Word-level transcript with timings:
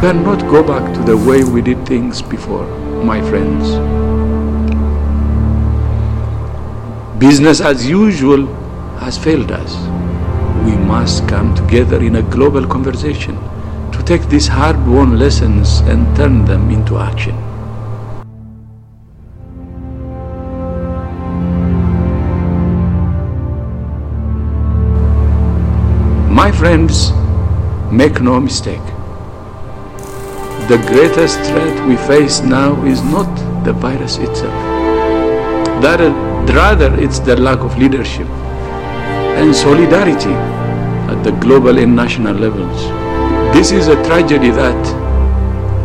cannot 0.00 0.40
go 0.42 0.62
back 0.62 0.94
to 0.94 1.00
the 1.02 1.16
way 1.16 1.42
we 1.42 1.60
did 1.60 1.84
things 1.84 2.22
before, 2.22 2.64
my 3.02 3.20
friends. 3.20 3.68
Business 7.18 7.60
as 7.60 7.84
usual 7.84 8.46
has 8.98 9.18
failed 9.18 9.50
us. 9.50 9.74
We 10.64 10.76
must 10.76 11.26
come 11.26 11.52
together 11.56 12.00
in 12.00 12.14
a 12.14 12.22
global 12.22 12.64
conversation 12.64 13.34
to 13.90 14.00
take 14.04 14.22
these 14.28 14.46
hard 14.46 14.76
won 14.86 15.18
lessons 15.18 15.80
and 15.80 16.16
turn 16.16 16.44
them 16.44 16.70
into 16.70 16.98
action. 16.98 17.34
My 26.32 26.52
friends, 26.52 27.10
make 27.90 28.20
no 28.20 28.38
mistake. 28.38 28.97
The 30.68 30.76
greatest 30.86 31.40
threat 31.48 31.88
we 31.88 31.96
face 31.96 32.40
now 32.40 32.84
is 32.84 33.02
not 33.02 33.64
the 33.64 33.72
virus 33.72 34.18
itself. 34.18 34.52
That, 35.80 35.98
rather, 36.54 36.94
it's 37.00 37.20
the 37.20 37.36
lack 37.36 37.60
of 37.60 37.78
leadership 37.78 38.28
and 38.28 39.56
solidarity 39.56 40.34
at 41.10 41.24
the 41.24 41.32
global 41.40 41.78
and 41.78 41.96
national 41.96 42.34
levels. 42.34 42.82
This 43.56 43.70
is 43.70 43.88
a 43.88 43.96
tragedy 44.04 44.50
that 44.50 44.86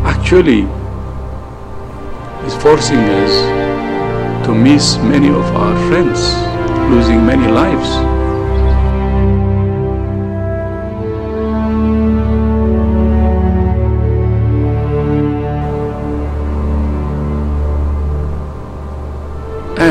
actually 0.06 0.64
is 2.46 2.54
forcing 2.62 3.00
us 3.00 4.46
to 4.46 4.54
miss 4.54 4.98
many 4.98 5.30
of 5.30 5.46
our 5.56 5.78
friends, 5.88 6.20
losing 6.92 7.26
many 7.26 7.50
lives. 7.50 8.13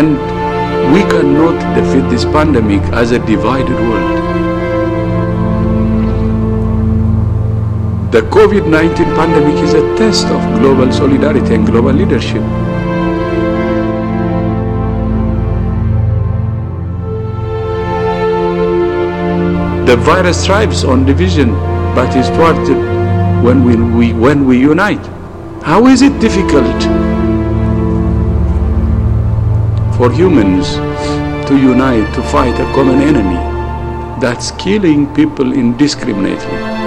And 0.02 0.16
we 0.92 1.02
cannot 1.02 1.58
defeat 1.76 2.10
this 2.10 2.24
pandemic 2.24 2.82
as 2.92 3.12
a 3.12 3.20
divided 3.20 3.78
world. 3.88 4.18
The 8.10 8.22
COVID 8.22 8.68
19 8.68 8.96
pandemic 9.14 9.62
is 9.62 9.74
a 9.74 9.96
test 9.96 10.26
of 10.26 10.40
global 10.58 10.92
solidarity 10.92 11.54
and 11.54 11.64
global 11.64 11.92
leadership. 11.92 12.42
The 19.86 19.96
virus 19.98 20.44
thrives 20.46 20.82
on 20.82 21.06
division, 21.06 21.52
but 21.94 22.16
is 22.16 22.28
thwarted 22.30 22.82
when 23.44 23.62
we, 23.64 23.76
we, 23.76 24.12
when 24.14 24.46
we 24.46 24.58
unite. 24.58 25.06
How 25.62 25.86
is 25.86 26.02
it 26.02 26.20
difficult 26.20 27.11
for 29.96 30.10
humans 30.10 30.74
to 31.48 31.56
unite 31.56 32.14
to 32.14 32.22
fight 32.22 32.58
a 32.60 32.64
common 32.74 33.00
enemy 33.00 33.40
that's 34.20 34.50
killing 34.52 35.12
people 35.14 35.52
indiscriminately? 35.52 36.81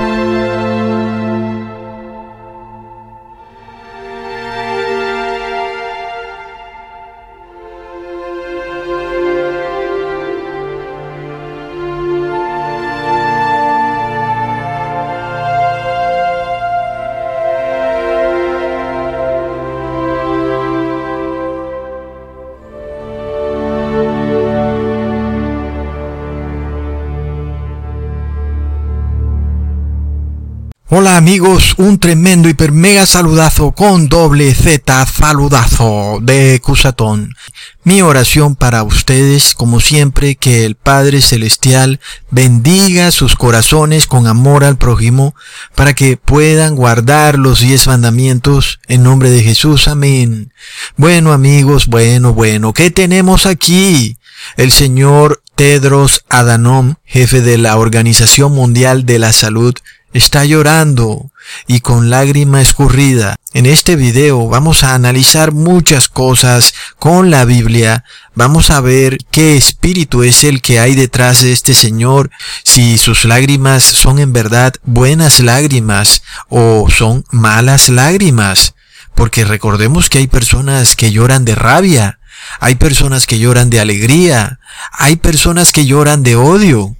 Un 31.77 31.99
tremendo 31.99 32.49
hiper 32.49 32.71
mega 32.71 33.05
saludazo 33.05 33.71
con 33.71 34.09
doble 34.09 34.53
Z 34.53 35.05
saludazo 35.05 36.19
de 36.21 36.59
Cusatón. 36.61 37.35
Mi 37.83 38.01
oración 38.01 38.55
para 38.55 38.83
ustedes, 38.83 39.53
como 39.53 39.79
siempre, 39.79 40.35
que 40.35 40.65
el 40.65 40.75
Padre 40.75 41.21
Celestial 41.21 41.99
bendiga 42.29 43.11
sus 43.11 43.35
corazones 43.35 44.05
con 44.07 44.27
amor 44.27 44.63
al 44.63 44.77
prójimo 44.77 45.33
para 45.75 45.93
que 45.93 46.17
puedan 46.17 46.75
guardar 46.75 47.37
los 47.37 47.61
diez 47.61 47.87
mandamientos 47.87 48.79
en 48.87 49.03
nombre 49.03 49.29
de 49.29 49.43
Jesús. 49.43 49.87
Amén. 49.87 50.51
Bueno 50.97 51.31
amigos, 51.31 51.87
bueno, 51.87 52.33
bueno, 52.33 52.73
¿qué 52.73 52.91
tenemos 52.91 53.45
aquí? 53.45 54.17
El 54.57 54.71
señor 54.71 55.41
Tedros 55.55 56.25
Adhanom, 56.27 56.95
jefe 57.05 57.39
de 57.41 57.57
la 57.57 57.77
Organización 57.77 58.51
Mundial 58.51 59.05
de 59.05 59.19
la 59.19 59.31
Salud, 59.31 59.73
está 60.17 60.45
llorando 60.45 61.31
y 61.67 61.81
con 61.81 62.09
lágrima 62.09 62.61
escurrida. 62.61 63.35
En 63.53 63.65
este 63.65 63.95
video 63.95 64.47
vamos 64.47 64.83
a 64.83 64.93
analizar 64.93 65.51
muchas 65.51 66.09
cosas 66.09 66.73
con 66.97 67.31
la 67.31 67.45
Biblia. 67.45 68.05
Vamos 68.33 68.69
a 68.69 68.81
ver 68.81 69.17
qué 69.31 69.57
espíritu 69.57 70.23
es 70.23 70.43
el 70.43 70.61
que 70.61 70.79
hay 70.79 70.95
detrás 70.95 71.41
de 71.41 71.51
este 71.51 71.73
Señor, 71.73 72.31
si 72.63 72.97
sus 72.97 73.25
lágrimas 73.25 73.83
son 73.83 74.19
en 74.19 74.33
verdad 74.33 74.73
buenas 74.83 75.39
lágrimas 75.39 76.21
o 76.49 76.87
son 76.89 77.25
malas 77.31 77.89
lágrimas. 77.89 78.73
Porque 79.15 79.45
recordemos 79.45 80.09
que 80.09 80.19
hay 80.19 80.27
personas 80.27 80.95
que 80.95 81.11
lloran 81.11 81.45
de 81.45 81.55
rabia, 81.55 82.19
hay 82.59 82.75
personas 82.75 83.27
que 83.27 83.39
lloran 83.39 83.69
de 83.69 83.79
alegría, 83.79 84.59
hay 84.91 85.15
personas 85.17 85.71
que 85.71 85.85
lloran 85.85 86.23
de 86.23 86.35
odio. 86.35 86.95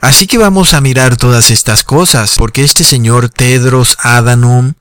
Así 0.00 0.26
que 0.26 0.38
vamos 0.38 0.74
a 0.74 0.80
mirar 0.80 1.16
todas 1.16 1.50
estas 1.50 1.84
cosas, 1.84 2.34
porque 2.36 2.64
este 2.64 2.84
señor 2.84 3.28
Tedros 3.28 3.96
Adhanom 4.02 4.74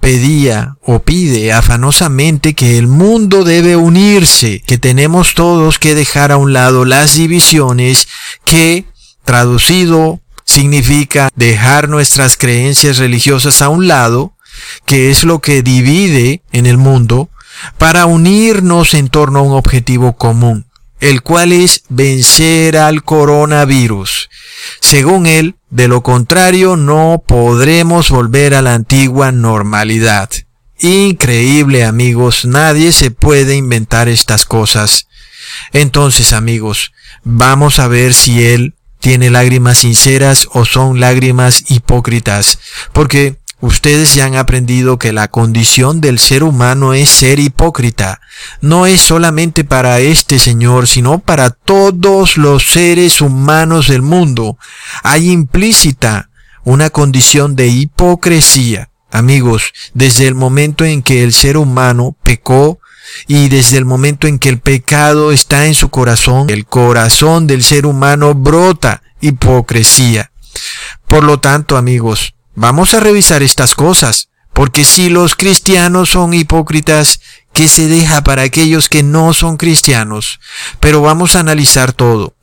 pedía 0.00 0.76
o 0.82 1.00
pide 1.00 1.52
afanosamente 1.52 2.54
que 2.54 2.78
el 2.78 2.88
mundo 2.88 3.44
debe 3.44 3.76
unirse, 3.76 4.62
que 4.66 4.78
tenemos 4.78 5.34
todos 5.34 5.78
que 5.78 5.94
dejar 5.94 6.32
a 6.32 6.36
un 6.36 6.52
lado 6.52 6.84
las 6.84 7.14
divisiones 7.14 8.08
que, 8.44 8.84
traducido, 9.24 10.20
significa 10.44 11.30
dejar 11.36 11.88
nuestras 11.88 12.36
creencias 12.36 12.98
religiosas 12.98 13.62
a 13.62 13.70
un 13.70 13.88
lado, 13.88 14.36
que 14.86 15.10
es 15.10 15.24
lo 15.24 15.40
que 15.40 15.62
divide 15.62 16.42
en 16.52 16.66
el 16.66 16.76
mundo, 16.76 17.30
para 17.78 18.04
unirnos 18.06 18.94
en 18.94 19.08
torno 19.08 19.38
a 19.38 19.42
un 19.42 19.52
objetivo 19.52 20.16
común 20.16 20.63
el 21.00 21.22
cual 21.22 21.52
es 21.52 21.82
vencer 21.88 22.76
al 22.76 23.04
coronavirus. 23.04 24.30
Según 24.80 25.26
él, 25.26 25.56
de 25.70 25.88
lo 25.88 26.02
contrario 26.02 26.76
no 26.76 27.22
podremos 27.26 28.10
volver 28.10 28.54
a 28.54 28.62
la 28.62 28.74
antigua 28.74 29.32
normalidad. 29.32 30.30
Increíble 30.78 31.84
amigos, 31.84 32.44
nadie 32.44 32.92
se 32.92 33.10
puede 33.10 33.56
inventar 33.56 34.08
estas 34.08 34.44
cosas. 34.44 35.08
Entonces 35.72 36.32
amigos, 36.32 36.92
vamos 37.22 37.78
a 37.78 37.88
ver 37.88 38.14
si 38.14 38.44
él 38.44 38.74
tiene 39.00 39.30
lágrimas 39.30 39.78
sinceras 39.78 40.48
o 40.52 40.64
son 40.64 40.98
lágrimas 40.98 41.70
hipócritas, 41.70 42.58
porque 42.92 43.36
Ustedes 43.64 44.14
ya 44.14 44.26
han 44.26 44.36
aprendido 44.36 44.98
que 44.98 45.14
la 45.14 45.28
condición 45.28 46.02
del 46.02 46.18
ser 46.18 46.44
humano 46.44 46.92
es 46.92 47.08
ser 47.08 47.38
hipócrita. 47.38 48.20
No 48.60 48.84
es 48.84 49.00
solamente 49.00 49.64
para 49.64 50.00
este 50.00 50.38
Señor, 50.38 50.86
sino 50.86 51.20
para 51.20 51.48
todos 51.48 52.36
los 52.36 52.66
seres 52.66 53.22
humanos 53.22 53.88
del 53.88 54.02
mundo. 54.02 54.58
Hay 55.02 55.30
implícita 55.30 56.28
una 56.64 56.90
condición 56.90 57.56
de 57.56 57.68
hipocresía. 57.68 58.90
Amigos, 59.10 59.72
desde 59.94 60.28
el 60.28 60.34
momento 60.34 60.84
en 60.84 61.00
que 61.00 61.24
el 61.24 61.32
ser 61.32 61.56
humano 61.56 62.14
pecó, 62.22 62.80
y 63.26 63.48
desde 63.48 63.78
el 63.78 63.86
momento 63.86 64.26
en 64.26 64.38
que 64.38 64.50
el 64.50 64.60
pecado 64.60 65.32
está 65.32 65.64
en 65.64 65.74
su 65.74 65.88
corazón, 65.88 66.50
el 66.50 66.66
corazón 66.66 67.46
del 67.46 67.64
ser 67.64 67.86
humano 67.86 68.34
brota 68.34 69.02
hipocresía. 69.22 70.32
Por 71.08 71.24
lo 71.24 71.40
tanto, 71.40 71.78
amigos, 71.78 72.34
Vamos 72.54 72.94
a 72.94 73.00
revisar 73.00 73.42
estas 73.42 73.74
cosas, 73.74 74.28
porque 74.52 74.84
si 74.84 75.10
los 75.10 75.34
cristianos 75.34 76.10
son 76.10 76.34
hipócritas, 76.34 77.20
¿qué 77.52 77.66
se 77.68 77.88
deja 77.88 78.22
para 78.22 78.42
aquellos 78.42 78.88
que 78.88 79.02
no 79.02 79.34
son 79.34 79.56
cristianos? 79.56 80.38
Pero 80.78 81.00
vamos 81.02 81.34
a 81.34 81.40
analizar 81.40 81.92
todo. 81.92 82.36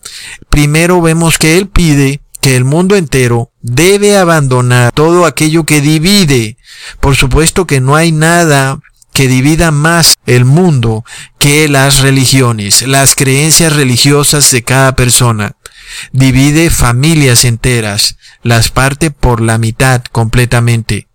Primero 0.50 1.02
vemos 1.02 1.38
que 1.38 1.58
Él 1.58 1.70
pide 1.70 2.22
que 2.42 2.58
el 2.58 2.66
mundo 2.66 2.96
entero 2.96 3.52
debe 3.62 4.18
abandonar 4.18 4.92
todo 4.92 5.26
aquello 5.26 5.66
que 5.66 5.80
divide. 5.80 6.58
Por 7.00 7.16
supuesto 7.16 7.66
que 7.66 7.80
no 7.80 7.96
hay 7.96 8.12
nada 8.12 8.80
que 9.14 9.28
divida 9.28 9.72
más 9.72 10.16
el 10.26 10.46
mundo 10.46 11.06
que 11.38 11.70
las 11.70 12.02
religiones, 12.02 12.82
las 12.88 13.16
creencias 13.16 13.74
religiosas 13.74 14.52
de 14.52 14.64
cada 14.64 14.96
persona. 14.96 15.56
Divide 16.12 16.70
familias 16.70 17.46
enteras, 17.46 18.18
las 18.44 18.70
parte 18.70 19.12
por 19.12 19.42
la 19.42 19.58
mitad 19.58 20.04
completamente. 20.12 21.08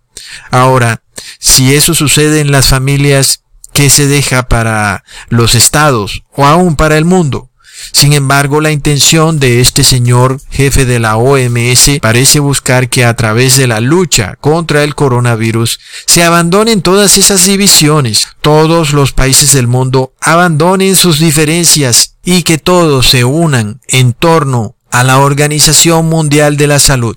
Ahora, 0.51 1.03
si 1.39 1.73
eso 1.73 1.93
sucede 1.93 2.41
en 2.41 2.51
las 2.51 2.67
familias, 2.69 3.43
¿qué 3.73 3.89
se 3.89 4.07
deja 4.07 4.47
para 4.47 5.03
los 5.29 5.55
estados 5.55 6.23
o 6.33 6.45
aún 6.45 6.75
para 6.75 6.97
el 6.97 7.05
mundo? 7.05 7.51
Sin 7.91 8.13
embargo, 8.13 8.59
la 8.59 8.71
intención 8.71 9.39
de 9.39 9.61
este 9.61 9.83
señor 9.83 10.41
jefe 10.49 10.85
de 10.85 10.99
la 10.99 11.17
OMS 11.17 11.99
parece 12.01 12.39
buscar 12.39 12.89
que 12.89 13.05
a 13.05 13.15
través 13.15 13.55
de 13.55 13.67
la 13.67 13.79
lucha 13.79 14.35
contra 14.41 14.83
el 14.83 14.95
coronavirus 14.95 15.79
se 16.05 16.23
abandonen 16.23 16.81
todas 16.81 17.17
esas 17.17 17.45
divisiones, 17.45 18.29
todos 18.41 18.93
los 18.93 19.13
países 19.13 19.53
del 19.53 19.67
mundo 19.67 20.13
abandonen 20.21 20.95
sus 20.95 21.19
diferencias 21.19 22.15
y 22.23 22.43
que 22.43 22.57
todos 22.57 23.07
se 23.07 23.23
unan 23.23 23.79
en 23.87 24.13
torno 24.13 24.76
a 24.99 25.03
la 25.03 25.19
Organización 25.19 26.07
Mundial 26.07 26.57
de 26.57 26.67
la 26.67 26.79
Salud. 26.79 27.15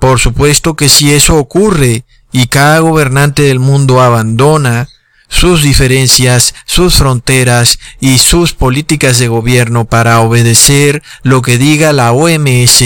Por 0.00 0.18
supuesto 0.18 0.74
que 0.74 0.88
si 0.88 1.12
eso 1.12 1.36
ocurre 1.36 2.04
y 2.32 2.48
cada 2.48 2.80
gobernante 2.80 3.42
del 3.42 3.60
mundo 3.60 4.02
abandona 4.02 4.88
sus 5.28 5.62
diferencias, 5.62 6.54
sus 6.66 6.96
fronteras 6.96 7.78
y 8.00 8.18
sus 8.18 8.52
políticas 8.52 9.18
de 9.18 9.28
gobierno 9.28 9.84
para 9.84 10.20
obedecer 10.20 11.02
lo 11.22 11.40
que 11.40 11.56
diga 11.56 11.92
la 11.92 12.12
OMS, 12.12 12.82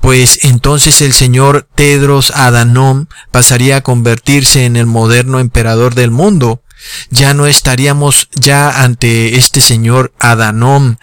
pues 0.00 0.44
entonces 0.44 1.02
el 1.02 1.12
señor 1.12 1.68
Tedros 1.74 2.30
Adhanom 2.34 3.06
pasaría 3.30 3.76
a 3.76 3.80
convertirse 3.82 4.64
en 4.64 4.76
el 4.76 4.86
moderno 4.86 5.40
emperador 5.40 5.94
del 5.94 6.10
mundo. 6.10 6.62
Ya 7.10 7.34
no 7.34 7.46
estaríamos 7.46 8.28
ya 8.34 8.82
ante 8.82 9.36
este 9.36 9.60
señor 9.60 10.14
Adhanom 10.20 10.96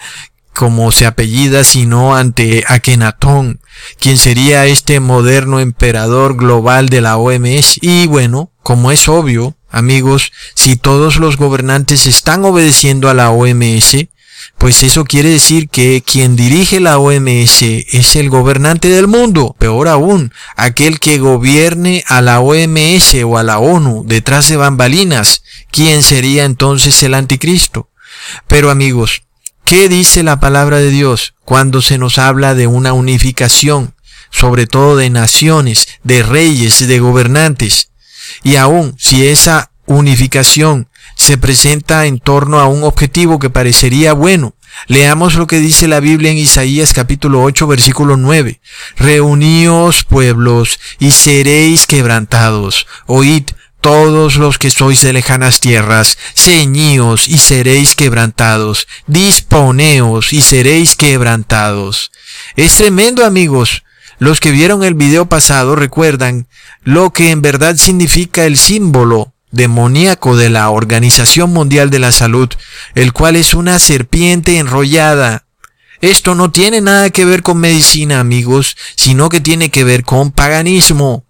como 0.56 0.92
se 0.92 1.06
apellida, 1.06 1.64
sino 1.64 2.16
ante 2.16 2.64
Akenatón, 2.68 3.60
quien 4.00 4.18
sería 4.18 4.66
este 4.66 5.00
moderno 5.00 5.60
emperador 5.60 6.36
global 6.36 6.90
de 6.90 7.02
la 7.02 7.18
OMS. 7.18 7.78
Y 7.82 8.08
bueno, 8.08 8.52
como 8.64 8.92
es 8.92 9.08
obvio, 9.08 9.56
amigos, 9.70 10.32
si 10.54 10.78
todos 10.78 11.18
los 11.18 11.38
gobernantes 11.38 12.08
están 12.08 12.46
obedeciendo 12.46 13.10
a 13.10 13.14
la 13.14 13.32
OMS, 13.32 14.08
pues 14.58 14.84
eso 14.84 15.04
quiere 15.04 15.30
decir 15.30 15.70
que 15.70 16.02
quien 16.06 16.36
dirige 16.36 16.80
la 16.80 16.98
OMS 17.00 17.62
es 17.62 18.16
el 18.16 18.30
gobernante 18.30 18.88
del 18.88 19.08
mundo. 19.08 19.56
Peor 19.60 19.90
aún, 19.90 20.32
aquel 20.56 21.00
que 21.00 21.18
gobierne 21.18 22.04
a 22.08 22.22
la 22.22 22.40
OMS 22.40 23.16
o 23.26 23.38
a 23.38 23.44
la 23.44 23.60
ONU 23.60 24.04
detrás 24.08 24.48
de 24.48 24.56
bambalinas. 24.56 25.44
¿Quién 25.70 26.02
sería 26.04 26.46
entonces 26.46 27.04
el 27.04 27.14
anticristo? 27.14 27.90
Pero 28.48 28.72
amigos, 28.72 29.25
¿qué 29.66 29.90
dice 29.90 30.24
la 30.24 30.40
palabra 30.40 30.78
de 30.78 30.92
Dios 30.92 31.34
cuando 31.44 31.82
se 31.82 31.98
nos 31.98 32.18
habla 32.18 32.56
de 32.56 32.68
una 32.68 32.94
unificación, 32.94 33.96
sobre 34.30 34.68
todo 34.68 34.96
de 34.96 35.10
naciones, 35.10 35.88
de 36.04 36.24
reyes, 36.24 36.88
de 36.88 37.00
gobernantes? 37.00 37.90
Y 38.44 38.56
aún 38.56 38.96
si 38.98 39.28
esa 39.28 39.72
unificación 39.88 40.88
se 41.16 41.38
presenta 41.38 42.06
en 42.06 42.20
torno 42.20 42.60
a 42.60 42.68
un 42.68 42.84
objetivo 42.84 43.40
que 43.40 43.50
parecería 43.50 44.14
bueno, 44.14 44.56
leamos 44.88 45.36
lo 45.36 45.48
que 45.48 45.60
dice 45.60 45.88
la 45.88 46.00
Biblia 46.00 46.32
en 46.32 46.38
Isaías 46.38 46.94
capítulo 46.94 47.42
8 47.42 47.68
versículo 47.68 48.18
9. 48.18 48.62
Reuníos 48.98 50.04
pueblos 50.04 50.80
y 51.00 51.12
seréis 51.12 51.88
quebrantados. 51.88 52.86
Oíd 53.08 53.46
todos 53.86 54.38
los 54.38 54.58
que 54.58 54.72
sois 54.72 55.04
de 55.04 55.14
lejanas 55.14 55.60
tierras, 55.60 56.18
ceñíos 56.34 57.28
y 57.28 57.38
seréis 57.38 57.96
quebrantados, 57.96 58.88
disponeos 59.06 60.34
y 60.34 60.42
seréis 60.42 60.96
quebrantados. 60.96 62.12
Es 62.56 62.78
tremendo 62.78 63.24
amigos, 63.24 63.84
los 64.18 64.40
que 64.40 64.50
vieron 64.50 64.84
el 64.84 64.96
video 64.96 65.28
pasado 65.28 65.76
recuerdan 65.76 66.48
lo 66.82 67.14
que 67.14 67.30
en 67.30 67.44
verdad 67.44 67.76
significa 67.76 68.46
el 68.46 68.58
símbolo 68.58 69.36
demoníaco 69.52 70.36
de 70.36 70.50
la 70.50 70.72
Organización 70.72 71.54
Mundial 71.54 71.92
de 71.92 72.00
la 72.00 72.12
Salud, 72.12 72.50
el 72.96 73.14
cual 73.14 73.36
es 73.36 73.54
una 73.54 73.78
serpiente 73.78 74.58
enrollada. 74.58 75.46
Esto 76.02 76.34
no 76.34 76.50
tiene 76.50 76.82
nada 76.82 77.12
que 77.12 77.24
ver 77.24 77.44
con 77.44 77.60
medicina, 77.60 78.20
amigos, 78.20 78.78
sino 78.96 79.30
que 79.30 79.42
tiene 79.42 79.70
que 79.70 79.84
ver 79.84 80.04
con 80.04 80.32
paganismo. 80.32 81.24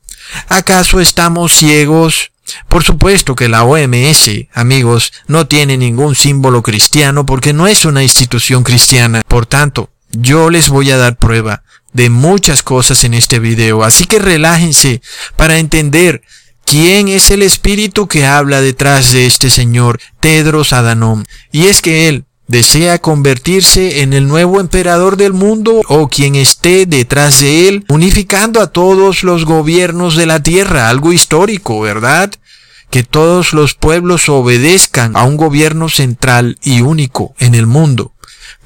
¿Acaso 0.47 1.01
estamos 1.01 1.51
ciegos? 1.51 2.31
Por 2.67 2.83
supuesto 2.83 3.35
que 3.35 3.49
la 3.49 3.63
OMS, 3.63 4.29
amigos, 4.53 5.13
no 5.27 5.47
tiene 5.47 5.77
ningún 5.77 6.15
símbolo 6.15 6.61
cristiano 6.61 7.25
porque 7.25 7.53
no 7.53 7.67
es 7.67 7.85
una 7.85 8.03
institución 8.03 8.63
cristiana. 8.63 9.21
Por 9.27 9.45
tanto, 9.45 9.89
yo 10.11 10.49
les 10.49 10.69
voy 10.69 10.91
a 10.91 10.97
dar 10.97 11.17
prueba 11.17 11.63
de 11.93 12.09
muchas 12.09 12.61
cosas 12.61 13.03
en 13.03 13.13
este 13.13 13.39
video, 13.39 13.83
así 13.83 14.05
que 14.05 14.19
relájense 14.19 15.01
para 15.37 15.59
entender 15.59 16.21
quién 16.65 17.07
es 17.07 17.29
el 17.29 17.41
espíritu 17.41 18.07
que 18.07 18.25
habla 18.25 18.59
detrás 18.61 19.11
de 19.11 19.25
este 19.25 19.49
señor 19.49 19.99
Tedros 20.19 20.73
Adhanom. 20.73 21.23
Y 21.51 21.67
es 21.67 21.81
que 21.81 22.09
él 22.09 22.25
desea 22.47 22.99
convertirse 22.99 24.01
en 24.01 24.13
el 24.13 24.27
nuevo 24.27 24.59
emperador 24.59 25.17
del 25.17 25.33
mundo 25.33 25.81
o 25.87 26.07
quien 26.07 26.35
esté 26.35 26.85
detrás 26.85 27.39
de 27.39 27.67
él, 27.67 27.85
unificando 27.89 28.61
a 28.61 28.67
todos 28.67 29.23
los 29.23 29.45
gobiernos 29.45 30.15
de 30.15 30.25
la 30.25 30.41
tierra, 30.41 30.89
algo 30.89 31.13
histórico, 31.13 31.81
¿verdad? 31.81 32.31
Que 32.89 33.03
todos 33.03 33.53
los 33.53 33.73
pueblos 33.73 34.29
obedezcan 34.29 35.15
a 35.17 35.23
un 35.23 35.37
gobierno 35.37 35.89
central 35.89 36.57
y 36.63 36.81
único 36.81 37.33
en 37.39 37.55
el 37.55 37.65
mundo. 37.65 38.13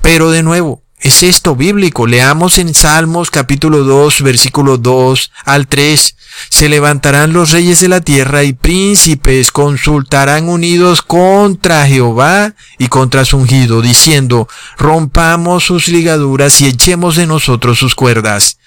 Pero 0.01 0.29
de 0.31 0.43
nuevo, 0.43 0.83
es 0.99 1.23
esto 1.23 1.55
bíblico. 1.55 2.07
Leamos 2.07 2.57
en 2.57 2.73
Salmos 2.73 3.31
capítulo 3.31 3.83
2, 3.83 4.21
versículo 4.21 4.77
2 4.77 5.31
al 5.45 5.67
3. 5.67 6.15
Se 6.49 6.69
levantarán 6.69 7.33
los 7.33 7.51
reyes 7.51 7.79
de 7.79 7.87
la 7.87 8.01
tierra 8.01 8.43
y 8.43 8.53
príncipes 8.53 9.51
consultarán 9.51 10.49
unidos 10.49 11.01
contra 11.01 11.85
Jehová 11.87 12.53
y 12.77 12.87
contra 12.87 13.25
su 13.25 13.37
ungido, 13.37 13.81
diciendo, 13.81 14.47
rompamos 14.77 15.63
sus 15.63 15.87
ligaduras 15.87 16.59
y 16.61 16.67
echemos 16.67 17.15
de 17.15 17.27
nosotros 17.27 17.79
sus 17.79 17.95
cuerdas. 17.95 18.57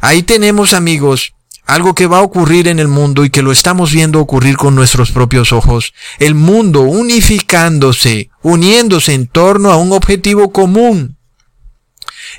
Ahí 0.00 0.22
tenemos, 0.22 0.74
amigos, 0.74 1.34
algo 1.66 1.94
que 1.94 2.06
va 2.06 2.18
a 2.18 2.22
ocurrir 2.22 2.68
en 2.68 2.78
el 2.78 2.88
mundo 2.88 3.24
y 3.24 3.30
que 3.30 3.42
lo 3.42 3.52
estamos 3.52 3.92
viendo 3.92 4.20
ocurrir 4.20 4.56
con 4.56 4.74
nuestros 4.74 5.12
propios 5.12 5.52
ojos. 5.52 5.94
El 6.18 6.34
mundo 6.34 6.80
unificándose, 6.82 8.30
uniéndose 8.42 9.14
en 9.14 9.26
torno 9.26 9.70
a 9.70 9.76
un 9.76 9.92
objetivo 9.92 10.50
común 10.50 11.16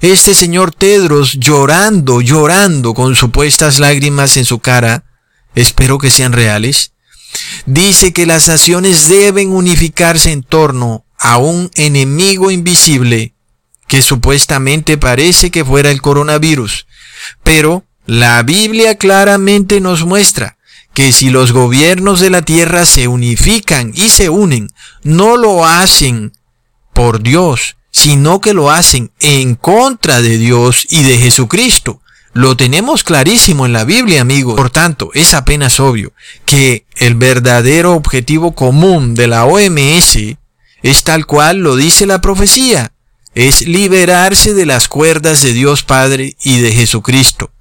este 0.02 0.36
señor 0.36 0.74
Tedros 0.74 1.34
llorando, 1.40 2.22
llorando 2.22 2.94
con 2.94 3.16
supuestas 3.16 3.80
lágrimas 3.80 4.38
en 4.38 4.46
su 4.46 4.60
cara, 4.60 5.06
espero 5.56 5.98
que 5.98 6.10
sean 6.10 6.34
reales, 6.34 6.94
dice 7.66 8.14
que 8.14 8.26
las 8.26 8.48
naciones 8.48 9.08
deben 9.08 9.52
unificarse 9.52 10.32
en 10.32 10.44
torno 10.44 11.06
a 11.18 11.38
un 11.38 11.72
enemigo 11.76 12.52
invisible 12.52 13.34
que 13.88 14.02
supuestamente 14.02 14.98
parece 14.98 15.52
que 15.52 15.64
fuera 15.64 15.92
el 15.92 16.02
coronavirus. 16.02 16.88
Pero 17.44 17.86
la 18.06 18.42
Biblia 18.44 18.98
claramente 18.98 19.82
nos 19.82 20.06
muestra 20.06 20.58
que 20.94 21.12
si 21.12 21.30
los 21.30 21.52
gobiernos 21.52 22.20
de 22.20 22.30
la 22.30 22.42
tierra 22.42 22.86
se 22.86 23.08
unifican 23.08 23.92
y 23.94 24.10
se 24.10 24.30
unen, 24.30 24.70
no 25.04 25.38
lo 25.38 25.66
hacen 25.66 26.32
por 26.94 27.22
Dios, 27.22 27.76
sino 27.96 28.42
que 28.42 28.54
lo 28.54 28.72
hacen 28.72 29.12
en 29.22 29.56
contra 29.56 30.22
de 30.22 30.38
Dios 30.38 30.86
y 30.90 31.04
de 31.04 31.18
Jesucristo. 31.18 32.02
Lo 32.34 32.58
tenemos 32.58 33.06
clarísimo 33.06 33.66
en 33.66 33.72
la 33.72 33.86
Biblia, 33.86 34.20
amigos. 34.20 34.58
Por 34.58 34.70
tanto, 34.70 35.12
es 35.14 35.34
apenas 35.34 35.80
obvio 35.80 36.12
que 36.46 36.86
el 36.98 37.16
verdadero 37.16 37.94
objetivo 37.94 38.54
común 38.54 39.16
de 39.16 39.28
la 39.28 39.46
OMS 39.46 40.18
es 40.84 41.04
tal 41.06 41.26
cual 41.26 41.60
lo 41.60 41.78
dice 41.78 42.06
la 42.06 42.20
profecía. 42.20 42.92
Es 43.34 43.66
liberarse 43.66 44.54
de 44.54 44.66
las 44.66 44.90
cuerdas 44.90 45.42
de 45.42 45.54
Dios 45.54 45.84
Padre 45.84 46.36
y 46.44 46.60
de 46.60 46.74
Jesucristo. 46.74 47.54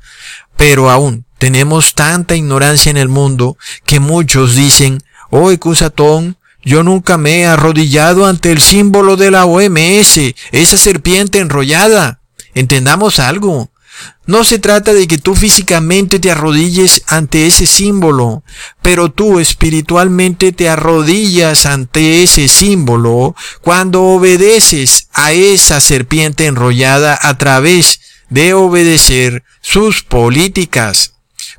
Pero 0.56 0.90
aún 0.90 1.26
tenemos 1.38 1.94
tanta 1.94 2.34
ignorancia 2.34 2.90
en 2.90 2.96
el 2.96 3.08
mundo 3.08 3.56
que 3.86 4.00
muchos 4.00 4.56
dicen, 4.56 5.00
oh 5.30 5.52
Ecusatón, 5.52 6.38
yo 6.64 6.82
nunca 6.82 7.18
me 7.18 7.40
he 7.40 7.46
arrodillado 7.46 8.26
ante 8.26 8.50
el 8.50 8.60
símbolo 8.60 9.16
de 9.16 9.30
la 9.30 9.44
OMS, 9.44 10.34
esa 10.52 10.76
serpiente 10.76 11.38
enrollada. 11.38 12.20
Entendamos 12.54 13.18
algo. 13.18 13.70
No 14.26 14.42
se 14.42 14.58
trata 14.58 14.94
de 14.94 15.06
que 15.06 15.18
tú 15.18 15.36
físicamente 15.36 16.18
te 16.18 16.30
arrodilles 16.30 17.02
ante 17.06 17.46
ese 17.46 17.66
símbolo, 17.66 18.42
pero 18.80 19.10
tú 19.10 19.38
espiritualmente 19.38 20.52
te 20.52 20.68
arrodillas 20.68 21.66
ante 21.66 22.22
ese 22.22 22.48
símbolo 22.48 23.36
cuando 23.60 24.02
obedeces 24.02 25.08
a 25.12 25.32
esa 25.32 25.80
serpiente 25.80 26.46
enrollada 26.46 27.18
a 27.20 27.36
través 27.36 28.00
de 28.30 28.54
obedecer 28.54 29.44
sus 29.60 30.02
políticas. 30.02 31.13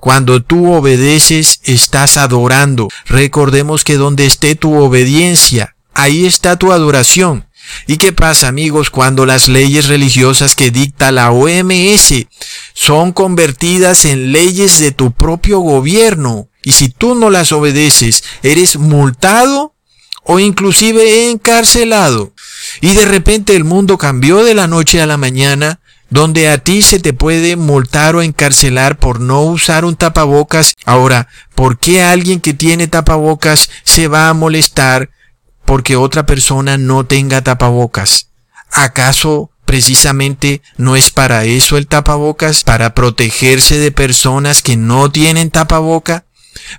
Cuando 0.06 0.40
tú 0.44 0.72
obedeces, 0.72 1.62
estás 1.64 2.18
adorando. 2.18 2.90
Recordemos 3.08 3.84
que 3.84 3.96
donde 3.96 4.28
esté 4.28 4.54
tu 4.54 4.76
obediencia, 4.76 5.76
ahí 5.96 6.28
está 6.28 6.60
tu 6.60 6.72
adoración. 6.72 7.48
¿Y 7.88 7.98
qué 7.98 8.14
pasa 8.14 8.48
amigos 8.48 8.92
cuando 8.92 9.26
las 9.26 9.48
leyes 9.48 9.88
religiosas 9.88 10.54
que 10.54 10.70
dicta 10.70 11.12
la 11.12 11.32
OMS 11.32 12.28
son 12.76 13.14
convertidas 13.14 14.06
en 14.06 14.32
leyes 14.32 14.78
de 14.78 14.92
tu 14.92 15.12
propio 15.12 15.58
gobierno 15.62 16.50
y 16.64 16.74
si 16.74 16.90
tú 16.90 17.16
no 17.16 17.32
las 17.32 17.52
obedeces, 17.52 18.24
eres 18.44 18.78
multado 18.78 19.74
o 20.22 20.38
inclusive 20.38 21.32
encarcelado. 21.32 22.32
Y 22.80 22.94
de 22.94 23.06
repente 23.06 23.56
el 23.56 23.64
mundo 23.64 23.98
cambió 23.98 24.44
de 24.44 24.54
la 24.54 24.68
noche 24.68 25.02
a 25.02 25.08
la 25.08 25.18
mañana, 25.18 25.80
donde 26.16 26.48
a 26.48 26.58
ti 26.58 26.82
se 26.82 27.02
te 27.02 27.12
puede 27.12 27.58
multar 27.58 28.16
o 28.16 28.22
encarcelar 28.22 28.98
por 28.98 29.20
no 29.20 29.42
usar 29.42 29.84
un 29.84 29.98
tapabocas. 29.98 30.74
Ahora, 30.86 31.28
¿por 31.56 31.78
qué 31.78 32.04
alguien 32.04 32.40
que 32.40 32.54
tiene 32.54 32.88
tapabocas 32.88 33.70
se 33.84 34.08
va 34.08 34.30
a 34.30 34.34
molestar 34.34 35.10
porque 35.66 35.98
otra 35.98 36.26
persona 36.26 36.78
no 36.78 37.06
tenga 37.06 37.42
tapabocas? 37.44 38.30
¿Acaso 38.72 39.52
precisamente 39.66 40.62
no 40.78 40.96
es 40.96 41.12
para 41.12 41.44
eso 41.44 41.76
el 41.76 41.86
tapabocas, 41.86 42.64
para 42.64 42.96
protegerse 42.96 43.78
de 43.78 43.92
personas 43.92 44.64
que 44.64 44.78
no 44.78 45.12
tienen 45.12 45.52
tapaboca? 45.52 46.24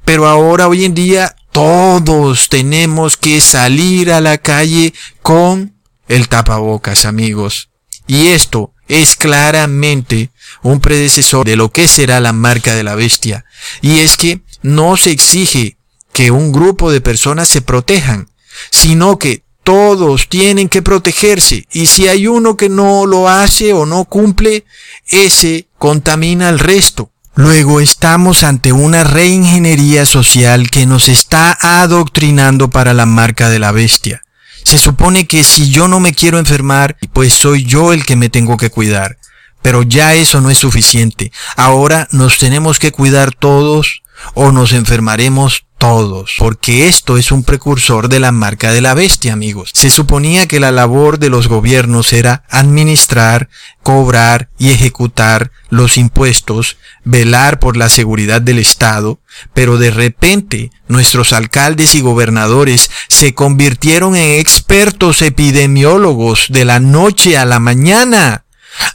Pero 0.07 0.29
ahora, 0.29 0.67
hoy 0.67 0.87
en 0.87 0.95
día, 0.95 1.37
todos 1.53 2.49
tenemos 2.49 3.19
que 3.19 3.43
salir 3.43 4.13
a 4.13 4.23
la 4.23 4.39
calle 4.39 4.95
con 5.21 5.75
el 6.09 6.31
tapabocas, 6.31 7.05
amigos. 7.05 7.69
Y 8.07 8.29
esto 8.29 8.73
es 8.89 9.17
claramente 9.17 10.31
un 10.63 10.81
predecesor 10.81 11.47
de 11.47 11.57
lo 11.57 11.71
que 11.71 11.89
será 11.89 12.21
la 12.21 12.33
marca 12.33 12.75
de 12.75 12.85
la 12.85 12.95
bestia. 12.95 13.45
Y 13.83 13.99
es 13.99 14.17
que 14.17 14.41
no 14.63 14.97
se 14.97 15.11
exige 15.11 15.77
que 16.13 16.31
un 16.31 16.53
grupo 16.53 16.91
de 16.91 17.01
personas 17.01 17.49
se 17.49 17.63
protejan, 17.63 18.29
sino 18.71 19.19
que 19.19 19.43
todos 19.65 20.29
tienen 20.29 20.69
que 20.69 20.81
protegerse. 20.81 21.67
Y 21.73 21.87
si 21.87 22.07
hay 22.07 22.29
uno 22.29 22.57
que 22.57 22.69
no 22.69 23.05
lo 23.05 23.29
hace 23.29 23.73
o 23.73 23.85
no 23.85 24.05
cumple, 24.05 24.65
ese 25.09 25.67
contamina 25.79 26.49
al 26.49 26.61
resto. 26.61 27.11
Luego 27.35 27.81
estamos 27.81 28.45
ante 28.45 28.73
una 28.73 29.05
reingeniería 29.05 30.07
social 30.07 30.71
que 30.71 30.87
nos 30.87 31.09
está 31.09 31.59
adoctrinando 31.61 32.71
para 32.71 32.95
la 32.95 33.05
marca 33.05 33.51
de 33.51 33.59
la 33.59 33.73
bestia. 33.73 34.23
Se 34.67 34.79
supone 34.79 35.29
que 35.29 35.45
si 35.45 35.71
yo 35.71 35.87
no 35.87 36.01
me 36.01 36.13
quiero 36.13 36.41
enfermar, 36.41 36.97
pues 37.13 37.33
soy 37.33 37.65
yo 37.65 37.93
el 37.93 38.05
que 38.05 38.17
me 38.17 38.31
tengo 38.31 38.57
que 38.57 38.69
cuidar. 38.69 39.17
Pero 39.63 39.85
ya 39.85 40.15
eso 40.15 40.41
no 40.41 40.51
es 40.51 40.59
suficiente. 40.59 41.31
Ahora 41.57 42.09
nos 42.11 42.39
tenemos 42.39 42.81
que 42.81 42.91
cuidar 42.91 43.33
todos 43.33 44.03
o 44.35 44.51
nos 44.51 44.73
enfermaremos 44.73 45.67
todos, 45.79 46.35
porque 46.39 46.89
esto 46.89 47.17
es 47.17 47.31
un 47.31 47.45
precursor 47.45 48.09
de 48.09 48.19
la 48.19 48.33
marca 48.33 48.73
de 48.73 48.81
la 48.81 48.95
bestia, 48.95 49.35
amigos. 49.35 49.71
Se 49.73 49.89
suponía 49.89 50.49
que 50.49 50.59
la 50.59 50.73
labor 50.73 51.21
de 51.21 51.31
los 51.31 51.47
gobiernos 51.47 52.13
era 52.13 52.43
administrar, 52.51 53.49
cobrar 53.85 54.49
y 54.59 54.71
ejecutar 54.71 55.53
los 55.69 55.97
impuestos, 55.97 56.77
velar 57.05 57.61
por 57.61 57.77
la 57.77 57.89
seguridad 57.89 58.41
del 58.41 58.59
Estado, 58.59 59.21
pero 59.53 59.79
de 59.79 59.91
repente 59.91 60.71
nuestros 60.89 61.33
alcaldes 61.33 61.95
y 61.95 62.01
gobernadores 62.01 62.91
se 63.09 63.35
convirtieron 63.35 64.17
en 64.17 64.39
expertos 64.41 65.23
epidemiólogos 65.23 66.47
de 66.51 66.65
la 66.65 66.81
noche 66.81 67.37
a 67.37 67.45
la 67.45 67.59
mañana. 67.59 68.45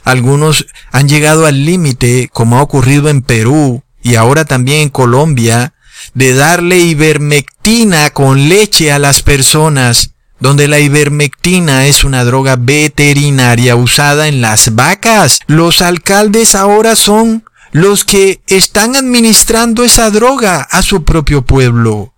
Algunos 0.04 0.66
han 0.90 1.08
llegado 1.08 1.46
al 1.46 1.64
límite, 1.64 2.28
como 2.32 2.58
ha 2.58 2.62
ocurrido 2.62 3.08
en 3.08 3.22
Perú 3.22 3.82
y 4.02 4.16
ahora 4.16 4.44
también 4.44 4.80
en 4.80 4.88
Colombia, 4.88 5.74
de 6.14 6.34
darle 6.34 6.78
ivermectina 6.78 8.10
con 8.10 8.48
leche 8.48 8.92
a 8.92 8.98
las 8.98 9.22
personas, 9.22 10.10
donde 10.40 10.66
la 10.66 10.80
ivermectina 10.80 11.86
es 11.86 12.02
una 12.02 12.24
droga 12.24 12.56
veterinaria 12.56 13.76
usada 13.76 14.26
en 14.26 14.40
las 14.40 14.74
vacas. 14.74 15.38
Los 15.46 15.82
alcaldes 15.82 16.56
ahora 16.56 16.96
son 16.96 17.44
los 17.72 18.04
que 18.04 18.42
están 18.46 18.94
administrando 18.96 19.82
esa 19.82 20.10
droga 20.10 20.60
a 20.62 20.82
su 20.82 21.04
propio 21.04 21.42
pueblo. 21.42 22.12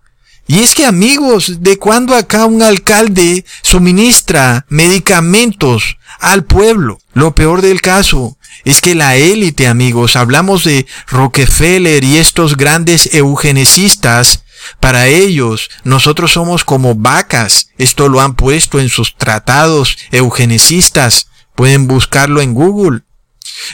Y 0.47 0.59
es 0.59 0.75
que 0.75 0.85
amigos, 0.85 1.63
¿de 1.63 1.77
cuando 1.79 2.15
acá 2.15 2.45
un 2.45 2.61
alcalde 2.61 3.45
suministra 3.63 4.65
medicamentos 4.69 5.97
al 6.19 6.43
pueblo? 6.43 6.99
Lo 7.13 7.33
peor 7.33 7.61
del 7.61 7.81
caso 7.81 8.37
es 8.63 8.79
que 8.79 8.93
la 8.93 9.15
élite, 9.15 9.67
amigos, 9.67 10.15
hablamos 10.15 10.63
de 10.63 10.85
Rockefeller 11.07 12.03
y 12.03 12.17
estos 12.17 12.57
grandes 12.57 13.15
eugenesistas, 13.15 14.43
para 14.79 15.07
ellos 15.07 15.69
nosotros 15.83 16.31
somos 16.33 16.63
como 16.63 16.95
vacas. 16.95 17.69
Esto 17.77 18.09
lo 18.09 18.21
han 18.21 18.35
puesto 18.35 18.79
en 18.79 18.89
sus 18.89 19.15
tratados 19.15 19.97
eugenesistas. 20.11 21.27
Pueden 21.55 21.87
buscarlo 21.87 22.41
en 22.41 22.53
Google. 22.53 23.04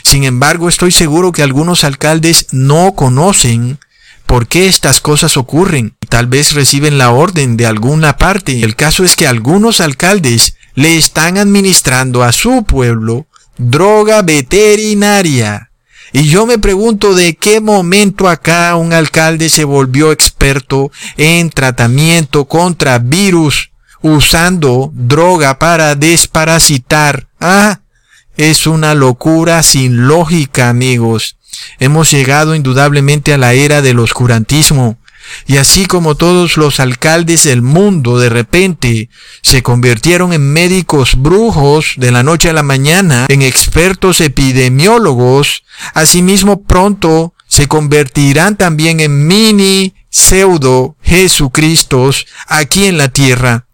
Sin 0.02 0.24
embargo, 0.24 0.68
estoy 0.68 0.92
seguro 0.92 1.32
que 1.32 1.42
algunos 1.42 1.84
alcaldes 1.84 2.46
no 2.52 2.94
conocen 2.94 3.78
por 4.26 4.46
qué 4.46 4.66
estas 4.66 5.00
cosas 5.00 5.36
ocurren. 5.36 5.96
Tal 6.08 6.26
vez 6.26 6.54
reciben 6.54 6.98
la 6.98 7.10
orden 7.10 7.56
de 7.56 7.66
alguna 7.66 8.16
parte. 8.16 8.62
El 8.62 8.76
caso 8.76 9.04
es 9.04 9.16
que 9.16 9.26
algunos 9.26 9.80
alcaldes 9.80 10.56
le 10.74 10.96
están 10.96 11.38
administrando 11.38 12.22
a 12.22 12.32
su 12.32 12.64
pueblo 12.64 13.26
droga 13.58 14.22
veterinaria. 14.22 15.70
Y 16.12 16.24
yo 16.24 16.46
me 16.46 16.58
pregunto 16.58 17.14
de 17.14 17.36
qué 17.36 17.60
momento 17.60 18.28
acá 18.28 18.76
un 18.76 18.92
alcalde 18.92 19.48
se 19.48 19.64
volvió 19.64 20.12
experto 20.12 20.90
en 21.16 21.50
tratamiento 21.50 22.44
contra 22.46 22.98
virus 22.98 23.70
usando 24.02 24.90
droga 24.94 25.58
para 25.58 25.94
desparasitar. 25.94 27.28
Ah, 27.40 27.81
es 28.36 28.66
una 28.66 28.94
locura 28.94 29.62
sin 29.62 30.06
lógica, 30.06 30.68
amigos. 30.68 31.36
Hemos 31.78 32.10
llegado 32.10 32.54
indudablemente 32.54 33.32
a 33.32 33.38
la 33.38 33.52
era 33.52 33.82
del 33.82 33.98
oscurantismo. 33.98 34.98
Y 35.46 35.58
así 35.58 35.86
como 35.86 36.16
todos 36.16 36.56
los 36.56 36.80
alcaldes 36.80 37.44
del 37.44 37.62
mundo 37.62 38.18
de 38.18 38.28
repente 38.28 39.08
se 39.40 39.62
convirtieron 39.62 40.32
en 40.32 40.52
médicos 40.52 41.14
brujos 41.16 41.94
de 41.96 42.10
la 42.10 42.22
noche 42.22 42.50
a 42.50 42.52
la 42.52 42.64
mañana, 42.64 43.26
en 43.28 43.42
expertos 43.42 44.20
epidemiólogos, 44.20 45.62
asimismo 45.94 46.64
pronto 46.64 47.34
se 47.46 47.68
convertirán 47.68 48.56
también 48.56 49.00
en 49.00 49.26
mini 49.26 49.94
pseudo 50.10 50.96
Jesucristos 51.02 52.26
aquí 52.48 52.86
en 52.86 52.98
la 52.98 53.08
tierra. 53.08 53.66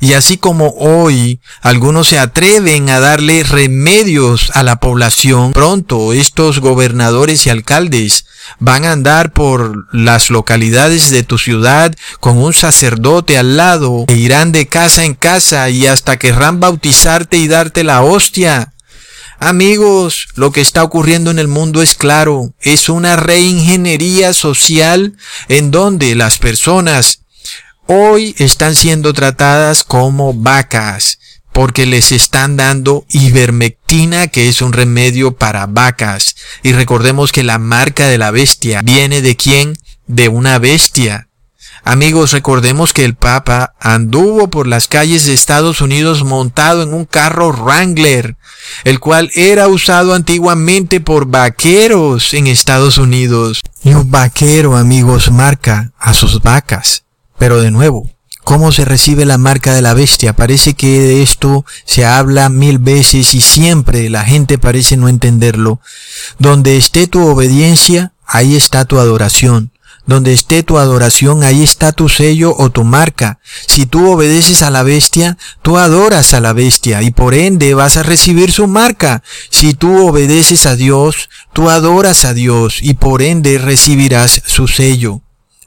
Y 0.00 0.12
así 0.14 0.36
como 0.36 0.74
hoy 0.78 1.40
algunos 1.62 2.08
se 2.08 2.18
atreven 2.18 2.90
a 2.90 3.00
darle 3.00 3.42
remedios 3.42 4.50
a 4.54 4.62
la 4.62 4.76
población, 4.76 5.52
pronto 5.52 6.12
estos 6.12 6.60
gobernadores 6.60 7.46
y 7.46 7.50
alcaldes 7.50 8.26
van 8.58 8.84
a 8.84 8.92
andar 8.92 9.32
por 9.32 9.86
las 9.94 10.30
localidades 10.30 11.10
de 11.10 11.22
tu 11.22 11.38
ciudad 11.38 11.94
con 12.20 12.38
un 12.38 12.52
sacerdote 12.52 13.38
al 13.38 13.56
lado 13.56 14.04
e 14.08 14.16
irán 14.16 14.52
de 14.52 14.66
casa 14.66 15.04
en 15.04 15.14
casa 15.14 15.70
y 15.70 15.86
hasta 15.86 16.18
querrán 16.18 16.60
bautizarte 16.60 17.38
y 17.38 17.48
darte 17.48 17.84
la 17.84 18.02
hostia. 18.02 18.74
Amigos, 19.40 20.28
lo 20.36 20.52
que 20.52 20.60
está 20.60 20.84
ocurriendo 20.84 21.30
en 21.30 21.38
el 21.38 21.48
mundo 21.48 21.82
es 21.82 21.94
claro, 21.94 22.54
es 22.60 22.88
una 22.88 23.16
reingeniería 23.16 24.32
social 24.32 25.16
en 25.48 25.70
donde 25.70 26.14
las 26.14 26.38
personas 26.38 27.23
hoy 27.86 28.34
están 28.38 28.74
siendo 28.74 29.12
tratadas 29.12 29.84
como 29.84 30.34
vacas 30.34 31.18
porque 31.54 31.86
les 31.86 32.10
están 32.10 32.56
dando 32.56 33.06
ivermectina, 33.08 34.26
que 34.26 34.48
es 34.48 34.60
un 34.60 34.72
remedio 34.72 35.36
para 35.36 35.66
vacas. 35.66 36.34
Y 36.64 36.72
recordemos 36.72 37.30
que 37.30 37.44
la 37.44 37.60
marca 37.60 38.08
de 38.08 38.18
la 38.18 38.32
bestia 38.32 38.82
viene 38.82 39.22
de 39.22 39.36
quién? 39.36 39.78
De 40.08 40.28
una 40.28 40.58
bestia. 40.58 41.28
Amigos, 41.84 42.32
recordemos 42.32 42.92
que 42.92 43.04
el 43.04 43.14
Papa 43.14 43.74
anduvo 43.78 44.48
por 44.48 44.66
las 44.66 44.88
calles 44.88 45.26
de 45.26 45.34
Estados 45.34 45.80
Unidos 45.80 46.24
montado 46.24 46.82
en 46.82 46.92
un 46.92 47.04
carro 47.04 47.52
Wrangler, 47.52 48.36
el 48.82 48.98
cual 48.98 49.30
era 49.34 49.68
usado 49.68 50.14
antiguamente 50.14 51.00
por 51.00 51.26
vaqueros 51.26 52.34
en 52.34 52.48
Estados 52.48 52.98
Unidos. 52.98 53.60
Y 53.84 53.94
un 53.94 54.10
vaquero, 54.10 54.76
amigos, 54.76 55.30
marca 55.30 55.92
a 55.98 56.14
sus 56.14 56.40
vacas. 56.40 57.03
Pero 57.38 57.60
de 57.60 57.70
nuevo, 57.70 58.10
¿cómo 58.44 58.72
se 58.72 58.84
recibe 58.84 59.24
la 59.24 59.38
marca 59.38 59.74
de 59.74 59.82
la 59.82 59.94
bestia? 59.94 60.34
Parece 60.34 60.74
que 60.74 61.00
de 61.00 61.22
esto 61.22 61.64
se 61.84 62.04
habla 62.04 62.48
mil 62.48 62.78
veces 62.78 63.34
y 63.34 63.40
siempre 63.40 64.08
la 64.10 64.24
gente 64.24 64.58
parece 64.58 64.96
no 64.96 65.08
entenderlo. 65.08 65.80
Donde 66.38 66.76
esté 66.76 67.06
tu 67.06 67.26
obediencia, 67.26 68.12
ahí 68.26 68.56
está 68.56 68.84
tu 68.84 68.98
adoración. 68.98 69.72
Donde 70.06 70.34
esté 70.34 70.62
tu 70.62 70.76
adoración, 70.76 71.42
ahí 71.44 71.62
está 71.62 71.92
tu 71.92 72.10
sello 72.10 72.54
o 72.58 72.70
tu 72.70 72.84
marca. 72.84 73.38
Si 73.66 73.86
tú 73.86 74.10
obedeces 74.10 74.62
a 74.62 74.70
la 74.70 74.82
bestia, 74.82 75.38
tú 75.62 75.78
adoras 75.78 76.34
a 76.34 76.40
la 76.40 76.52
bestia 76.52 77.02
y 77.02 77.10
por 77.10 77.34
ende 77.34 77.72
vas 77.72 77.96
a 77.96 78.02
recibir 78.02 78.52
su 78.52 78.66
marca. 78.66 79.22
Si 79.48 79.72
tú 79.72 80.06
obedeces 80.06 80.66
a 80.66 80.76
Dios, 80.76 81.30
tú 81.54 81.70
adoras 81.70 82.26
a 82.26 82.34
Dios 82.34 82.80
y 82.82 82.94
por 82.94 83.22
ende 83.22 83.56
recibirás 83.56 84.42
su 84.44 84.68
sello. 84.68 85.23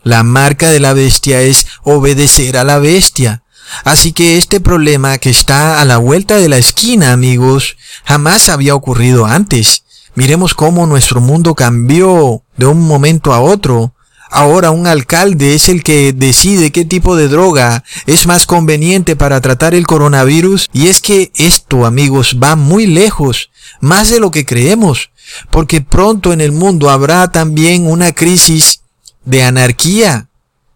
La 0.07 0.23
marca 0.23 0.71
de 0.71 0.79
la 0.79 0.93
bestia 0.93 1.41
es 1.41 1.67
obedecer 1.83 2.55
a 2.55 2.63
la 2.63 2.79
bestia. 2.79 3.43
Así 3.83 4.13
que 4.13 4.37
este 4.37 4.61
problema 4.61 5.17
que 5.17 5.29
está 5.29 5.81
a 5.81 5.85
la 5.85 5.97
vuelta 5.97 6.37
de 6.37 6.47
la 6.47 6.57
esquina, 6.57 7.11
amigos, 7.11 7.75
jamás 8.05 8.47
había 8.47 8.73
ocurrido 8.73 9.25
antes. 9.25 9.83
Miremos 10.15 10.53
cómo 10.53 10.87
nuestro 10.87 11.19
mundo 11.19 11.55
cambió 11.55 12.41
de 12.55 12.65
un 12.67 12.87
momento 12.87 13.33
a 13.33 13.41
otro. 13.41 13.95
Ahora 14.31 14.71
un 14.71 14.87
alcalde 14.87 15.55
es 15.55 15.67
el 15.67 15.83
que 15.83 16.13
decide 16.13 16.71
qué 16.71 16.85
tipo 16.85 17.17
de 17.17 17.27
droga 17.27 17.83
es 18.05 18.27
más 18.27 18.45
conveniente 18.45 19.17
para 19.17 19.41
tratar 19.41 19.75
el 19.75 19.85
coronavirus 19.85 20.69
y 20.71 20.87
es 20.87 21.01
que 21.01 21.33
esto 21.35 21.85
amigos 21.85 22.37
va 22.41 22.55
muy 22.55 22.87
lejos, 22.87 23.49
más 23.81 24.09
de 24.09 24.21
lo 24.21 24.31
que 24.31 24.45
creemos, 24.45 25.09
porque 25.51 25.81
pronto 25.81 26.31
en 26.31 26.39
el 26.39 26.53
mundo 26.53 26.89
habrá 26.89 27.29
también 27.29 27.85
una 27.85 28.13
crisis 28.13 28.83
de 29.27 29.43
anarquía, 29.43 30.29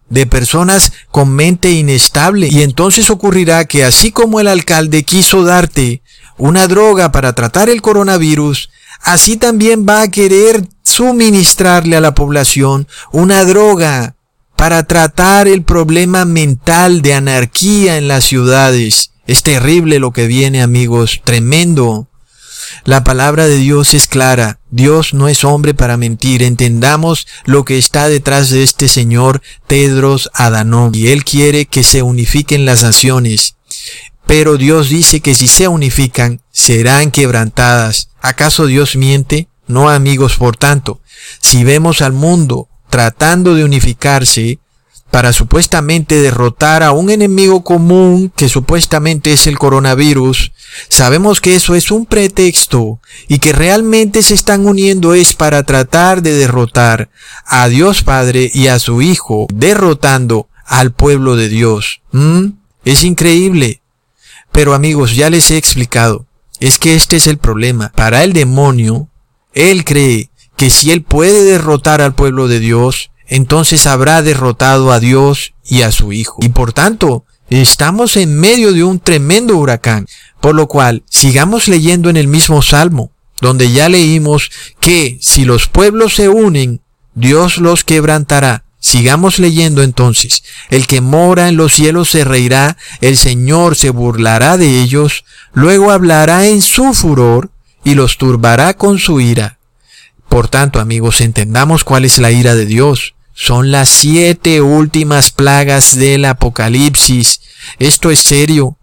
de 0.10 0.26
personas 0.26 0.92
con 1.10 1.30
mente 1.30 1.72
inestable 1.72 2.50
y 2.52 2.64
entonces 2.64 3.10
ocurrirá 3.10 3.64
que 3.64 3.86
así 3.86 4.12
como 4.12 4.42
el 4.42 4.50
alcalde 4.50 5.04
quiso 5.04 5.46
darte 5.46 6.02
una 6.38 6.68
droga 6.68 7.14
para 7.14 7.34
tratar 7.34 7.70
el 7.70 7.82
coronavirus, 7.82 8.70
así 9.02 9.38
también 9.38 9.86
va 9.88 10.02
a 10.02 10.12
querer 10.12 10.68
suministrarle 10.84 11.96
a 11.96 12.02
la 12.02 12.14
población 12.14 12.88
una 13.14 13.46
droga 13.46 14.16
para 14.58 14.84
tratar 14.84 15.48
el 15.48 15.64
problema 15.64 16.26
mental 16.26 17.02
de 17.02 17.14
anarquía 17.14 17.98
en 17.98 18.10
las 18.10 18.26
ciudades. 18.26 19.12
Es 19.28 19.44
terrible 19.44 19.98
lo 20.00 20.12
que 20.12 20.28
viene, 20.28 20.62
amigos, 20.62 21.22
tremendo. 21.24 22.10
La 22.84 23.04
palabra 23.04 23.48
de 23.48 23.58
Dios 23.58 23.94
es 23.94 24.08
clara. 24.08 24.60
Dios 24.70 25.14
no 25.14 25.28
es 25.28 25.44
hombre 25.44 25.74
para 25.74 25.98
mentir. 25.98 26.44
Entendamos 26.44 27.28
lo 27.46 27.66
que 27.66 27.78
está 27.78 28.08
detrás 28.08 28.50
de 28.50 28.64
este 28.64 28.88
señor 28.88 29.42
Tedros 29.68 30.30
Adhanom. 30.34 30.92
Y 30.94 31.08
él 31.10 31.24
quiere 31.24 31.66
que 31.66 31.84
se 31.84 32.02
unifiquen 32.02 32.66
las 32.66 32.84
naciones. 32.84 33.56
Pero 34.26 34.58
Dios 34.58 34.90
dice 34.90 35.20
que 35.20 35.36
si 35.36 35.48
se 35.48 35.68
unifican, 35.68 36.42
serán 36.52 37.12
quebrantadas. 37.12 38.10
¿Acaso 38.22 38.66
Dios 38.66 38.96
miente? 38.96 39.50
No 39.68 39.90
amigos, 39.90 40.38
por 40.38 40.58
tanto, 40.58 41.02
si 41.40 41.64
vemos 41.64 42.02
al 42.02 42.14
mundo 42.14 42.70
tratando 42.90 43.56
de 43.56 43.64
unificarse 43.64 44.60
para 45.12 45.34
supuestamente 45.34 46.22
derrotar 46.22 46.84
a 46.84 46.94
un 46.94 47.10
enemigo 47.10 47.64
común 47.64 48.32
que 48.36 48.48
supuestamente 48.48 49.34
es 49.34 49.46
el 49.46 49.60
coronavirus, 49.60 50.54
sabemos 50.88 51.42
que 51.42 51.56
eso 51.56 51.76
es 51.76 51.92
un 51.92 52.06
pretexto 52.06 53.02
y 53.28 53.40
que 53.40 53.52
realmente 53.52 54.24
se 54.24 54.34
están 54.34 54.66
uniendo 54.66 55.14
es 55.14 55.34
para 55.34 55.64
tratar 55.64 56.22
de 56.22 56.34
derrotar 56.34 57.10
a 57.46 57.68
Dios 57.68 58.04
Padre 58.04 58.50
y 58.54 58.68
a 58.68 58.80
su 58.80 59.02
Hijo, 59.02 59.48
derrotando 59.54 60.48
al 60.66 60.92
pueblo 60.92 61.36
de 61.36 61.50
Dios. 61.50 62.02
¿Mm? 62.12 62.52
Es 62.86 63.04
increíble. 63.04 63.82
Pero 64.54 64.74
amigos, 64.74 65.16
ya 65.16 65.30
les 65.30 65.52
he 65.52 65.58
explicado, 65.58 66.26
es 66.60 66.78
que 66.78 66.96
este 66.96 67.18
es 67.18 67.28
el 67.28 67.38
problema. 67.38 67.92
Para 67.96 68.24
el 68.24 68.32
demonio, 68.34 69.10
él 69.54 69.84
cree 69.84 70.30
que 70.56 70.70
si 70.70 70.92
él 70.92 71.04
puede 71.04 71.44
derrotar 71.44 72.02
al 72.02 72.14
pueblo 72.14 72.48
de 72.48 72.60
Dios, 72.60 73.12
entonces 73.32 73.88
habrá 73.88 74.22
derrotado 74.22 74.92
a 74.92 75.00
Dios 75.00 75.54
y 75.64 75.84
a 75.84 75.94
su 75.94 76.12
Hijo. 76.12 76.40
Y 76.42 76.50
por 76.50 76.74
tanto, 76.74 77.24
estamos 77.50 78.18
en 78.18 78.38
medio 78.38 78.74
de 78.74 78.84
un 78.84 79.00
tremendo 79.00 79.56
huracán. 79.56 80.06
Por 80.42 80.54
lo 80.54 80.68
cual, 80.68 81.04
sigamos 81.10 81.70
leyendo 81.70 82.10
en 82.10 82.18
el 82.18 82.28
mismo 82.28 82.62
Salmo, 82.62 83.12
donde 83.40 83.72
ya 83.72 83.88
leímos 83.88 84.52
que 84.82 85.18
si 85.22 85.46
los 85.46 85.68
pueblos 85.68 86.16
se 86.16 86.28
unen, 86.28 86.82
Dios 87.16 87.58
los 87.58 87.86
quebrantará. 87.86 88.66
Sigamos 88.82 89.40
leyendo 89.40 89.82
entonces. 89.82 90.44
El 90.70 90.86
que 90.86 91.00
mora 91.00 91.48
en 91.48 91.56
los 91.56 91.74
cielos 91.74 92.10
se 92.10 92.26
reirá, 92.26 92.76
el 93.00 93.16
Señor 93.16 93.78
se 93.78 93.92
burlará 93.92 94.58
de 94.58 94.82
ellos, 94.82 95.24
luego 95.54 95.92
hablará 95.92 96.48
en 96.48 96.62
su 96.62 96.94
furor 96.94 97.50
y 97.86 97.96
los 97.96 98.18
turbará 98.18 98.74
con 98.74 99.00
su 99.00 99.22
ira. 99.22 99.58
Por 100.28 100.50
tanto, 100.50 100.82
amigos, 100.82 101.22
entendamos 101.22 101.86
cuál 101.86 102.04
es 102.04 102.18
la 102.18 102.32
ira 102.32 102.56
de 102.56 102.66
Dios. 102.66 103.16
Son 103.34 103.72
las 103.72 103.90
siete 103.90 104.62
últimas 104.62 105.32
plagas 105.32 105.96
del 105.96 106.26
Apocalipsis. 106.26 107.42
Esto 107.80 108.12
es 108.12 108.20
serio. 108.20 108.78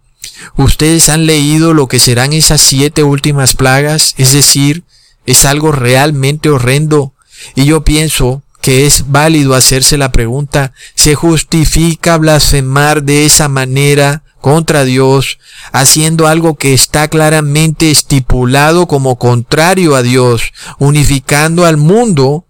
Ustedes 0.57 1.09
han 1.09 1.25
leído 1.25 1.73
lo 1.73 1.87
que 1.87 1.99
serán 1.99 2.33
esas 2.33 2.61
siete 2.61 3.03
últimas 3.03 3.55
plagas, 3.55 4.13
es 4.17 4.33
decir, 4.33 4.83
es 5.25 5.45
algo 5.45 5.71
realmente 5.71 6.49
horrendo. 6.49 7.13
Y 7.55 7.65
yo 7.65 7.83
pienso 7.83 8.43
que 8.61 8.85
es 8.85 9.11
válido 9.11 9.55
hacerse 9.55 9.97
la 9.97 10.11
pregunta, 10.11 10.73
¿se 10.95 11.15
justifica 11.15 12.17
blasfemar 12.17 13.03
de 13.03 13.25
esa 13.25 13.47
manera 13.47 14.23
contra 14.41 14.85
Dios, 14.85 15.37
haciendo 15.71 16.27
algo 16.27 16.55
que 16.55 16.73
está 16.73 17.07
claramente 17.07 17.91
estipulado 17.91 18.87
como 18.87 19.17
contrario 19.17 19.95
a 19.95 20.01
Dios, 20.01 20.53
unificando 20.77 21.65
al 21.65 21.77
mundo 21.77 22.45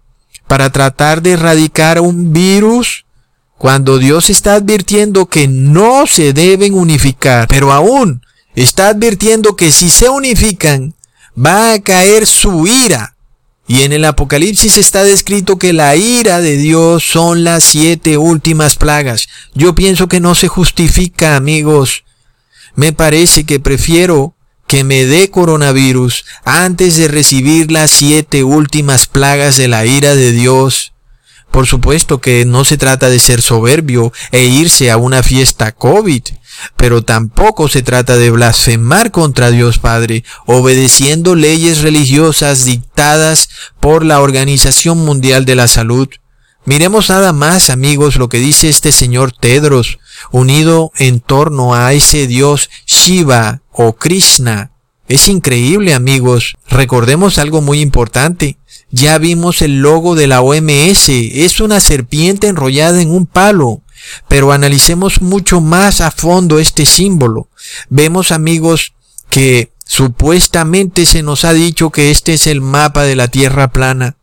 para 0.50 0.70
tratar 0.70 1.22
de 1.22 1.34
erradicar 1.34 2.00
un 2.00 2.32
virus? 2.32 3.04
Cuando 3.56 3.98
Dios 3.98 4.30
está 4.30 4.54
advirtiendo 4.54 5.26
que 5.26 5.46
no 5.46 6.08
se 6.08 6.32
deben 6.32 6.74
unificar, 6.74 7.46
pero 7.46 7.72
aún 7.72 8.26
está 8.56 8.88
advirtiendo 8.88 9.54
que 9.54 9.70
si 9.70 9.90
se 9.90 10.08
unifican, 10.08 10.96
va 11.38 11.74
a 11.74 11.80
caer 11.80 12.26
su 12.26 12.66
ira 12.66 13.14
y 13.68 13.82
en 13.82 13.92
el 13.92 14.04
Apocalipsis 14.04 14.76
está 14.76 15.04
descrito 15.04 15.56
que 15.56 15.72
la 15.72 15.94
ira 15.94 16.40
de 16.40 16.56
Dios 16.56 17.04
son 17.04 17.44
las 17.44 17.62
siete 17.62 18.18
últimas 18.18 18.74
plagas. 18.74 19.28
Yo 19.54 19.76
pienso 19.76 20.08
que 20.08 20.18
no 20.18 20.34
se 20.34 20.48
justifica, 20.48 21.36
amigos. 21.36 22.02
Me 22.74 22.92
parece 22.92 23.44
que 23.44 23.60
prefiero 23.60 24.34
que 24.70 24.84
me 24.84 25.04
dé 25.04 25.32
coronavirus 25.32 26.24
antes 26.44 26.96
de 26.96 27.08
recibir 27.08 27.72
las 27.72 27.90
siete 27.90 28.44
últimas 28.44 29.08
plagas 29.08 29.56
de 29.56 29.66
la 29.66 29.84
ira 29.84 30.14
de 30.14 30.30
Dios. 30.30 30.92
Por 31.50 31.66
supuesto 31.66 32.20
que 32.20 32.44
no 32.44 32.64
se 32.64 32.78
trata 32.78 33.10
de 33.10 33.18
ser 33.18 33.42
soberbio 33.42 34.12
e 34.30 34.44
irse 34.44 34.92
a 34.92 34.96
una 34.96 35.24
fiesta 35.24 35.72
COVID. 35.72 36.22
Pero 36.76 37.02
tampoco 37.02 37.66
se 37.66 37.82
trata 37.82 38.16
de 38.16 38.30
blasfemar 38.30 39.10
contra 39.10 39.50
Dios 39.50 39.78
Padre, 39.78 40.22
obedeciendo 40.46 41.34
leyes 41.34 41.80
religiosas 41.80 42.64
dictadas 42.64 43.48
por 43.80 44.04
la 44.04 44.20
Organización 44.20 44.98
Mundial 44.98 45.46
de 45.46 45.56
la 45.56 45.66
Salud. 45.66 46.08
Miremos 46.64 47.08
nada 47.08 47.32
más, 47.32 47.70
amigos, 47.70 48.16
lo 48.16 48.28
que 48.28 48.38
dice 48.38 48.68
este 48.68 48.92
señor 48.92 49.32
Tedros, 49.32 49.98
unido 50.30 50.92
en 50.96 51.20
torno 51.20 51.74
a 51.74 51.92
ese 51.94 52.26
dios 52.26 52.68
Shiva 52.86 53.62
o 53.72 53.94
Krishna. 53.94 54.70
Es 55.08 55.26
increíble, 55.26 55.94
amigos. 55.94 56.54
Recordemos 56.68 57.38
algo 57.38 57.60
muy 57.60 57.80
importante. 57.80 58.58
Ya 58.92 59.18
vimos 59.18 59.60
el 59.60 59.80
logo 59.80 60.14
de 60.14 60.28
la 60.28 60.40
OMS. 60.40 61.08
Es 61.08 61.60
una 61.60 61.80
serpiente 61.80 62.46
enrollada 62.46 63.02
en 63.02 63.10
un 63.10 63.26
palo. 63.26 63.82
Pero 64.28 64.52
analicemos 64.52 65.20
mucho 65.20 65.60
más 65.60 66.00
a 66.00 66.12
fondo 66.12 66.60
este 66.60 66.86
símbolo. 66.86 67.48
Vemos 67.88 68.30
amigos 68.30 68.94
que 69.30 69.72
supuestamente 69.84 71.04
se 71.06 71.24
nos 71.24 71.44
ha 71.44 71.54
dicho 71.54 71.90
que 71.90 72.12
este 72.12 72.34
es 72.34 72.46
el 72.46 72.60
mapa 72.60 73.02
de 73.02 73.16
la 73.16 73.26
Tierra 73.26 73.72
plana. 73.72 74.16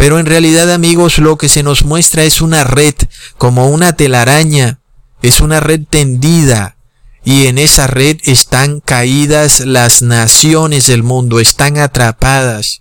Pero 0.00 0.18
en 0.18 0.24
realidad 0.24 0.72
amigos 0.72 1.18
lo 1.18 1.36
que 1.36 1.50
se 1.50 1.62
nos 1.62 1.84
muestra 1.84 2.24
es 2.24 2.40
una 2.40 2.64
red, 2.64 2.94
como 3.36 3.68
una 3.68 3.96
telaraña. 3.96 4.80
Es 5.20 5.42
una 5.42 5.60
red 5.60 5.82
tendida. 5.90 6.78
Y 7.22 7.48
en 7.48 7.58
esa 7.58 7.86
red 7.86 8.16
están 8.24 8.80
caídas 8.80 9.60
las 9.60 10.00
naciones 10.00 10.86
del 10.86 11.02
mundo, 11.02 11.38
están 11.38 11.76
atrapadas. 11.76 12.80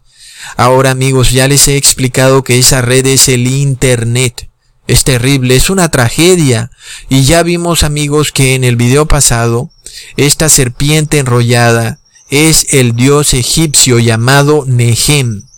Ahora 0.56 0.92
amigos, 0.92 1.32
ya 1.32 1.50
les 1.50 1.68
he 1.68 1.76
explicado 1.76 2.42
que 2.46 2.58
esa 2.58 2.82
red 2.82 3.06
es 3.06 3.28
el 3.28 3.48
Internet. 3.48 4.50
Es 4.88 5.04
terrible, 5.04 5.58
es 5.58 5.70
una 5.70 5.92
tragedia. 5.92 6.72
Y 7.10 7.26
ya 7.26 7.44
vimos 7.44 7.84
amigos 7.84 8.32
que 8.32 8.56
en 8.56 8.64
el 8.64 8.78
video 8.78 9.10
pasado, 9.10 9.72
esta 10.16 10.48
serpiente 10.48 11.20
enrollada 11.20 12.00
es 12.30 12.68
el 12.70 12.96
dios 12.96 13.34
egipcio 13.34 14.00
llamado 14.00 14.64
Nehem. 14.66 15.49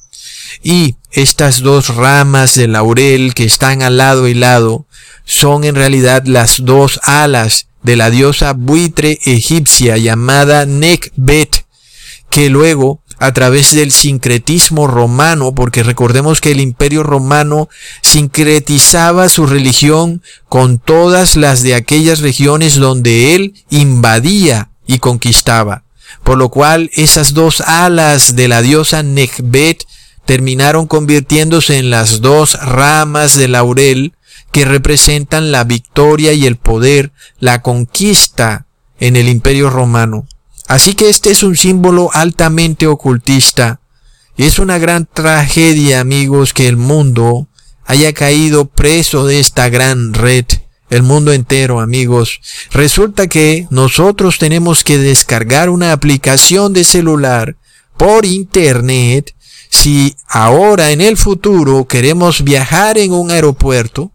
Y 0.64 0.96
estas 1.12 1.62
dos 1.62 1.96
ramas 1.96 2.56
de 2.56 2.68
laurel 2.68 3.34
que 3.34 3.44
están 3.44 3.82
al 3.82 3.98
lado 3.98 4.28
y 4.28 4.34
lado 4.34 4.86
son 5.26 5.64
en 5.64 5.76
realidad 5.76 6.24
las 6.26 6.64
dos 6.66 7.00
alas 7.04 7.68
de 7.84 7.96
la 7.96 8.10
diosa 8.10 8.54
buitre 8.54 9.20
egipcia 9.26 9.98
llamada 9.98 10.66
Nekbet, 10.66 11.66
que 12.30 12.50
luego 12.50 13.02
a 13.22 13.34
través 13.34 13.76
del 13.76 13.92
sincretismo 13.92 14.88
romano, 14.88 15.54
porque 15.54 15.84
recordemos 15.84 16.42
que 16.42 16.52
el 16.52 16.60
imperio 16.60 17.04
romano 17.04 17.70
sincretizaba 18.02 19.30
su 19.30 19.46
religión 19.46 20.24
con 20.50 20.80
todas 20.80 21.36
las 21.36 21.62
de 21.62 21.76
aquellas 21.76 22.20
regiones 22.22 22.78
donde 22.78 23.36
él 23.36 23.54
invadía 23.70 24.72
y 24.88 24.98
conquistaba. 24.98 25.84
Por 26.24 26.40
lo 26.40 26.50
cual 26.50 26.90
esas 26.96 27.36
dos 27.36 27.62
alas 27.62 28.36
de 28.36 28.48
la 28.48 28.64
diosa 28.64 29.04
Nekbet 29.04 29.86
terminaron 30.26 30.88
convirtiéndose 30.88 31.78
en 31.78 31.90
las 31.90 32.22
dos 32.22 32.60
ramas 32.62 33.36
de 33.38 33.48
laurel 33.48 34.14
que 34.52 34.66
representan 34.66 35.52
la 35.52 35.64
victoria 35.64 36.34
y 36.34 36.46
el 36.46 36.58
poder, 36.58 37.12
la 37.40 37.62
conquista 37.62 38.66
en 39.00 39.16
el 39.16 39.30
imperio 39.30 39.70
romano. 39.70 40.28
Así 40.68 40.94
que 40.94 41.10
este 41.10 41.32
es 41.32 41.44
un 41.44 41.58
símbolo 41.58 42.10
altamente 42.14 42.88
ocultista. 42.88 43.82
Es 44.38 44.60
una 44.60 44.78
gran 44.78 45.06
tragedia, 45.06 46.00
amigos, 46.00 46.54
que 46.54 46.68
el 46.68 46.78
mundo 46.78 47.48
haya 47.86 48.14
caído 48.14 48.66
preso 48.66 49.26
de 49.26 49.40
esta 49.40 49.70
gran 49.70 50.14
red. 50.14 50.46
El 50.90 51.04
mundo 51.04 51.34
entero, 51.34 51.80
amigos. 51.80 52.42
Resulta 52.72 53.28
que 53.28 53.68
nosotros 53.70 54.38
tenemos 54.40 54.84
que 54.84 54.98
descargar 54.98 55.70
una 55.70 55.94
aplicación 55.94 56.74
de 56.74 56.84
celular 56.84 57.56
por 57.98 58.26
internet 58.26 59.36
si 59.72 60.16
ahora 60.28 60.92
en 60.92 61.02
el 61.02 61.18
futuro 61.18 61.86
queremos 61.86 62.44
viajar 62.44 62.98
en 62.98 63.14
un 63.14 63.32
aeropuerto, 63.32 64.12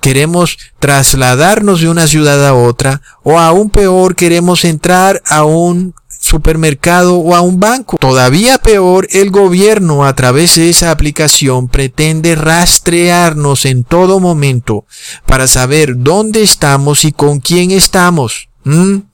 queremos 0.00 0.58
trasladarnos 0.78 1.80
de 1.80 1.88
una 1.88 2.06
ciudad 2.06 2.46
a 2.46 2.54
otra, 2.54 3.00
o 3.22 3.38
aún 3.38 3.70
peor 3.70 4.14
queremos 4.14 4.64
entrar 4.64 5.22
a 5.26 5.44
un 5.44 5.94
supermercado 6.20 7.16
o 7.16 7.34
a 7.34 7.40
un 7.40 7.58
banco. 7.58 7.96
Todavía 7.98 8.58
peor, 8.58 9.08
el 9.10 9.30
gobierno 9.30 10.04
a 10.04 10.14
través 10.14 10.54
de 10.56 10.68
esa 10.68 10.90
aplicación 10.90 11.68
pretende 11.68 12.34
rastrearnos 12.34 13.64
en 13.64 13.82
todo 13.82 14.20
momento 14.20 14.84
para 15.26 15.48
saber 15.48 15.94
dónde 15.96 16.42
estamos 16.42 17.04
y 17.04 17.12
con 17.12 17.40
quién 17.40 17.70
estamos. 17.70 18.48
¿Mm? 18.64 19.11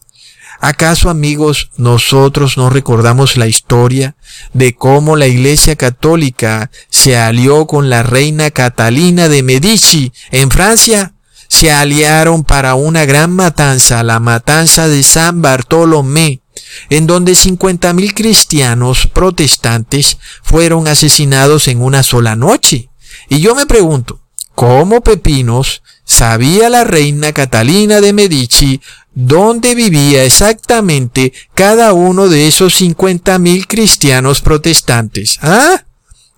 ¿Acaso 0.61 1.09
amigos 1.09 1.71
nosotros 1.77 2.57
no 2.57 2.69
recordamos 2.69 3.37
la 3.37 3.47
historia 3.47 4.17
de 4.53 4.75
cómo 4.75 5.15
la 5.15 5.29
Iglesia 5.29 5.77
Católica 5.77 6.71
se 6.91 7.17
alió 7.17 7.67
con 7.67 7.89
la 7.89 8.03
reina 8.03 8.51
Catalina 8.51 9.29
de 9.29 9.45
Medici 9.45 10.13
en 10.33 10.51
Francia? 10.51 11.15
Se 11.47 11.71
aliaron 11.71 12.43
para 12.43 12.75
una 12.75 13.05
gran 13.05 13.31
matanza, 13.31 14.03
la 14.03 14.19
matanza 14.19 14.89
de 14.89 15.03
San 15.05 15.43
Bartolomé, 15.43 16.43
en 16.91 17.07
donde 17.07 17.33
50.000 17.33 18.13
cristianos 18.13 19.07
protestantes 19.07 20.19
fueron 20.43 20.89
asesinados 20.89 21.69
en 21.69 21.81
una 21.81 22.03
sola 22.03 22.35
noche. 22.35 22.91
Y 23.31 23.41
yo 23.41 23.55
me 23.55 23.65
pregunto, 23.65 24.21
¿cómo 24.55 25.03
Pepinos 25.03 25.83
sabía 26.05 26.69
la 26.69 26.85
reina 26.85 27.33
Catalina 27.33 28.01
de 28.01 28.13
Medici 28.13 28.81
dónde 29.21 29.75
vivía 29.75 30.23
exactamente 30.23 31.33
cada 31.55 31.93
uno 31.93 32.29
de 32.29 32.47
esos 32.47 32.81
50.000 32.81 33.67
cristianos 33.67 34.41
protestantes? 34.41 35.41
¿Ah? 35.43 35.85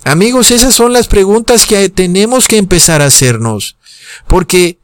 Amigos, 0.05 0.51
esas 0.51 0.75
son 0.75 0.95
las 0.95 1.07
preguntas 1.07 1.66
que 1.66 1.90
tenemos 1.90 2.49
que 2.49 2.57
empezar 2.57 3.03
a 3.03 3.07
hacernos, 3.07 3.77
porque 4.27 4.79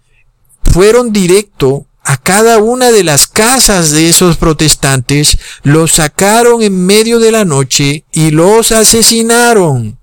fueron 0.63 1.11
directo 1.11 1.87
a 2.03 2.19
cada 2.19 2.59
una 2.59 2.93
de 2.93 3.03
las 3.03 3.27
casas 3.27 3.93
de 3.93 4.11
esos 4.11 4.37
protestantes, 4.37 5.39
los 5.63 5.93
sacaron 5.93 6.63
en 6.63 6.85
medio 6.85 7.19
de 7.19 7.33
la 7.33 7.47
noche 7.47 8.05
y 8.13 8.31
los 8.31 8.73
asesinaron. 8.73 9.99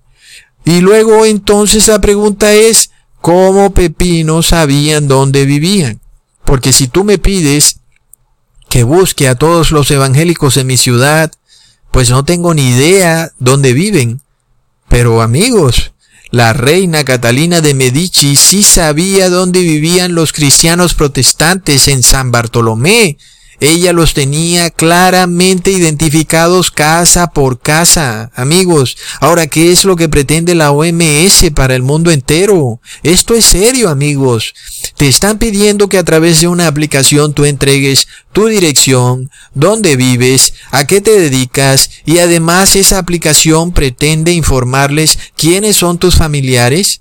Y 0.66 0.82
luego 0.82 1.26
entonces 1.26 1.88
la 1.88 2.02
pregunta 2.02 2.54
es, 2.54 2.90
¿cómo 3.22 3.72
Pepino 3.72 4.42
sabían 4.42 5.08
dónde 5.08 5.46
vivían? 5.46 6.02
Porque 6.44 6.74
si 6.74 6.88
tú 6.88 7.04
me 7.04 7.20
pides 7.20 7.83
que 8.74 8.82
busque 8.82 9.28
a 9.28 9.36
todos 9.36 9.70
los 9.70 9.92
evangélicos 9.92 10.58
en 10.58 10.66
mi 10.66 10.78
ciudad, 10.78 11.32
pues 11.92 12.10
no 12.10 12.26
tengo 12.26 12.56
ni 12.56 12.70
idea 12.70 13.32
dónde 13.38 13.72
viven. 13.72 14.22
Pero 14.90 15.22
amigos, 15.22 15.92
la 16.32 16.54
reina 16.54 17.04
Catalina 17.04 17.62
de 17.62 17.76
Medici 17.76 18.36
sí 18.36 18.64
sabía 18.64 19.30
dónde 19.30 19.60
vivían 19.60 20.16
los 20.16 20.34
cristianos 20.34 20.96
protestantes 20.96 21.88
en 21.88 22.02
San 22.02 22.32
Bartolomé. 22.32 23.20
Ella 23.64 23.94
los 23.94 24.14
tenía 24.14 24.72
claramente 24.72 25.72
identificados 25.72 26.70
casa 26.70 27.28
por 27.28 27.62
casa. 27.62 28.30
Amigos, 28.36 28.98
ahora, 29.22 29.48
¿qué 29.48 29.72
es 29.72 29.86
lo 29.86 29.96
que 29.96 30.10
pretende 30.10 30.54
la 30.54 30.72
OMS 30.72 31.50
para 31.56 31.74
el 31.74 31.82
mundo 31.82 32.12
entero? 32.12 32.82
Esto 33.04 33.36
es 33.36 33.46
serio, 33.46 33.88
amigos. 33.88 34.54
Te 34.98 35.08
están 35.08 35.38
pidiendo 35.40 35.88
que 35.88 35.98
a 35.98 36.04
través 36.04 36.42
de 36.42 36.50
una 36.50 36.68
aplicación 36.68 37.34
tú 37.34 37.46
entregues 37.46 38.10
tu 38.34 38.48
dirección, 38.48 39.32
dónde 39.54 39.96
vives, 39.96 40.56
a 40.72 40.86
qué 40.86 41.00
te 41.00 41.18
dedicas 41.18 41.90
y 42.04 42.18
además 42.18 42.76
esa 42.76 42.98
aplicación 42.98 43.72
pretende 43.72 44.34
informarles 44.34 45.18
quiénes 45.38 45.78
son 45.78 46.00
tus 46.00 46.16
familiares. 46.16 47.00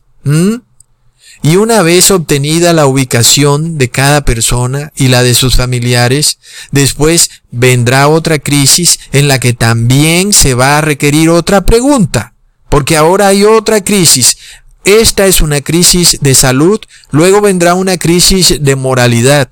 Y 1.45 1.57
una 1.57 1.83
vez 1.83 2.13
obtenida 2.13 2.73
la 2.73 2.87
ubicación 2.87 3.77
de 3.77 3.91
cada 3.91 4.25
persona 4.25 4.93
y 4.95 5.09
la 5.09 5.25
de 5.25 5.35
sus 5.35 5.57
familiares, 5.57 6.39
después 6.71 7.31
vendrá 7.51 8.07
otra 8.07 8.39
crisis 8.39 9.01
en 9.11 9.27
la 9.27 9.41
que 9.41 9.53
también 9.53 10.33
se 10.33 10.55
va 10.55 10.79
a 10.79 10.81
requerir 10.83 11.31
otra 11.31 11.67
pregunta, 11.67 12.35
porque 12.69 12.97
ahora 12.97 13.27
hay 13.27 13.43
otra 13.43 13.83
crisis. 13.83 14.37
Esta 14.85 15.27
es 15.27 15.41
una 15.41 15.61
crisis 15.63 16.19
de 16.21 16.35
salud, 16.35 16.81
luego 17.11 17.41
vendrá 17.41 17.75
una 17.75 17.99
crisis 17.99 18.59
de 18.61 18.77
moralidad. 18.77 19.51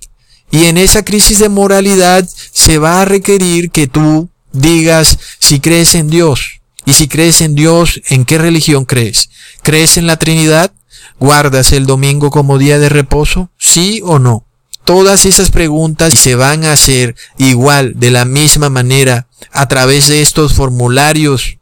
Y 0.52 0.66
en 0.66 0.78
esa 0.78 1.04
crisis 1.04 1.40
de 1.40 1.48
moralidad 1.48 2.28
se 2.52 2.78
va 2.78 3.02
a 3.02 3.04
requerir 3.04 3.70
que 3.70 3.88
tú 3.88 4.28
digas 4.52 5.18
si 5.40 5.58
crees 5.58 5.96
en 5.96 6.08
Dios. 6.08 6.60
Y 6.84 6.92
si 6.92 7.08
crees 7.08 7.40
en 7.40 7.54
Dios, 7.56 8.00
¿en 8.08 8.24
qué 8.24 8.38
religión 8.38 8.84
crees? 8.84 9.30
¿Crees 9.62 9.96
en 9.96 10.06
la 10.06 10.16
Trinidad? 10.16 10.72
¿Guardas 11.20 11.72
el 11.72 11.84
domingo 11.84 12.30
como 12.30 12.56
día 12.56 12.78
de 12.78 12.88
reposo? 12.88 13.50
¿Sí 13.58 14.00
o 14.02 14.18
no? 14.18 14.46
Todas 14.84 15.26
esas 15.26 15.50
preguntas 15.50 16.14
se 16.14 16.34
van 16.34 16.64
a 16.64 16.72
hacer 16.72 17.14
igual, 17.36 17.92
de 17.96 18.10
la 18.10 18.24
misma 18.24 18.70
manera, 18.70 19.28
a 19.52 19.68
través 19.68 20.08
de 20.08 20.22
estos 20.22 20.54
formularios. 20.54 21.58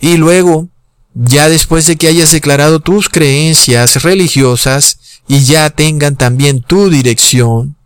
Y 0.00 0.16
luego 0.16 0.68
ya 1.14 1.48
después 1.48 1.86
de 1.86 1.96
que 1.96 2.08
hayas 2.08 2.32
declarado 2.32 2.80
tus 2.80 3.08
creencias 3.08 4.02
religiosas 4.02 4.98
y 5.28 5.44
ya 5.44 5.70
tengan 5.70 6.16
también 6.16 6.60
tu 6.60 6.90
dirección, 6.90 7.76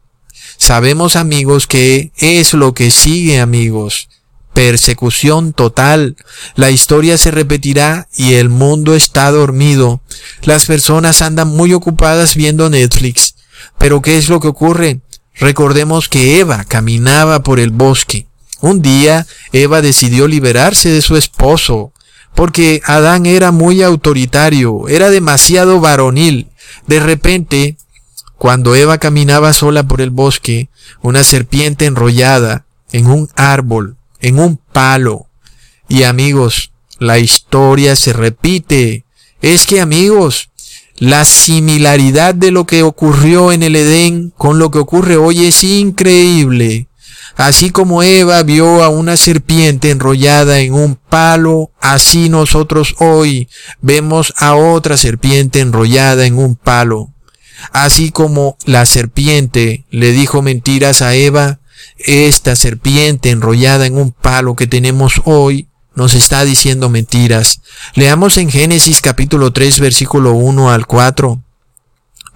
sabemos 0.56 1.14
amigos 1.14 1.66
que 1.66 2.10
es 2.16 2.54
lo 2.54 2.72
que 2.72 2.90
sigue 2.90 3.38
amigos. 3.38 4.08
Persecución 4.56 5.52
total. 5.52 6.16
La 6.54 6.70
historia 6.70 7.18
se 7.18 7.30
repetirá 7.30 8.08
y 8.16 8.36
el 8.36 8.48
mundo 8.48 8.94
está 8.94 9.30
dormido. 9.30 10.00
Las 10.44 10.64
personas 10.64 11.20
andan 11.20 11.48
muy 11.48 11.74
ocupadas 11.74 12.36
viendo 12.36 12.70
Netflix. 12.70 13.34
Pero 13.76 14.00
¿qué 14.00 14.16
es 14.16 14.30
lo 14.30 14.40
que 14.40 14.48
ocurre? 14.48 15.00
Recordemos 15.34 16.08
que 16.08 16.40
Eva 16.40 16.64
caminaba 16.64 17.42
por 17.42 17.60
el 17.60 17.68
bosque. 17.68 18.28
Un 18.62 18.80
día 18.80 19.26
Eva 19.52 19.82
decidió 19.82 20.26
liberarse 20.26 20.88
de 20.88 21.02
su 21.02 21.18
esposo, 21.18 21.92
porque 22.34 22.80
Adán 22.86 23.26
era 23.26 23.52
muy 23.52 23.82
autoritario, 23.82 24.88
era 24.88 25.10
demasiado 25.10 25.80
varonil. 25.80 26.48
De 26.86 27.00
repente, 27.00 27.76
cuando 28.38 28.74
Eva 28.74 28.96
caminaba 28.96 29.52
sola 29.52 29.86
por 29.86 30.00
el 30.00 30.08
bosque, 30.08 30.70
una 31.02 31.24
serpiente 31.24 31.84
enrollada 31.84 32.64
en 32.92 33.06
un 33.06 33.28
árbol, 33.36 33.95
en 34.20 34.38
un 34.38 34.56
palo. 34.56 35.26
Y 35.88 36.02
amigos, 36.02 36.72
la 36.98 37.18
historia 37.18 37.96
se 37.96 38.12
repite. 38.12 39.04
Es 39.42 39.66
que 39.66 39.80
amigos, 39.80 40.50
la 40.98 41.24
similaridad 41.24 42.34
de 42.34 42.50
lo 42.50 42.66
que 42.66 42.82
ocurrió 42.82 43.52
en 43.52 43.62
el 43.62 43.76
Edén 43.76 44.32
con 44.36 44.58
lo 44.58 44.70
que 44.70 44.78
ocurre 44.78 45.16
hoy 45.16 45.44
es 45.44 45.62
increíble. 45.62 46.88
Así 47.36 47.68
como 47.68 48.02
Eva 48.02 48.42
vio 48.44 48.82
a 48.82 48.88
una 48.88 49.18
serpiente 49.18 49.90
enrollada 49.90 50.60
en 50.60 50.72
un 50.72 50.94
palo, 50.96 51.70
así 51.80 52.30
nosotros 52.30 52.94
hoy 52.98 53.48
vemos 53.82 54.32
a 54.38 54.54
otra 54.54 54.96
serpiente 54.96 55.60
enrollada 55.60 56.24
en 56.24 56.38
un 56.38 56.56
palo. 56.56 57.10
Así 57.72 58.10
como 58.10 58.56
la 58.64 58.86
serpiente 58.86 59.84
le 59.90 60.12
dijo 60.12 60.40
mentiras 60.40 61.02
a 61.02 61.14
Eva, 61.14 61.58
esta 61.98 62.56
serpiente 62.56 63.30
enrollada 63.30 63.86
en 63.86 63.96
un 63.96 64.12
palo 64.12 64.54
que 64.54 64.66
tenemos 64.66 65.22
hoy 65.24 65.68
nos 65.94 66.14
está 66.14 66.44
diciendo 66.44 66.90
mentiras. 66.90 67.62
Leamos 67.94 68.36
en 68.36 68.50
Génesis 68.50 69.00
capítulo 69.00 69.52
3 69.52 69.80
versículo 69.80 70.32
1 70.32 70.70
al 70.70 70.86
4. 70.86 71.42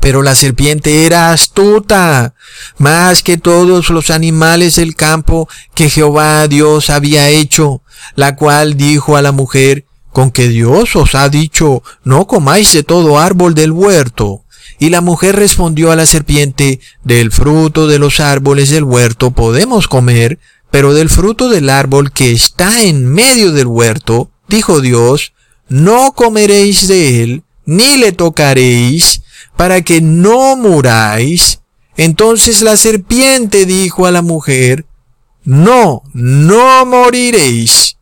Pero 0.00 0.22
la 0.22 0.34
serpiente 0.34 1.04
era 1.04 1.30
astuta, 1.30 2.34
más 2.78 3.22
que 3.22 3.36
todos 3.36 3.90
los 3.90 4.08
animales 4.08 4.76
del 4.76 4.96
campo 4.96 5.46
que 5.74 5.90
Jehová 5.90 6.48
Dios 6.48 6.88
había 6.88 7.28
hecho, 7.28 7.82
la 8.14 8.34
cual 8.34 8.78
dijo 8.78 9.18
a 9.18 9.22
la 9.22 9.32
mujer, 9.32 9.84
con 10.10 10.30
que 10.30 10.48
Dios 10.48 10.96
os 10.96 11.14
ha 11.14 11.28
dicho, 11.28 11.82
no 12.02 12.26
comáis 12.26 12.72
de 12.72 12.82
todo 12.82 13.18
árbol 13.18 13.54
del 13.54 13.72
huerto. 13.72 14.39
Y 14.80 14.88
la 14.88 15.02
mujer 15.02 15.36
respondió 15.36 15.92
a 15.92 15.96
la 15.96 16.06
serpiente, 16.06 16.80
del 17.04 17.30
fruto 17.30 17.86
de 17.86 17.98
los 17.98 18.18
árboles 18.18 18.70
del 18.70 18.82
huerto 18.82 19.30
podemos 19.30 19.86
comer, 19.86 20.38
pero 20.70 20.94
del 20.94 21.10
fruto 21.10 21.50
del 21.50 21.68
árbol 21.68 22.12
que 22.12 22.32
está 22.32 22.82
en 22.82 23.06
medio 23.06 23.52
del 23.52 23.66
huerto, 23.66 24.30
dijo 24.48 24.80
Dios, 24.80 25.34
no 25.68 26.12
comeréis 26.12 26.88
de 26.88 27.22
él, 27.22 27.42
ni 27.66 27.98
le 27.98 28.12
tocaréis, 28.12 29.20
para 29.54 29.82
que 29.82 30.00
no 30.00 30.56
muráis. 30.56 31.60
Entonces 31.98 32.62
la 32.62 32.78
serpiente 32.78 33.66
dijo 33.66 34.06
a 34.06 34.10
la 34.10 34.22
mujer, 34.22 34.86
no, 35.44 36.02
no 36.14 36.86
moriréis. 36.86 37.98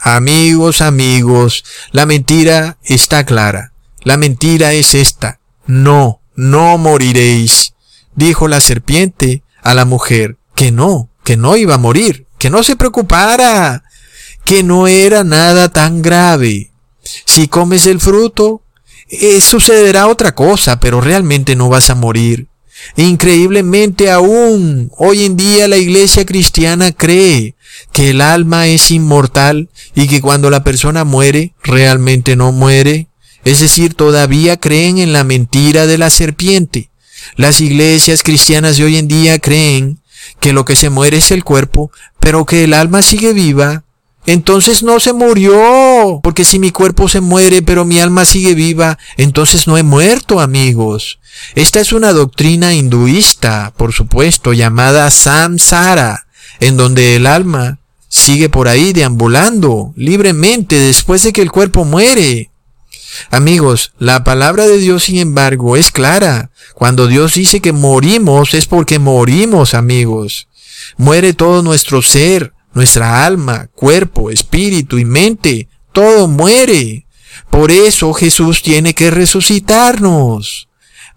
Amigos, 0.00 0.80
amigos, 0.80 1.64
la 1.92 2.06
mentira 2.06 2.78
está 2.82 3.26
clara. 3.26 3.72
La 4.02 4.16
mentira 4.16 4.72
es 4.72 4.94
esta. 4.94 5.40
No, 5.66 6.20
no 6.34 6.78
moriréis. 6.78 7.74
Dijo 8.14 8.48
la 8.48 8.60
serpiente 8.60 9.42
a 9.62 9.74
la 9.74 9.84
mujer 9.84 10.36
que 10.54 10.70
no, 10.70 11.08
que 11.24 11.36
no 11.36 11.56
iba 11.56 11.74
a 11.74 11.78
morir, 11.78 12.26
que 12.38 12.50
no 12.50 12.62
se 12.62 12.76
preocupara, 12.76 13.82
que 14.44 14.62
no 14.62 14.86
era 14.86 15.24
nada 15.24 15.70
tan 15.70 16.02
grave. 16.02 16.70
Si 17.24 17.48
comes 17.48 17.86
el 17.86 18.00
fruto, 18.00 18.62
eh, 19.08 19.40
sucederá 19.40 20.06
otra 20.06 20.34
cosa, 20.34 20.80
pero 20.80 21.00
realmente 21.00 21.56
no 21.56 21.68
vas 21.68 21.90
a 21.90 21.94
morir. 21.94 22.48
Increíblemente 22.96 24.10
aún, 24.10 24.90
hoy 24.96 25.24
en 25.24 25.36
día 25.36 25.68
la 25.68 25.76
iglesia 25.76 26.26
cristiana 26.26 26.92
cree 26.92 27.54
que 27.92 28.10
el 28.10 28.20
alma 28.20 28.66
es 28.66 28.90
inmortal 28.90 29.68
y 29.94 30.06
que 30.06 30.20
cuando 30.20 30.50
la 30.50 30.64
persona 30.64 31.04
muere, 31.04 31.54
realmente 31.62 32.36
no 32.36 32.52
muere. 32.52 33.08
Es 33.44 33.60
decir, 33.60 33.94
todavía 33.94 34.56
creen 34.56 34.98
en 34.98 35.12
la 35.12 35.24
mentira 35.24 35.86
de 35.86 35.98
la 35.98 36.10
serpiente. 36.10 36.90
Las 37.36 37.60
iglesias 37.60 38.22
cristianas 38.22 38.76
de 38.76 38.84
hoy 38.84 38.96
en 38.96 39.08
día 39.08 39.38
creen 39.38 40.00
que 40.40 40.52
lo 40.52 40.64
que 40.64 40.76
se 40.76 40.90
muere 40.90 41.18
es 41.18 41.30
el 41.30 41.44
cuerpo, 41.44 41.90
pero 42.20 42.44
que 42.44 42.64
el 42.64 42.74
alma 42.74 43.02
sigue 43.02 43.32
viva. 43.32 43.84
Entonces 44.26 44.82
no 44.82 45.00
se 45.00 45.12
murió, 45.12 46.20
porque 46.22 46.46
si 46.46 46.58
mi 46.58 46.70
cuerpo 46.70 47.08
se 47.08 47.20
muere, 47.20 47.60
pero 47.60 47.84
mi 47.84 47.98
alma 47.98 48.24
sigue 48.24 48.54
viva, 48.54 48.98
entonces 49.18 49.66
no 49.66 49.76
he 49.76 49.82
muerto, 49.82 50.40
amigos. 50.40 51.18
Esta 51.54 51.80
es 51.80 51.92
una 51.92 52.12
doctrina 52.12 52.72
hinduista, 52.72 53.74
por 53.76 53.92
supuesto, 53.92 54.54
llamada 54.54 55.10
samsara, 55.10 56.26
en 56.60 56.78
donde 56.78 57.16
el 57.16 57.26
alma 57.26 57.80
sigue 58.08 58.48
por 58.48 58.68
ahí 58.68 58.94
deambulando 58.94 59.92
libremente 59.96 60.78
después 60.78 61.22
de 61.22 61.32
que 61.32 61.42
el 61.42 61.50
cuerpo 61.50 61.84
muere. 61.84 62.50
Amigos, 63.30 63.92
la 63.98 64.24
palabra 64.24 64.66
de 64.66 64.78
Dios, 64.78 65.04
sin 65.04 65.18
embargo, 65.18 65.76
es 65.76 65.90
clara. 65.90 66.50
Cuando 66.74 67.06
Dios 67.06 67.34
dice 67.34 67.60
que 67.60 67.72
morimos, 67.72 68.54
es 68.54 68.66
porque 68.66 68.98
morimos, 68.98 69.74
amigos. 69.74 70.48
Muere 70.96 71.32
todo 71.32 71.62
nuestro 71.62 72.02
ser, 72.02 72.52
nuestra 72.72 73.24
alma, 73.24 73.68
cuerpo, 73.74 74.30
espíritu 74.30 74.98
y 74.98 75.04
mente. 75.04 75.68
Todo 75.92 76.28
muere. 76.28 77.06
Por 77.50 77.70
eso 77.70 78.12
Jesús 78.12 78.62
tiene 78.62 78.94
que 78.94 79.10
resucitarnos. 79.10 80.68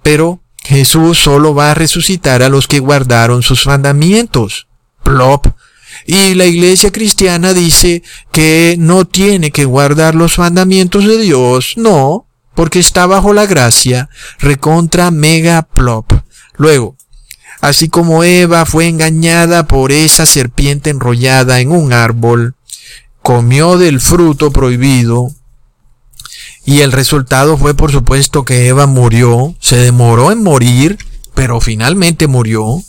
Pero 0.03 0.41
Jesús 0.63 1.17
solo 1.17 1.55
va 1.55 1.71
a 1.71 1.73
resucitar 1.73 2.43
a 2.43 2.49
los 2.49 2.67
que 2.67 2.79
guardaron 2.79 3.43
sus 3.43 3.65
mandamientos. 3.65 4.67
Plop. 5.03 5.47
Y 6.07 6.35
la 6.35 6.45
iglesia 6.45 6.89
cristiana 6.89 7.53
dice 7.53 8.01
que 8.31 8.77
no 8.79 9.03
tiene 9.03 9.51
que 9.51 9.65
guardar 9.65 10.15
los 10.15 10.39
mandamientos 10.39 11.05
de 11.05 11.17
Dios. 11.17 11.73
No, 11.75 12.25
porque 12.55 12.79
está 12.79 13.05
bajo 13.05 13.33
la 13.33 13.45
gracia. 13.45 14.09
Recontra 14.39 15.11
mega 15.11 15.63
plop. 15.63 16.13
Luego, 16.55 16.95
así 17.59 17.89
como 17.89 18.23
Eva 18.23 18.65
fue 18.65 18.87
engañada 18.87 19.67
por 19.67 19.91
esa 19.91 20.25
serpiente 20.25 20.89
enrollada 20.89 21.59
en 21.59 21.71
un 21.71 21.91
árbol, 21.91 22.55
comió 23.21 23.77
del 23.77 23.99
fruto 23.99 24.51
prohibido, 24.51 25.31
y 26.65 26.81
el 26.81 26.91
resultado 26.91 27.57
fue 27.57 27.73
por 27.73 27.91
supuesto 27.91 28.43
que 28.45 28.67
Eva 28.67 28.87
murió, 28.87 29.55
se 29.59 29.77
demoró 29.77 30.31
en 30.31 30.43
morir, 30.43 30.97
pero 31.33 31.61
finalmente 31.61 32.27
murió. 32.27 32.81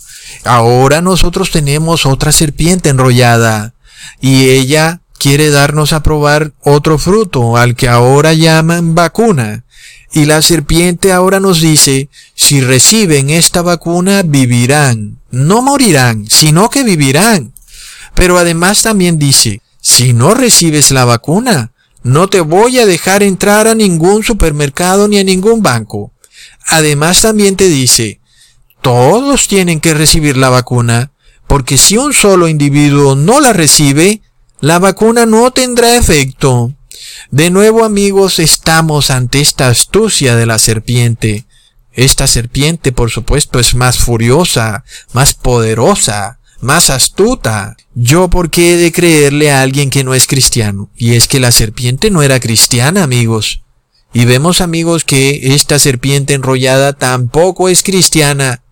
Ahora 0.44 1.00
nosotros 1.00 1.50
tenemos 1.50 2.06
otra 2.06 2.32
serpiente 2.32 2.88
enrollada 2.88 3.74
y 4.20 4.48
ella 4.50 5.00
quiere 5.18 5.50
darnos 5.50 5.92
a 5.92 6.02
probar 6.02 6.52
otro 6.62 6.98
fruto 6.98 7.56
al 7.56 7.74
que 7.74 7.88
ahora 7.88 8.32
llaman 8.32 8.94
vacuna. 8.94 9.64
Y 10.12 10.24
la 10.24 10.40
serpiente 10.40 11.12
ahora 11.12 11.38
nos 11.38 11.60
dice, 11.60 12.08
si 12.34 12.60
reciben 12.60 13.28
esta 13.28 13.60
vacuna 13.60 14.22
vivirán, 14.22 15.18
no 15.30 15.60
morirán, 15.60 16.26
sino 16.30 16.70
que 16.70 16.82
vivirán. 16.82 17.52
Pero 18.14 18.38
además 18.38 18.82
también 18.82 19.18
dice, 19.18 19.60
si 19.80 20.14
no 20.14 20.34
recibes 20.34 20.90
la 20.90 21.04
vacuna, 21.04 21.72
no 22.02 22.28
te 22.28 22.40
voy 22.40 22.78
a 22.78 22.86
dejar 22.86 23.22
entrar 23.22 23.68
a 23.68 23.74
ningún 23.74 24.22
supermercado 24.22 25.08
ni 25.08 25.18
a 25.18 25.24
ningún 25.24 25.62
banco. 25.62 26.12
Además 26.66 27.20
también 27.20 27.56
te 27.56 27.68
dice, 27.68 28.20
todos 28.80 29.48
tienen 29.48 29.80
que 29.80 29.94
recibir 29.94 30.36
la 30.36 30.48
vacuna, 30.48 31.12
porque 31.46 31.78
si 31.78 31.96
un 31.96 32.12
solo 32.12 32.48
individuo 32.48 33.14
no 33.14 33.40
la 33.40 33.52
recibe, 33.52 34.22
la 34.60 34.78
vacuna 34.78 35.26
no 35.26 35.50
tendrá 35.50 35.96
efecto. 35.96 36.74
De 37.30 37.50
nuevo 37.50 37.84
amigos, 37.84 38.38
estamos 38.38 39.10
ante 39.10 39.40
esta 39.40 39.68
astucia 39.68 40.36
de 40.36 40.46
la 40.46 40.58
serpiente. 40.58 41.46
Esta 41.92 42.26
serpiente, 42.26 42.92
por 42.92 43.10
supuesto, 43.10 43.58
es 43.58 43.74
más 43.74 43.98
furiosa, 43.98 44.84
más 45.12 45.34
poderosa, 45.34 46.38
más 46.60 46.90
astuta. 46.90 47.76
Yo, 47.94 48.28
¿por 48.28 48.50
qué 48.50 48.74
he 48.74 48.76
de 48.76 48.92
creerle 48.92 49.50
a 49.50 49.62
alguien 49.62 49.90
que 49.90 50.04
no 50.04 50.14
es 50.14 50.26
cristiano? 50.26 50.90
Y 50.96 51.14
es 51.14 51.28
que 51.28 51.40
la 51.40 51.50
serpiente 51.50 52.10
no 52.10 52.22
era 52.22 52.40
cristiana, 52.40 53.02
amigos. 53.02 53.62
Y 54.12 54.24
vemos, 54.24 54.60
amigos, 54.60 55.04
que 55.04 55.54
esta 55.54 55.78
serpiente 55.78 56.34
enrollada 56.34 56.92
tampoco 56.92 57.68
es 57.68 57.82
cristiana. 57.82 58.62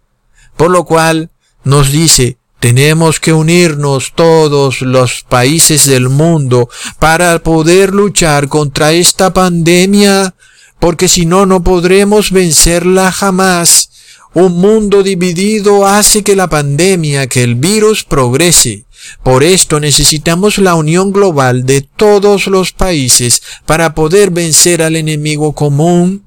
Por 0.57 0.71
lo 0.71 0.85
cual 0.85 1.31
nos 1.65 1.93
dice, 1.93 2.39
tenemos 2.61 3.21
que 3.21 3.33
unirnos 3.33 4.13
todos 4.15 4.81
los 4.81 5.23
países 5.29 5.87
del 5.87 6.09
mundo 6.09 6.69
para 6.99 7.39
poder 7.43 7.93
luchar 7.93 8.49
contra 8.49 8.93
esta 8.93 9.33
pandemia, 9.33 10.35
porque 10.79 11.09
si 11.09 11.27
no, 11.27 11.47
no 11.47 11.63
podremos 11.63 12.31
vencerla 12.31 13.13
jamás. 13.13 13.91
Un 14.33 14.53
mundo 14.59 15.03
dividido 15.03 15.87
hace 15.87 16.23
que 16.23 16.37
la 16.37 16.49
pandemia, 16.49 17.27
que 17.27 17.43
el 17.43 17.55
virus 17.55 18.05
progrese. 18.05 18.85
Por 19.23 19.43
esto 19.43 19.81
necesitamos 19.81 20.59
la 20.59 20.75
unión 20.75 21.13
global 21.13 21.65
de 21.65 21.83
todos 21.83 22.47
los 22.47 22.73
países 22.73 23.43
para 23.65 23.95
poder 23.95 24.31
vencer 24.31 24.83
al 24.83 24.97
enemigo 24.97 25.55
común. 25.55 26.25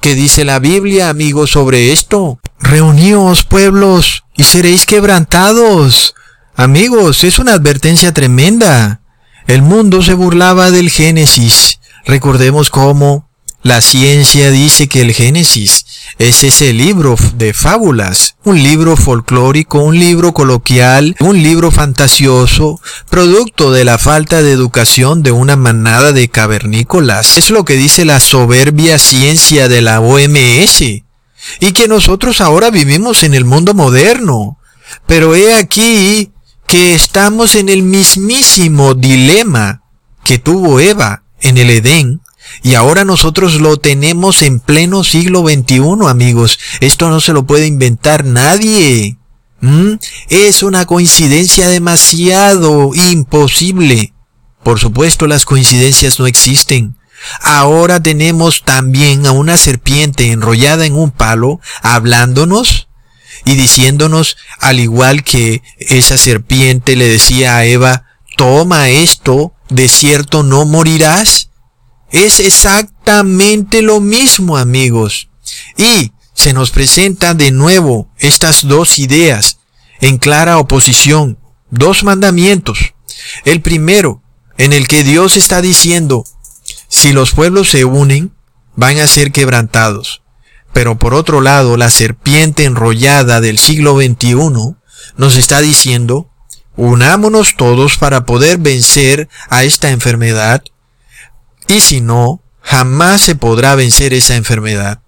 ¿Qué 0.00 0.14
dice 0.14 0.44
la 0.44 0.58
Biblia, 0.58 1.08
amigos, 1.08 1.50
sobre 1.50 1.92
esto? 1.92 2.40
Reuníos, 2.62 3.44
pueblos, 3.44 4.24
y 4.36 4.44
seréis 4.44 4.86
quebrantados. 4.86 6.14
Amigos, 6.54 7.24
es 7.24 7.38
una 7.38 7.54
advertencia 7.54 8.12
tremenda. 8.14 9.00
El 9.46 9.62
mundo 9.62 10.02
se 10.02 10.14
burlaba 10.14 10.70
del 10.70 10.90
Génesis. 10.90 11.80
Recordemos 12.06 12.70
cómo 12.70 13.28
la 13.62 13.80
ciencia 13.80 14.50
dice 14.50 14.88
que 14.88 15.02
el 15.02 15.12
Génesis 15.12 15.86
es 16.18 16.42
ese 16.42 16.72
libro 16.72 17.16
de 17.36 17.54
fábulas, 17.54 18.34
un 18.44 18.60
libro 18.60 18.96
folclórico, 18.96 19.78
un 19.78 19.98
libro 19.98 20.34
coloquial, 20.34 21.14
un 21.20 21.40
libro 21.42 21.70
fantasioso, 21.70 22.80
producto 23.08 23.70
de 23.70 23.84
la 23.84 23.98
falta 23.98 24.42
de 24.42 24.50
educación 24.50 25.22
de 25.22 25.30
una 25.30 25.54
manada 25.54 26.10
de 26.10 26.28
cavernícolas. 26.28 27.36
Es 27.36 27.50
lo 27.50 27.64
que 27.64 27.76
dice 27.76 28.04
la 28.04 28.18
soberbia 28.18 28.98
ciencia 28.98 29.68
de 29.68 29.80
la 29.80 30.00
OMS. 30.00 30.82
Y 31.60 31.72
que 31.72 31.88
nosotros 31.88 32.40
ahora 32.40 32.70
vivimos 32.70 33.22
en 33.24 33.34
el 33.34 33.44
mundo 33.44 33.74
moderno. 33.74 34.58
Pero 35.06 35.34
he 35.34 35.54
aquí 35.54 36.32
que 36.66 36.94
estamos 36.94 37.54
en 37.54 37.68
el 37.68 37.82
mismísimo 37.82 38.94
dilema 38.94 39.82
que 40.24 40.38
tuvo 40.38 40.80
Eva 40.80 41.24
en 41.40 41.58
el 41.58 41.70
Edén 41.70 42.22
y 42.62 42.74
ahora 42.74 43.04
nosotros 43.04 43.60
lo 43.60 43.76
tenemos 43.76 44.42
en 44.42 44.60
pleno 44.60 45.04
siglo 45.04 45.42
XXI, 45.42 45.80
amigos. 46.08 46.58
Esto 46.80 47.08
no 47.08 47.20
se 47.20 47.32
lo 47.32 47.44
puede 47.44 47.66
inventar 47.66 48.24
nadie. 48.24 49.16
¿Mm? 49.60 49.94
Es 50.28 50.62
una 50.62 50.84
coincidencia 50.86 51.68
demasiado 51.68 52.90
imposible. 52.94 54.12
Por 54.62 54.78
supuesto, 54.78 55.26
las 55.26 55.44
coincidencias 55.44 56.18
no 56.18 56.26
existen. 56.26 56.96
Ahora 57.40 58.02
tenemos 58.02 58.62
también 58.64 59.26
a 59.26 59.32
una 59.32 59.56
serpiente 59.56 60.30
enrollada 60.30 60.86
en 60.86 60.94
un 60.94 61.10
palo 61.10 61.60
hablándonos 61.82 62.88
y 63.44 63.54
diciéndonos, 63.56 64.36
al 64.60 64.80
igual 64.80 65.24
que 65.24 65.62
esa 65.78 66.16
serpiente 66.16 66.96
le 66.96 67.08
decía 67.08 67.56
a 67.56 67.64
Eva, 67.64 68.04
toma 68.36 68.88
esto, 68.88 69.54
de 69.68 69.88
cierto 69.88 70.42
no 70.42 70.64
morirás. 70.64 71.50
Es 72.10 72.40
exactamente 72.40 73.82
lo 73.82 74.00
mismo, 74.00 74.58
amigos. 74.58 75.28
Y 75.76 76.12
se 76.34 76.52
nos 76.52 76.70
presentan 76.70 77.36
de 77.36 77.50
nuevo 77.50 78.10
estas 78.18 78.66
dos 78.66 78.98
ideas 78.98 79.58
en 80.00 80.18
clara 80.18 80.58
oposición, 80.58 81.38
dos 81.70 82.04
mandamientos. 82.04 82.94
El 83.44 83.60
primero, 83.60 84.22
en 84.58 84.72
el 84.72 84.88
que 84.88 85.04
Dios 85.04 85.36
está 85.36 85.62
diciendo, 85.62 86.24
si 86.92 87.14
los 87.14 87.32
pueblos 87.32 87.70
se 87.70 87.86
unen, 87.86 88.34
van 88.76 89.00
a 89.00 89.06
ser 89.06 89.32
quebrantados. 89.32 90.22
Pero 90.74 90.98
por 90.98 91.14
otro 91.14 91.40
lado, 91.40 91.78
la 91.78 91.88
serpiente 91.88 92.64
enrollada 92.64 93.40
del 93.40 93.58
siglo 93.58 93.96
XXI 93.96 94.34
nos 95.16 95.36
está 95.36 95.62
diciendo, 95.62 96.30
unámonos 96.76 97.56
todos 97.56 97.96
para 97.96 98.26
poder 98.26 98.58
vencer 98.58 99.30
a 99.48 99.64
esta 99.64 99.88
enfermedad 99.88 100.62
y 101.66 101.80
si 101.80 102.02
no, 102.02 102.42
jamás 102.60 103.22
se 103.22 103.36
podrá 103.36 103.74
vencer 103.74 104.12
esa 104.12 104.36
enfermedad. 104.36 105.00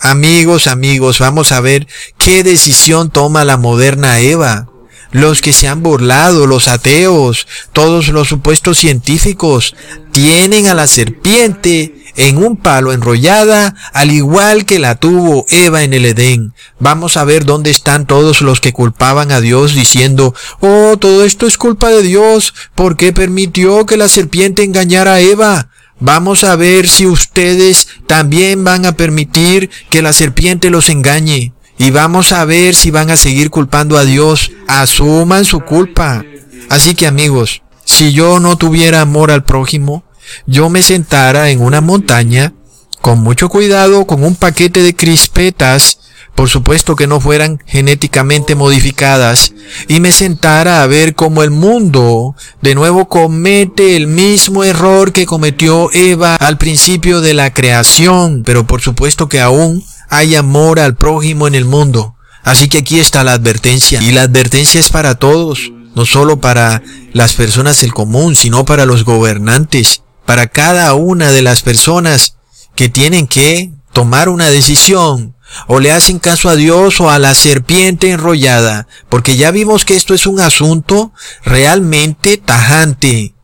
Amigos, 0.00 0.66
amigos, 0.66 1.18
vamos 1.18 1.52
a 1.52 1.60
ver 1.60 1.86
qué 2.16 2.44
decisión 2.44 3.10
toma 3.10 3.44
la 3.44 3.58
moderna 3.58 4.20
Eva. 4.20 4.70
Los 5.16 5.40
que 5.40 5.54
se 5.54 5.66
han 5.66 5.82
burlado, 5.82 6.46
los 6.46 6.68
ateos, 6.68 7.46
todos 7.72 8.08
los 8.08 8.28
supuestos 8.28 8.76
científicos, 8.76 9.74
tienen 10.12 10.66
a 10.66 10.74
la 10.74 10.86
serpiente 10.86 11.94
en 12.16 12.36
un 12.36 12.58
palo 12.58 12.92
enrollada, 12.92 13.74
al 13.94 14.10
igual 14.10 14.66
que 14.66 14.78
la 14.78 14.96
tuvo 14.96 15.46
Eva 15.48 15.84
en 15.84 15.94
el 15.94 16.04
Edén. 16.04 16.52
Vamos 16.78 17.16
a 17.16 17.24
ver 17.24 17.46
dónde 17.46 17.70
están 17.70 18.06
todos 18.06 18.42
los 18.42 18.60
que 18.60 18.74
culpaban 18.74 19.32
a 19.32 19.40
Dios 19.40 19.74
diciendo, 19.74 20.34
oh, 20.60 20.98
todo 20.98 21.24
esto 21.24 21.46
es 21.46 21.56
culpa 21.56 21.88
de 21.88 22.02
Dios, 22.02 22.52
¿por 22.74 22.98
qué 22.98 23.14
permitió 23.14 23.86
que 23.86 23.96
la 23.96 24.10
serpiente 24.10 24.64
engañara 24.64 25.14
a 25.14 25.20
Eva? 25.20 25.70
Vamos 25.98 26.44
a 26.44 26.56
ver 26.56 26.88
si 26.88 27.06
ustedes 27.06 27.88
también 28.06 28.64
van 28.64 28.84
a 28.84 28.92
permitir 28.92 29.70
que 29.88 30.02
la 30.02 30.12
serpiente 30.12 30.68
los 30.68 30.90
engañe. 30.90 31.54
Y 31.78 31.90
vamos 31.90 32.32
a 32.32 32.44
ver 32.44 32.74
si 32.74 32.90
van 32.90 33.10
a 33.10 33.16
seguir 33.16 33.50
culpando 33.50 33.98
a 33.98 34.04
Dios. 34.04 34.52
Asuman 34.66 35.44
su 35.44 35.60
culpa. 35.60 36.24
Así 36.70 36.94
que 36.94 37.06
amigos, 37.06 37.62
si 37.84 38.12
yo 38.12 38.40
no 38.40 38.56
tuviera 38.56 39.00
amor 39.00 39.30
al 39.30 39.44
prójimo, 39.44 40.02
yo 40.46 40.68
me 40.68 40.82
sentara 40.82 41.50
en 41.50 41.60
una 41.60 41.80
montaña, 41.80 42.52
con 43.00 43.20
mucho 43.20 43.48
cuidado, 43.48 44.06
con 44.06 44.24
un 44.24 44.34
paquete 44.34 44.82
de 44.82 44.96
crispetas, 44.96 45.98
por 46.34 46.48
supuesto 46.48 46.96
que 46.96 47.06
no 47.06 47.20
fueran 47.20 47.62
genéticamente 47.66 48.54
modificadas, 48.54 49.52
y 49.88 50.00
me 50.00 50.12
sentara 50.12 50.82
a 50.82 50.86
ver 50.86 51.14
cómo 51.14 51.42
el 51.42 51.50
mundo 51.50 52.34
de 52.60 52.74
nuevo 52.74 53.08
comete 53.08 53.96
el 53.96 54.06
mismo 54.06 54.64
error 54.64 55.12
que 55.12 55.24
cometió 55.24 55.90
Eva 55.92 56.36
al 56.36 56.58
principio 56.58 57.20
de 57.20 57.34
la 57.34 57.54
creación, 57.54 58.42
pero 58.44 58.66
por 58.66 58.82
supuesto 58.82 59.28
que 59.28 59.40
aún 59.40 59.84
hay 60.08 60.34
amor 60.34 60.80
al 60.80 60.96
prójimo 60.96 61.46
en 61.46 61.54
el 61.54 61.64
mundo. 61.64 62.16
Así 62.42 62.68
que 62.68 62.78
aquí 62.78 63.00
está 63.00 63.24
la 63.24 63.32
advertencia, 63.32 64.00
y 64.00 64.12
la 64.12 64.22
advertencia 64.22 64.78
es 64.78 64.88
para 64.88 65.16
todos, 65.16 65.72
no 65.96 66.06
solo 66.06 66.40
para 66.40 66.82
las 67.12 67.32
personas 67.32 67.80
del 67.80 67.92
común, 67.92 68.36
sino 68.36 68.64
para 68.64 68.86
los 68.86 69.04
gobernantes, 69.04 70.02
para 70.24 70.46
cada 70.46 70.94
una 70.94 71.32
de 71.32 71.42
las 71.42 71.62
personas 71.62 72.36
que 72.76 72.88
tienen 72.88 73.26
que 73.26 73.72
tomar 73.92 74.28
una 74.28 74.48
decisión. 74.48 75.34
O 75.68 75.80
le 75.80 75.90
hacen 75.90 76.18
caso 76.18 76.48
a 76.48 76.56
Dios 76.56 77.00
o 77.00 77.10
a 77.10 77.18
la 77.18 77.34
serpiente 77.34 78.10
enrollada, 78.10 78.86
porque 79.08 79.36
ya 79.36 79.50
vimos 79.50 79.84
que 79.84 79.96
esto 79.96 80.12
es 80.12 80.26
un 80.26 80.40
asunto 80.40 81.12
realmente 81.44 82.36
tajante. 82.36 83.34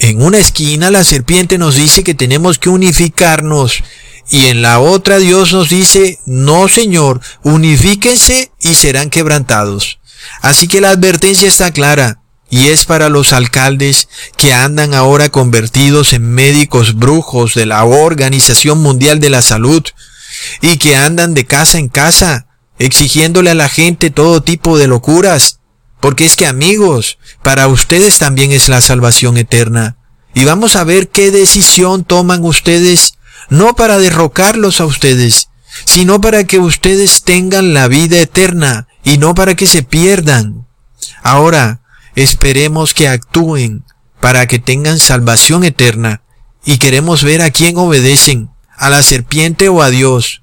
En 0.00 0.22
una 0.22 0.38
esquina 0.38 0.90
la 0.90 1.04
serpiente 1.04 1.58
nos 1.58 1.74
dice 1.76 2.04
que 2.04 2.14
tenemos 2.14 2.58
que 2.58 2.68
unificarnos 2.68 3.82
y 4.30 4.46
en 4.46 4.62
la 4.62 4.80
otra 4.80 5.18
Dios 5.18 5.52
nos 5.52 5.68
dice, 5.70 6.18
no 6.26 6.68
Señor, 6.68 7.20
unifíquense 7.42 8.52
y 8.60 8.74
serán 8.74 9.10
quebrantados. 9.10 10.00
Así 10.42 10.68
que 10.68 10.80
la 10.80 10.90
advertencia 10.90 11.48
está 11.48 11.70
clara. 11.70 12.20
Y 12.50 12.68
es 12.68 12.86
para 12.86 13.10
los 13.10 13.34
alcaldes 13.34 14.08
que 14.38 14.54
andan 14.54 14.94
ahora 14.94 15.28
convertidos 15.28 16.14
en 16.14 16.30
médicos 16.30 16.94
brujos 16.94 17.52
de 17.54 17.66
la 17.66 17.84
Organización 17.84 18.78
Mundial 18.78 19.20
de 19.20 19.28
la 19.28 19.42
Salud 19.42 19.82
y 20.62 20.78
que 20.78 20.96
andan 20.96 21.34
de 21.34 21.44
casa 21.44 21.78
en 21.78 21.88
casa 21.88 22.46
exigiéndole 22.78 23.50
a 23.50 23.54
la 23.54 23.68
gente 23.68 24.08
todo 24.10 24.42
tipo 24.42 24.78
de 24.78 24.86
locuras. 24.86 25.60
Porque 26.00 26.24
es 26.24 26.36
que 26.36 26.46
amigos, 26.46 27.18
para 27.42 27.68
ustedes 27.68 28.18
también 28.18 28.52
es 28.52 28.68
la 28.68 28.80
salvación 28.80 29.36
eterna. 29.36 29.98
Y 30.32 30.44
vamos 30.44 30.76
a 30.76 30.84
ver 30.84 31.08
qué 31.08 31.30
decisión 31.30 32.04
toman 32.04 32.44
ustedes, 32.44 33.17
no 33.48 33.74
para 33.74 33.98
derrocarlos 33.98 34.80
a 34.80 34.86
ustedes, 34.86 35.48
sino 35.84 36.20
para 36.20 36.44
que 36.44 36.58
ustedes 36.58 37.22
tengan 37.22 37.74
la 37.74 37.88
vida 37.88 38.18
eterna 38.18 38.88
y 39.04 39.18
no 39.18 39.34
para 39.34 39.54
que 39.54 39.66
se 39.66 39.82
pierdan. 39.82 40.66
Ahora, 41.22 41.80
Esperemos 42.18 42.94
que 42.94 43.06
actúen 43.06 43.84
para 44.20 44.48
que 44.48 44.58
tengan 44.58 44.98
salvación 44.98 45.62
eterna 45.62 46.22
y 46.64 46.78
queremos 46.78 47.22
ver 47.22 47.42
a 47.42 47.52
quién 47.52 47.76
obedecen, 47.76 48.50
a 48.76 48.90
la 48.90 49.04
serpiente 49.04 49.68
o 49.68 49.82
a 49.82 49.90
Dios. 49.90 50.42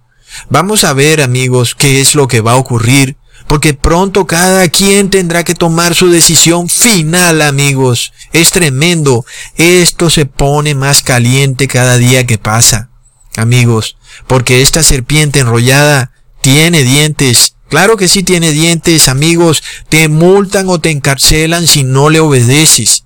Vamos 0.50 0.86
a 0.86 0.94
ver, 0.94 1.22
amigos, 1.22 1.76
qué 1.76 2.00
es 2.00 2.16
lo 2.16 2.30
que 2.30 2.40
va 2.40 2.54
a 2.54 2.56
ocurrir, 2.56 3.18
porque 3.48 3.74
pronto 3.74 4.26
cada 4.26 4.70
quien 4.70 5.10
tendrá 5.10 5.44
que 5.44 5.54
tomar 5.54 5.96
su 5.96 6.10
decisión 6.10 6.70
final, 6.70 7.42
amigos. 7.42 8.14
Es 8.32 8.52
tremendo. 8.52 9.26
Esto 9.58 10.10
se 10.10 10.26
pone 10.26 10.76
más 10.76 11.04
caliente 11.04 11.68
cada 11.68 11.98
día 11.98 12.26
que 12.26 12.38
pasa, 12.38 12.90
amigos, 13.38 13.98
porque 14.28 14.62
esta 14.62 14.84
serpiente 14.84 15.40
enrollada 15.40 16.12
tiene 16.42 16.84
dientes 16.84 17.56
Claro 17.70 17.98
que 17.98 18.08
sí 18.08 18.24
tiene 18.24 18.52
dientes, 18.52 19.08
amigos, 19.08 19.64
te 19.90 20.08
multan 20.08 20.70
o 20.70 20.80
te 20.80 20.92
encarcelan 20.92 21.66
si 21.68 21.84
no 21.84 22.10
le 22.10 22.20
obedeces. 22.20 23.04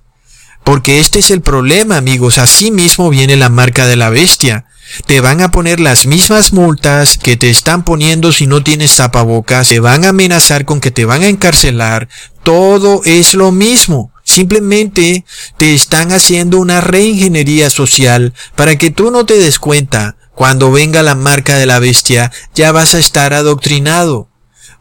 Porque 0.64 1.00
este 1.00 1.20
es 1.20 1.30
el 1.30 1.40
problema, 1.40 1.96
amigos, 1.96 2.38
así 2.38 2.70
mismo 2.70 3.08
viene 3.08 3.36
la 3.36 3.48
marca 3.48 3.86
de 3.86 3.96
la 3.96 4.10
bestia. 4.10 4.66
Te 5.06 5.20
van 5.20 5.40
a 5.40 5.50
poner 5.50 5.80
las 5.80 6.04
mismas 6.04 6.52
multas 6.52 7.16
que 7.16 7.36
te 7.36 7.48
están 7.48 7.84
poniendo 7.84 8.32
si 8.32 8.46
no 8.46 8.62
tienes 8.62 8.96
tapabocas, 8.96 9.68
te 9.68 9.80
van 9.80 10.04
a 10.04 10.10
amenazar 10.10 10.64
con 10.64 10.80
que 10.80 10.90
te 10.90 11.04
van 11.04 11.22
a 11.22 11.28
encarcelar, 11.28 12.08
todo 12.42 13.00
es 13.04 13.34
lo 13.34 13.52
mismo. 13.52 14.09
Simplemente 14.30 15.24
te 15.56 15.74
están 15.74 16.12
haciendo 16.12 16.60
una 16.60 16.80
reingeniería 16.80 17.68
social 17.68 18.32
para 18.54 18.78
que 18.78 18.92
tú 18.92 19.10
no 19.10 19.26
te 19.26 19.36
des 19.36 19.58
cuenta. 19.58 20.18
Cuando 20.36 20.70
venga 20.70 21.02
la 21.02 21.16
marca 21.16 21.56
de 21.56 21.66
la 21.66 21.80
bestia, 21.80 22.30
ya 22.54 22.70
vas 22.70 22.94
a 22.94 23.00
estar 23.00 23.34
adoctrinado. 23.34 24.28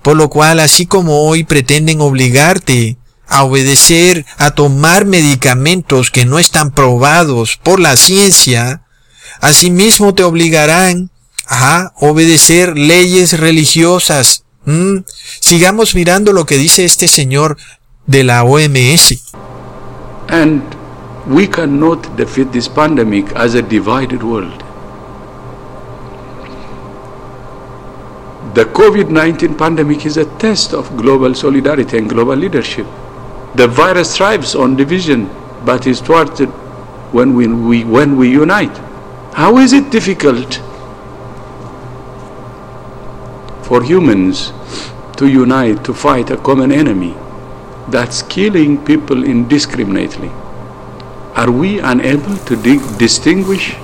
Por 0.03 0.17
lo 0.17 0.29
cual, 0.29 0.59
así 0.59 0.85
como 0.85 1.23
hoy 1.27 1.45
pretenden 1.45 1.99
obligarte 1.99 2.99
a 3.25 3.43
obedecer, 3.43 4.23
a 4.37 4.51
tomar 4.51 5.05
medicamentos 5.05 6.11
que 6.11 6.25
no 6.25 6.37
están 6.37 6.69
probados 6.69 7.57
por 7.57 7.79
la 7.79 7.97
ciencia, 7.97 8.83
asimismo 9.41 10.13
te 10.13 10.21
obligarán 10.21 11.09
a 11.47 11.91
obedecer 11.95 12.77
leyes 12.77 13.39
religiosas. 13.39 14.43
¿Mm? 14.65 14.97
Sigamos 15.39 15.95
mirando 15.95 16.33
lo 16.33 16.45
que 16.45 16.59
dice 16.59 16.85
este 16.85 17.07
señor 17.07 17.57
de 18.07 18.23
la 18.23 18.43
OMS. 18.43 19.33
And 20.29 20.61
we 21.27 21.47
cannot 21.47 22.15
defeat 22.15 22.51
this 22.51 22.67
pandemic 22.67 23.31
as 23.33 23.53
a 23.53 23.61
divided 23.61 24.23
world. 24.23 24.63
The 28.55 28.65
COVID 28.65 29.09
19 29.09 29.55
pandemic 29.55 30.05
is 30.05 30.17
a 30.17 30.25
test 30.39 30.73
of 30.73 30.97
global 30.97 31.35
solidarity 31.35 31.97
and 31.97 32.09
global 32.09 32.35
leadership. 32.35 32.87
The 33.55 33.67
virus 33.67 34.17
thrives 34.17 34.55
on 34.55 34.75
division, 34.75 35.29
but 35.65 35.85
is 35.85 36.01
thwarted 36.01 36.49
when 37.13 37.35
we, 37.35 37.47
we, 37.47 37.83
when 37.83 38.17
we 38.17 38.31
unite. 38.31 38.75
How 39.33 39.57
is 39.59 39.73
it 39.73 39.91
difficult 39.91 40.55
for 43.63 43.83
humans 43.83 44.51
to 45.17 45.27
unite 45.27 45.83
to 45.85 45.93
fight 45.93 46.31
a 46.31 46.37
common 46.37 46.71
enemy 46.71 47.15
that's 47.91 48.21
killing 48.23 48.83
people 48.85 49.23
indiscriminately? 49.23 50.29
Are 51.35 51.51
we 51.51 51.79
unable 51.79 52.37
to 52.45 52.55
distinguish 52.97 53.75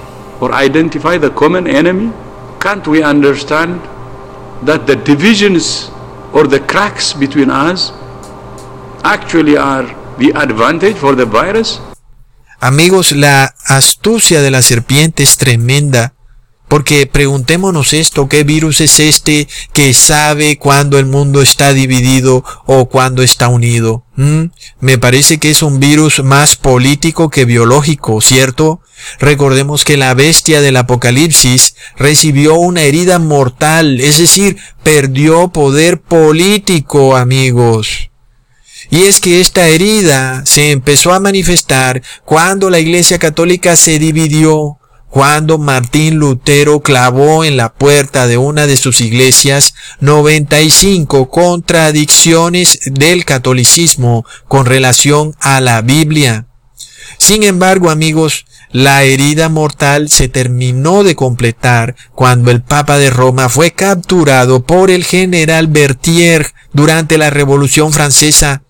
or 0.41 0.53
identify 0.53 1.17
the 1.17 1.29
common 1.29 1.67
enemy? 1.67 2.11
Can't 2.59 2.85
we 2.87 3.03
understand 3.03 3.79
that 4.65 4.87
the 4.87 4.95
divisions 4.95 5.89
or 6.33 6.47
the 6.47 6.59
cracks 6.59 7.13
between 7.13 7.49
us 7.49 7.91
actually 9.03 9.55
are 9.55 9.85
the 10.17 10.31
advantage 10.35 10.97
for 10.97 11.15
the 11.15 11.25
virus? 11.25 11.79
Amigos, 12.59 13.11
la 13.11 13.53
astucia 13.67 14.41
de 14.41 14.49
la 14.49 14.61
serpiente 14.61 15.23
es 15.23 15.37
tremenda. 15.37 16.14
Porque 16.67 17.05
preguntémonos 17.05 17.93
esto, 17.93 18.27
¿qué 18.27 18.43
virus 18.43 18.81
es 18.81 18.99
este 18.99 19.47
que 19.71 19.93
sabe 19.93 20.57
cuándo 20.57 20.97
el 20.97 21.05
mundo 21.05 21.41
está 21.41 21.73
dividido 21.73 22.43
o 22.65 22.89
cuándo 22.89 23.21
está 23.21 23.49
unido? 23.49 24.03
¿Mm? 24.15 24.45
Me 24.79 24.97
parece 24.97 25.37
que 25.37 25.51
es 25.51 25.61
un 25.61 25.79
virus 25.79 26.23
más 26.23 26.55
político 26.55 27.29
que 27.29 27.45
biológico, 27.45 28.19
¿cierto? 28.19 28.81
Recordemos 29.19 29.83
que 29.83 29.97
la 29.97 30.13
bestia 30.15 30.61
del 30.61 30.77
Apocalipsis 30.77 31.75
recibió 31.97 32.55
una 32.55 32.81
herida 32.81 33.19
mortal, 33.19 33.99
es 34.01 34.17
decir, 34.17 34.57
perdió 34.83 35.49
poder 35.49 36.01
político, 36.01 37.15
amigos. 37.15 38.09
Y 38.89 39.03
es 39.03 39.19
que 39.19 39.41
esta 39.41 39.67
herida 39.67 40.43
se 40.45 40.71
empezó 40.71 41.13
a 41.13 41.19
manifestar 41.19 42.01
cuando 42.23 42.69
la 42.69 42.79
Iglesia 42.79 43.19
Católica 43.19 43.75
se 43.75 43.99
dividió, 43.99 44.77
cuando 45.09 45.57
Martín 45.57 46.15
Lutero 46.15 46.81
clavó 46.81 47.43
en 47.45 47.57
la 47.57 47.73
puerta 47.73 48.27
de 48.27 48.37
una 48.37 48.67
de 48.67 48.75
sus 48.75 49.01
iglesias 49.01 49.73
95 50.01 51.29
contradicciones 51.29 52.79
del 52.85 53.23
catolicismo 53.23 54.25
con 54.47 54.65
relación 54.65 55.35
a 55.39 55.61
la 55.61 55.81
Biblia. 55.81 56.47
Sin 57.17 57.43
embargo, 57.43 57.89
amigos, 57.89 58.45
la 58.71 59.03
herida 59.03 59.47
mortal 59.47 60.09
se 60.09 60.27
terminó 60.27 61.05
de 61.05 61.15
completar 61.15 61.95
cuando 62.13 62.51
el 62.51 62.61
Papa 62.61 62.97
de 62.97 63.09
Roma 63.09 63.47
fue 63.47 63.71
capturado 63.71 64.65
por 64.65 64.91
el 64.91 65.05
general 65.05 65.67
Berthier 65.67 66.51
durante 66.73 67.17
la 67.17 67.29
Revolución 67.29 67.93
Francesa. 67.93 68.64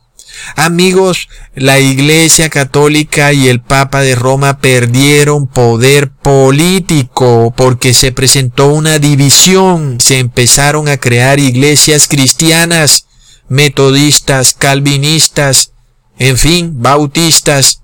Amigos, 0.56 1.28
la 1.56 1.80
Iglesia 1.80 2.50
Católica 2.50 3.34
y 3.34 3.48
el 3.48 3.62
Papa 3.62 4.02
de 4.02 4.16
Roma 4.16 4.60
perdieron 4.60 5.48
poder 5.48 6.12
político 6.12 7.54
porque 7.56 7.94
se 7.94 8.12
presentó 8.12 8.68
una 8.68 9.00
división, 9.00 10.00
se 10.00 10.20
empezaron 10.20 10.88
a 10.88 10.98
crear 10.98 11.40
iglesias 11.40 12.08
cristianas, 12.08 13.08
metodistas, 13.48 14.54
calvinistas, 14.54 15.72
en 16.18 16.38
fin, 16.38 16.82
bautistas. 16.82 17.82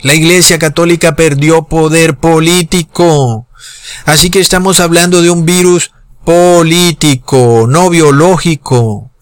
La 0.00 0.14
Iglesia 0.14 0.58
Católica 0.58 1.16
perdió 1.16 1.64
poder 1.64 2.18
político. 2.18 3.48
Así 4.04 4.30
que 4.30 4.40
estamos 4.40 4.80
hablando 4.80 5.22
de 5.22 5.30
un 5.30 5.44
virus 5.46 5.92
político, 6.24 7.66
no 7.68 7.90
biológico. 7.90 9.13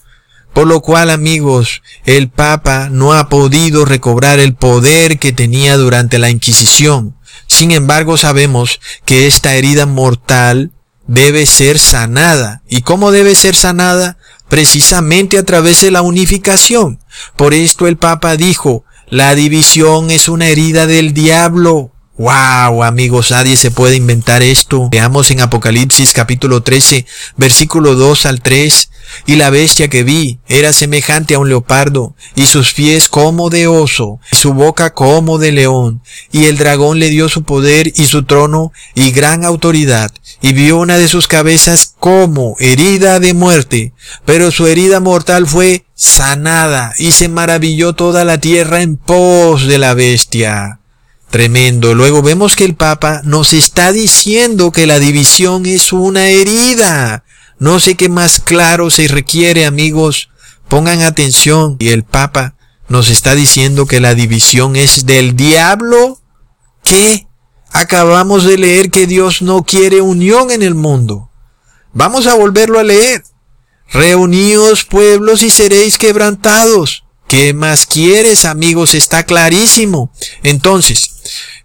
Por 0.53 0.66
lo 0.66 0.80
cual, 0.80 1.11
amigos, 1.11 1.82
el 2.05 2.28
Papa 2.28 2.88
no 2.90 3.14
ha 3.14 3.28
podido 3.28 3.84
recobrar 3.84 4.38
el 4.38 4.55
poder 4.55 5.18
que 5.18 5.32
tenía 5.32 5.76
durante 5.76 6.18
la 6.18 6.30
Inquisición. 6.30 7.16
Sin 7.46 7.70
embargo, 7.70 8.16
sabemos 8.16 8.80
que 9.05 9.26
esta 9.26 9.55
herida 9.55 9.86
mortal 9.86 10.72
debe 11.07 11.46
ser 11.46 11.78
sanada. 11.78 12.62
¿Y 12.68 12.82
cómo 12.82 13.11
debe 13.12 13.34
ser 13.34 13.55
sanada? 13.55 14.18
Precisamente 14.48 15.38
a 15.38 15.44
través 15.44 15.80
de 15.80 15.90
la 15.90 16.03
unificación. 16.03 17.00
Por 17.36 17.55
esto 17.55 17.86
el 17.86 17.96
Papa 17.96 18.36
dijo, 18.36 18.84
la 19.09 19.34
división 19.34 20.11
es 20.11 20.28
una 20.28 20.48
herida 20.48 20.86
del 20.86 21.12
diablo. 21.14 21.91
Wow, 22.18 22.84
amigos, 22.84 23.30
nadie 23.30 23.56
se 23.56 23.70
puede 23.70 23.96
inventar 23.96 24.42
esto. 24.42 24.90
Veamos 24.90 25.30
en 25.30 25.40
Apocalipsis 25.40 26.12
capítulo 26.12 26.62
13, 26.62 27.06
versículo 27.38 27.94
2 27.94 28.26
al 28.26 28.42
3. 28.42 28.90
Y 29.24 29.36
la 29.36 29.48
bestia 29.48 29.88
que 29.88 30.04
vi 30.04 30.38
era 30.46 30.74
semejante 30.74 31.34
a 31.34 31.38
un 31.38 31.48
leopardo, 31.48 32.14
y 32.34 32.44
sus 32.44 32.74
pies 32.74 33.08
como 33.08 33.48
de 33.48 33.66
oso, 33.66 34.20
y 34.30 34.36
su 34.36 34.52
boca 34.52 34.92
como 34.92 35.38
de 35.38 35.52
león. 35.52 36.02
Y 36.30 36.44
el 36.44 36.58
dragón 36.58 36.98
le 36.98 37.08
dio 37.08 37.30
su 37.30 37.44
poder 37.44 37.90
y 37.96 38.04
su 38.04 38.24
trono 38.24 38.72
y 38.94 39.12
gran 39.12 39.46
autoridad, 39.46 40.12
y 40.42 40.52
vio 40.52 40.76
una 40.76 40.98
de 40.98 41.08
sus 41.08 41.28
cabezas 41.28 41.94
como 41.98 42.56
herida 42.58 43.20
de 43.20 43.32
muerte, 43.32 43.94
pero 44.26 44.50
su 44.50 44.66
herida 44.66 45.00
mortal 45.00 45.46
fue 45.46 45.86
sanada, 45.94 46.92
y 46.98 47.12
se 47.12 47.30
maravilló 47.30 47.94
toda 47.94 48.26
la 48.26 48.38
tierra 48.38 48.82
en 48.82 48.98
pos 48.98 49.66
de 49.66 49.78
la 49.78 49.94
bestia. 49.94 50.82
Tremendo. 51.33 51.95
Luego 51.95 52.20
vemos 52.20 52.57
que 52.57 52.66
el 52.66 52.74
Papa 52.74 53.22
nos 53.24 53.55
está 53.55 53.91
diciendo 53.91 54.70
que 54.70 54.87
la 54.87 54.99
división 54.99 55.64
es 55.64 55.95
una 55.95 56.28
herida. 56.28 57.24
No 57.59 57.80
sé 57.80 57.95
qué 57.95 58.11
más 58.11 58.39
claro 58.39 58.91
se 58.91 59.09
requiere, 59.09 59.64
amigos. 59.64 60.28
Pongan 60.68 61.01
atención. 61.01 61.76
Y 61.78 61.89
el 61.89 62.05
Papa 62.05 62.57
nos 62.89 63.09
está 63.09 63.35
diciendo 63.35 63.87
que 63.87 63.99
la 63.99 64.14
división 64.14 64.76
es 64.76 65.07
del 65.07 65.35
diablo. 65.35 66.20
¿Qué? 66.85 67.26
Acabamos 67.70 68.45
de 68.45 68.59
leer 68.59 68.91
que 68.91 69.07
Dios 69.07 69.41
no 69.41 69.62
quiere 69.62 70.03
unión 70.03 70.51
en 70.51 70.62
el 70.62 70.74
mundo. 70.74 71.30
Vamos 71.95 72.26
a 72.26 72.35
volverlo 72.35 72.78
a 72.78 72.85
leer. 72.85 73.24
Reuníos 73.89 74.85
pueblos 74.85 75.43
y 75.43 75.49
seréis 75.49 75.97
quebrantados. 75.97 77.05
¿Qué 77.26 77.55
más 77.55 77.87
quieres, 77.87 78.45
amigos? 78.45 78.93
Está 78.93 79.24
clarísimo. 79.24 80.12
Entonces, 80.43 81.11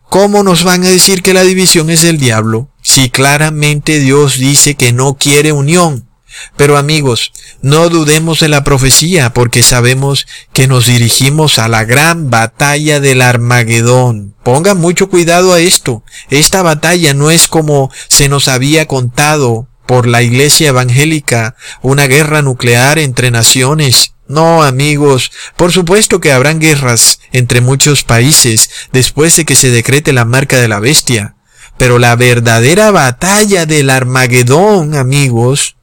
¿cómo 0.09 0.43
nos 0.43 0.63
van 0.63 0.83
a 0.83 0.89
decir 0.89 1.21
que 1.21 1.33
la 1.33 1.43
división 1.43 1.89
es 1.89 2.03
el 2.03 2.17
diablo? 2.17 2.69
Si 2.81 3.09
claramente 3.09 3.99
Dios 3.99 4.37
dice 4.37 4.75
que 4.75 4.93
no 4.93 5.15
quiere 5.15 5.51
unión. 5.51 6.07
Pero 6.55 6.77
amigos, 6.77 7.31
no 7.61 7.89
dudemos 7.89 8.39
de 8.39 8.47
la 8.47 8.63
profecía 8.63 9.33
porque 9.33 9.63
sabemos 9.63 10.27
que 10.53 10.67
nos 10.67 10.85
dirigimos 10.85 11.59
a 11.59 11.67
la 11.67 11.83
gran 11.83 12.29
batalla 12.29 12.99
del 12.99 13.21
Armagedón. 13.21 14.35
Pongan 14.43 14.77
mucho 14.77 15.09
cuidado 15.09 15.53
a 15.53 15.59
esto. 15.59 16.03
Esta 16.29 16.61
batalla 16.61 17.13
no 17.13 17.31
es 17.31 17.47
como 17.47 17.91
se 18.07 18.29
nos 18.29 18.47
había 18.47 18.87
contado 18.87 19.67
por 19.85 20.05
la 20.05 20.21
iglesia 20.21 20.69
evangélica, 20.69 21.55
una 21.81 22.07
guerra 22.07 22.41
nuclear 22.41 22.99
entre 22.99 23.31
naciones. 23.31 24.13
No, 24.27 24.63
amigos, 24.63 25.31
por 25.55 25.71
supuesto 25.71 26.19
que 26.19 26.31
habrán 26.31 26.59
guerras 26.59 27.19
entre 27.31 27.61
muchos 27.61 28.03
países 28.03 28.69
después 28.91 29.35
de 29.37 29.45
que 29.45 29.55
se 29.55 29.69
decrete 29.71 30.11
la 30.13 30.25
marca 30.25 30.59
de 30.59 30.67
la 30.67 30.79
bestia. 30.79 31.35
Pero 31.77 31.99
la 31.99 32.15
verdadera 32.15 32.91
batalla 32.91 33.65
del 33.65 33.89
Armagedón, 33.89 34.95
amigos, 34.95 35.77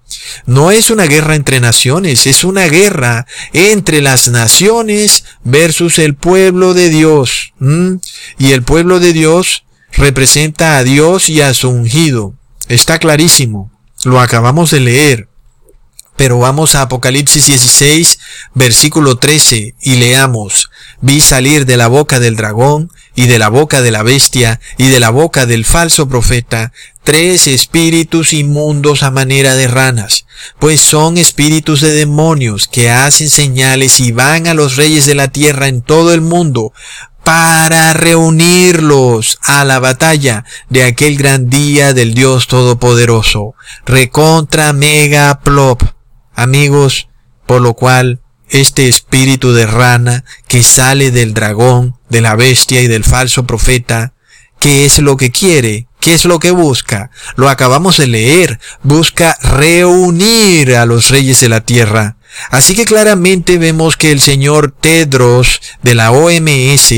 no 0.46 0.70
es 0.70 0.90
una 0.90 1.04
guerra 1.04 1.34
entre 1.36 1.60
naciones, 1.60 2.26
es 2.26 2.44
una 2.44 2.66
guerra 2.66 3.26
entre 3.52 4.00
las 4.00 4.28
naciones 4.28 5.24
versus 5.42 5.98
el 5.98 6.14
pueblo 6.14 6.74
de 6.74 6.90
Dios. 6.90 7.54
Y 8.38 8.52
el 8.52 8.62
pueblo 8.62 9.00
de 9.00 9.12
Dios 9.12 9.64
representa 9.92 10.76
a 10.78 10.84
Dios 10.84 11.28
y 11.28 11.40
a 11.40 11.54
su 11.54 11.70
ungido. 11.70 12.34
Está 12.68 12.98
clarísimo. 12.98 13.70
Lo 14.04 14.20
acabamos 14.20 14.70
de 14.70 14.80
leer. 14.80 15.28
Pero 16.16 16.38
vamos 16.38 16.74
a 16.74 16.82
Apocalipsis 16.82 17.46
16, 17.46 18.18
versículo 18.54 19.16
13, 19.16 19.74
y 19.80 19.96
leamos, 19.96 20.70
vi 21.00 21.20
salir 21.20 21.66
de 21.66 21.76
la 21.76 21.88
boca 21.88 22.20
del 22.20 22.36
dragón, 22.36 22.90
y 23.16 23.26
de 23.26 23.38
la 23.38 23.48
boca 23.48 23.80
de 23.80 23.90
la 23.90 24.02
bestia, 24.02 24.60
y 24.76 24.88
de 24.88 25.00
la 25.00 25.10
boca 25.10 25.46
del 25.46 25.64
falso 25.64 26.08
profeta, 26.08 26.72
tres 27.04 27.46
espíritus 27.46 28.32
inmundos 28.32 29.02
a 29.02 29.10
manera 29.10 29.54
de 29.54 29.68
ranas, 29.68 30.26
pues 30.58 30.80
son 30.80 31.18
espíritus 31.18 31.80
de 31.80 31.92
demonios 31.92 32.66
que 32.66 32.90
hacen 32.90 33.30
señales 33.30 34.00
y 34.00 34.12
van 34.12 34.46
a 34.46 34.54
los 34.54 34.76
reyes 34.76 35.06
de 35.06 35.14
la 35.14 35.28
tierra 35.28 35.68
en 35.68 35.82
todo 35.82 36.12
el 36.12 36.22
mundo, 36.22 36.72
para 37.24 37.94
reunirlos 37.94 39.38
a 39.42 39.64
la 39.64 39.78
batalla 39.78 40.44
de 40.68 40.84
aquel 40.84 41.16
gran 41.16 41.48
día 41.48 41.94
del 41.94 42.12
Dios 42.14 42.46
Todopoderoso. 42.46 43.54
Recontra 43.86 44.74
mega 44.74 45.40
plop 45.40 45.82
amigos, 46.34 47.08
por 47.46 47.62
lo 47.62 47.74
cual 47.74 48.20
este 48.48 48.88
espíritu 48.88 49.52
de 49.52 49.66
rana 49.66 50.24
que 50.48 50.62
sale 50.62 51.10
del 51.10 51.34
dragón, 51.34 51.96
de 52.08 52.20
la 52.20 52.36
bestia 52.36 52.80
y 52.80 52.86
del 52.86 53.04
falso 53.04 53.46
profeta, 53.46 54.14
¿qué 54.60 54.84
es 54.84 54.98
lo 54.98 55.16
que 55.16 55.30
quiere? 55.30 55.86
¿Qué 56.00 56.12
es 56.12 56.26
lo 56.26 56.38
que 56.38 56.50
busca? 56.50 57.10
Lo 57.36 57.48
acabamos 57.48 57.96
de 57.96 58.06
leer. 58.06 58.60
Busca 58.82 59.38
reunir 59.40 60.76
a 60.76 60.84
los 60.84 61.10
reyes 61.10 61.40
de 61.40 61.48
la 61.48 61.62
tierra. 61.62 62.18
Así 62.50 62.74
que 62.74 62.84
claramente 62.84 63.56
vemos 63.56 63.96
que 63.96 64.12
el 64.12 64.20
señor 64.20 64.74
Tedros 64.78 65.62
de 65.82 65.94
la 65.94 66.10
OMS 66.10 66.92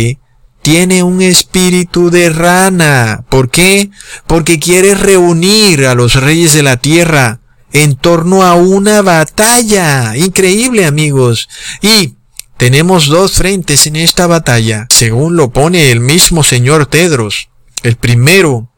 tiene 0.60 1.04
un 1.04 1.22
espíritu 1.22 2.10
de 2.10 2.30
rana. 2.30 3.24
¿Por 3.28 3.48
qué? 3.48 3.90
Porque 4.26 4.58
quiere 4.58 4.96
reunir 4.96 5.86
a 5.86 5.94
los 5.94 6.14
reyes 6.14 6.52
de 6.54 6.64
la 6.64 6.76
tierra 6.76 7.40
en 7.82 7.96
torno 7.96 8.42
a 8.42 8.54
una 8.54 9.02
batalla. 9.02 10.16
Increíble 10.16 10.86
amigos. 10.86 11.48
Y 11.82 12.14
tenemos 12.56 13.06
dos 13.06 13.32
frentes 13.32 13.86
en 13.86 13.96
esta 13.96 14.26
batalla, 14.26 14.86
según 14.88 15.36
lo 15.36 15.50
pone 15.50 15.90
el 15.90 16.00
mismo 16.00 16.42
señor 16.42 16.86
Tedros. 16.86 17.50
El 17.82 17.96
primero 17.96 18.72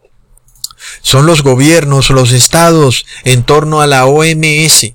son 1.01 1.27
los 1.27 1.43
gobiernos, 1.43 2.11
los 2.11 2.33
estados 2.33 3.07
en 3.25 3.45
torno 3.45 3.81
a 3.81 3.87
la 3.87 4.07
OMS, 4.07 4.95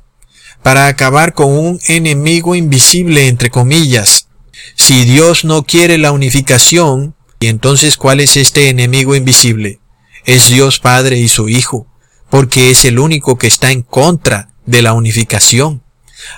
para 0.62 0.88
acabar 0.88 1.34
con 1.34 1.52
un 1.52 1.80
enemigo 1.88 2.56
invisible, 2.56 3.28
entre 3.28 3.50
comillas. 3.50 4.28
Si 4.76 5.06
Dios 5.06 5.46
no 5.46 5.64
quiere 5.64 5.98
la 5.98 6.12
unificación, 6.12 7.16
¿y 7.40 7.48
entonces 7.48 7.96
cuál 7.96 8.20
es 8.20 8.36
este 8.36 8.68
enemigo 8.68 9.16
invisible? 9.16 9.80
Es 10.26 10.50
Dios 10.50 10.80
Padre 10.80 11.20
y 11.20 11.30
su 11.30 11.48
Hijo 11.48 11.88
porque 12.34 12.72
es 12.72 12.84
el 12.84 12.98
único 12.98 13.38
que 13.38 13.46
está 13.46 13.70
en 13.70 13.84
contra 13.84 14.50
de 14.66 14.82
la 14.82 14.94
unificación. 14.94 15.84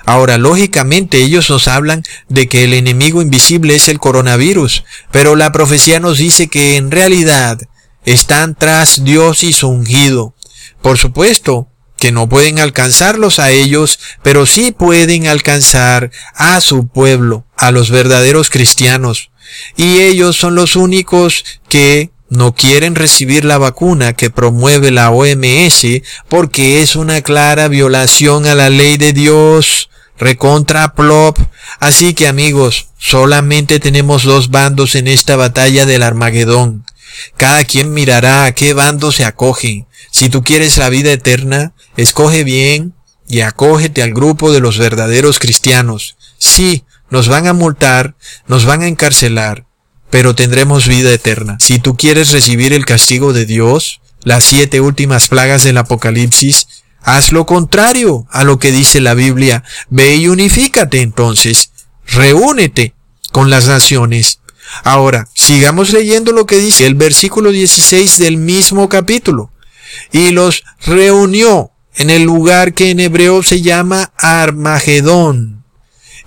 Ahora, 0.06 0.38
lógicamente 0.38 1.24
ellos 1.24 1.50
nos 1.50 1.70
hablan 1.70 2.04
de 2.28 2.50
que 2.50 2.66
el 2.66 2.74
enemigo 2.74 3.22
invisible 3.22 3.76
es 3.76 3.88
el 3.88 4.02
coronavirus, 4.02 4.84
pero 5.10 5.38
la 5.38 5.54
profecía 5.54 6.02
nos 6.02 6.18
dice 6.18 6.50
que 6.50 6.76
en 6.76 6.92
realidad 6.92 7.62
están 8.04 8.56
tras 8.56 9.06
Dios 9.06 9.46
y 9.46 9.54
su 9.54 9.70
ungido. 9.70 10.36
Por 10.82 10.98
supuesto 10.98 11.70
que 11.96 12.12
no 12.12 12.28
pueden 12.28 12.60
alcanzarlos 12.60 13.40
a 13.40 13.52
ellos, 13.52 13.98
pero 14.22 14.46
sí 14.46 14.74
pueden 14.74 15.28
alcanzar 15.28 16.12
a 16.34 16.60
su 16.60 16.90
pueblo, 16.90 17.46
a 17.56 17.72
los 17.72 17.90
verdaderos 17.90 18.50
cristianos. 18.50 19.32
Y 19.78 20.00
ellos 20.00 20.36
son 20.36 20.56
los 20.56 20.76
únicos 20.76 21.46
que 21.70 22.12
no 22.30 22.56
quieren 22.56 22.96
recibir 22.96 23.46
la 23.46 23.58
vacuna 23.58 24.14
que 24.14 24.30
promueve 24.30 24.92
la 24.92 25.12
OMS 25.12 25.86
porque 26.28 26.82
es 26.82 26.96
una 26.96 27.22
clara 27.22 27.68
violación 27.68 28.46
a 28.48 28.56
la 28.56 28.70
ley 28.70 28.98
de 28.98 29.14
Dios. 29.14 29.90
Recontra 30.18 30.96
plop. 30.96 31.38
Así 31.80 32.14
que 32.14 32.28
amigos, 32.28 32.88
solamente 32.98 33.80
tenemos 33.80 34.24
dos 34.24 34.50
bandos 34.50 34.96
en 34.96 35.08
esta 35.08 35.36
batalla 35.36 35.86
del 35.86 36.04
Armagedón. 36.04 36.86
Cada 37.38 37.64
quien 37.66 37.94
mirará 37.94 38.46
a 38.46 38.54
qué 38.54 38.74
bando 38.74 39.12
se 39.12 39.26
acoge. 39.26 39.86
Si 40.12 40.30
tú 40.30 40.44
quieres 40.44 40.78
la 40.78 40.90
vida 40.90 41.12
eterna, 41.12 41.74
escoge 41.98 42.44
bien 42.44 42.94
y 43.28 43.42
acógete 43.42 44.04
al 44.04 44.14
grupo 44.14 44.52
de 44.52 44.62
los 44.62 44.78
verdaderos 44.78 45.40
cristianos. 45.40 46.16
Sí, 46.38 46.86
nos 47.10 47.28
van 47.28 47.48
a 47.48 47.54
multar, 47.54 48.16
nos 48.48 48.66
van 48.66 48.82
a 48.82 48.88
encarcelar, 48.88 49.66
pero 50.10 50.36
tendremos 50.36 50.88
vida 50.88 51.12
eterna. 51.12 51.58
Si 51.60 51.80
tú 51.80 51.96
quieres 51.96 52.32
recibir 52.32 52.74
el 52.74 52.86
castigo 52.86 53.34
de 53.34 53.46
Dios, 53.46 54.02
las 54.24 54.44
siete 54.44 54.82
últimas 54.82 55.28
plagas 55.28 55.64
del 55.64 55.78
Apocalipsis, 55.78 56.68
haz 57.02 57.32
lo 57.32 57.46
contrario 57.46 58.26
a 58.32 58.44
lo 58.44 58.60
que 58.60 58.72
dice 58.72 59.02
la 59.02 59.14
Biblia. 59.14 59.64
Ve 59.90 60.16
y 60.16 60.28
unifícate 60.28 61.02
entonces. 61.02 61.72
Reúnete 62.08 62.94
con 63.32 63.50
las 63.50 63.68
naciones. 63.68 64.40
Ahora, 64.84 65.28
sigamos 65.34 65.92
leyendo 65.92 66.32
lo 66.32 66.46
que 66.46 66.58
dice 66.58 66.86
el 66.86 66.96
versículo 66.96 67.52
16 67.52 68.18
del 68.18 68.38
mismo 68.38 68.90
capítulo. 68.90 69.52
Y 70.12 70.32
los 70.32 70.64
reunió 70.86 71.72
en 71.96 72.10
el 72.10 72.24
lugar 72.24 72.74
que 72.74 72.92
en 72.92 73.00
hebreo 73.00 73.44
se 73.44 73.62
llama 73.62 74.12
Armagedón. 74.18 75.64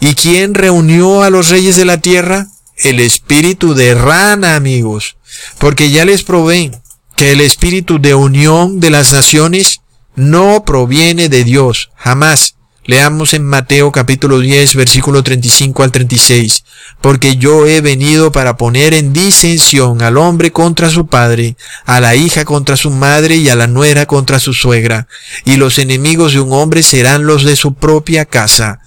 ¿Y 0.00 0.14
quién 0.14 0.54
reunió 0.54 1.22
a 1.22 1.30
los 1.30 1.48
reyes 1.48 1.76
de 1.76 1.84
la 1.84 2.00
tierra? 2.00 2.46
El 2.78 3.00
espíritu 3.00 3.74
de 3.74 3.94
rana, 3.94 4.54
amigos. 4.54 5.16
Porque 5.58 5.90
ya 5.90 6.04
les 6.04 6.22
probé 6.22 6.70
que 7.16 7.32
el 7.32 7.40
espíritu 7.40 7.98
de 7.98 8.14
unión 8.14 8.78
de 8.78 8.90
las 8.90 9.12
naciones 9.12 9.80
no 10.14 10.64
proviene 10.64 11.28
de 11.28 11.42
Dios, 11.42 11.90
jamás. 11.96 12.54
Leamos 12.84 13.34
en 13.34 13.44
Mateo 13.44 13.92
capítulo 13.92 14.38
10, 14.38 14.76
versículo 14.76 15.22
35 15.22 15.82
al 15.82 15.92
36. 15.92 16.64
Porque 17.02 17.36
yo 17.36 17.66
he 17.66 17.80
venido 17.80 18.32
para 18.32 18.56
poner 18.56 18.94
en 18.94 19.12
disensión 19.12 20.00
al 20.00 20.16
hombre 20.16 20.52
contra 20.52 20.88
su 20.88 21.06
padre, 21.06 21.56
a 21.84 22.00
la 22.00 22.14
hija 22.14 22.44
contra 22.44 22.76
su 22.76 22.90
madre 22.90 23.36
y 23.36 23.48
a 23.48 23.56
la 23.56 23.66
nuera 23.66 24.06
contra 24.06 24.38
su 24.38 24.54
suegra. 24.54 25.08
Y 25.44 25.56
los 25.56 25.78
enemigos 25.78 26.32
de 26.32 26.40
un 26.40 26.52
hombre 26.52 26.82
serán 26.82 27.26
los 27.26 27.44
de 27.44 27.56
su 27.56 27.74
propia 27.74 28.24
casa. 28.24 28.80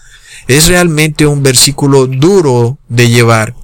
Es 0.47 0.67
realmente 0.67 1.27
un 1.27 1.43
versículo 1.43 2.07
duro 2.07 2.79
de 2.89 3.09
llevar. 3.09 3.61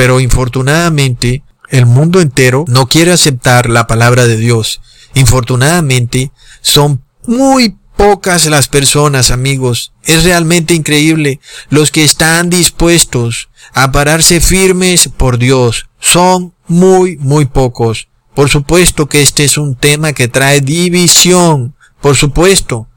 Pero 0.00 0.18
infortunadamente, 0.18 1.42
el 1.68 1.84
mundo 1.84 2.22
entero 2.22 2.64
no 2.66 2.86
quiere 2.86 3.12
aceptar 3.12 3.68
la 3.68 3.86
palabra 3.86 4.26
de 4.26 4.38
Dios. 4.38 4.80
Infortunadamente, 5.12 6.32
son 6.62 7.04
muy 7.26 7.76
pocas 7.98 8.46
las 8.46 8.66
personas, 8.66 9.30
amigos. 9.30 9.92
Es 10.04 10.24
realmente 10.24 10.72
increíble. 10.72 11.38
Los 11.68 11.90
que 11.90 12.02
están 12.02 12.48
dispuestos 12.48 13.50
a 13.74 13.92
pararse 13.92 14.40
firmes 14.40 15.10
por 15.14 15.36
Dios 15.36 15.90
son 16.00 16.54
muy, 16.66 17.18
muy 17.18 17.44
pocos. 17.44 18.08
Por 18.34 18.48
supuesto 18.48 19.06
que 19.06 19.20
este 19.20 19.44
es 19.44 19.58
un 19.58 19.74
tema 19.76 20.14
que 20.14 20.28
trae 20.28 20.62
división. 20.62 21.76
Por 22.00 22.16
supuesto. 22.16 22.88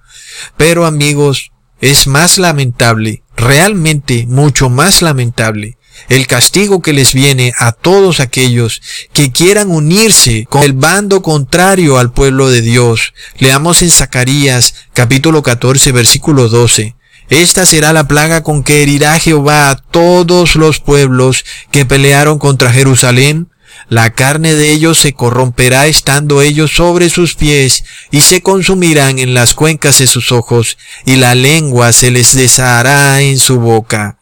Pero 0.55 0.85
amigos, 0.85 1.51
es 1.81 2.07
más 2.07 2.37
lamentable, 2.37 3.23
realmente 3.35 4.25
mucho 4.25 4.69
más 4.69 5.01
lamentable, 5.01 5.77
el 6.09 6.27
castigo 6.27 6.81
que 6.81 6.93
les 6.93 7.13
viene 7.13 7.53
a 7.57 7.71
todos 7.71 8.19
aquellos 8.19 8.81
que 9.13 9.31
quieran 9.31 9.69
unirse 9.71 10.45
con 10.49 10.63
el 10.63 10.73
bando 10.73 11.21
contrario 11.21 11.97
al 11.97 12.11
pueblo 12.11 12.49
de 12.49 12.61
Dios. 12.61 13.13
Leamos 13.39 13.81
en 13.81 13.91
Zacarías 13.91 14.75
capítulo 14.93 15.43
14 15.43 15.91
versículo 15.91 16.49
12. 16.49 16.95
Esta 17.29 17.65
será 17.65 17.93
la 17.93 18.07
plaga 18.07 18.43
con 18.43 18.63
que 18.63 18.83
herirá 18.83 19.17
Jehová 19.19 19.69
a 19.69 19.75
todos 19.77 20.55
los 20.55 20.79
pueblos 20.79 21.45
que 21.71 21.85
pelearon 21.85 22.37
contra 22.37 22.71
Jerusalén. 22.71 23.49
La 23.89 24.11
carne 24.11 24.53
de 24.53 24.71
ellos 24.71 24.99
se 24.99 25.13
corromperá 25.13 25.87
estando 25.87 26.41
ellos 26.41 26.71
sobre 26.71 27.09
sus 27.09 27.35
pies 27.35 27.83
y 28.11 28.21
se 28.21 28.41
consumirán 28.41 29.19
en 29.19 29.33
las 29.33 29.53
cuencas 29.53 29.99
de 29.99 30.07
sus 30.07 30.31
ojos 30.31 30.77
y 31.05 31.15
la 31.15 31.35
lengua 31.35 31.91
se 31.91 32.11
les 32.11 32.35
deshará 32.35 33.21
en 33.21 33.39
su 33.39 33.59
boca. 33.59 34.17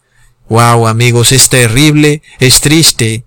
Wow, 0.51 0.89
amigos, 0.89 1.31
es 1.31 1.47
terrible, 1.47 2.21
es 2.41 2.59
triste. 2.59 3.23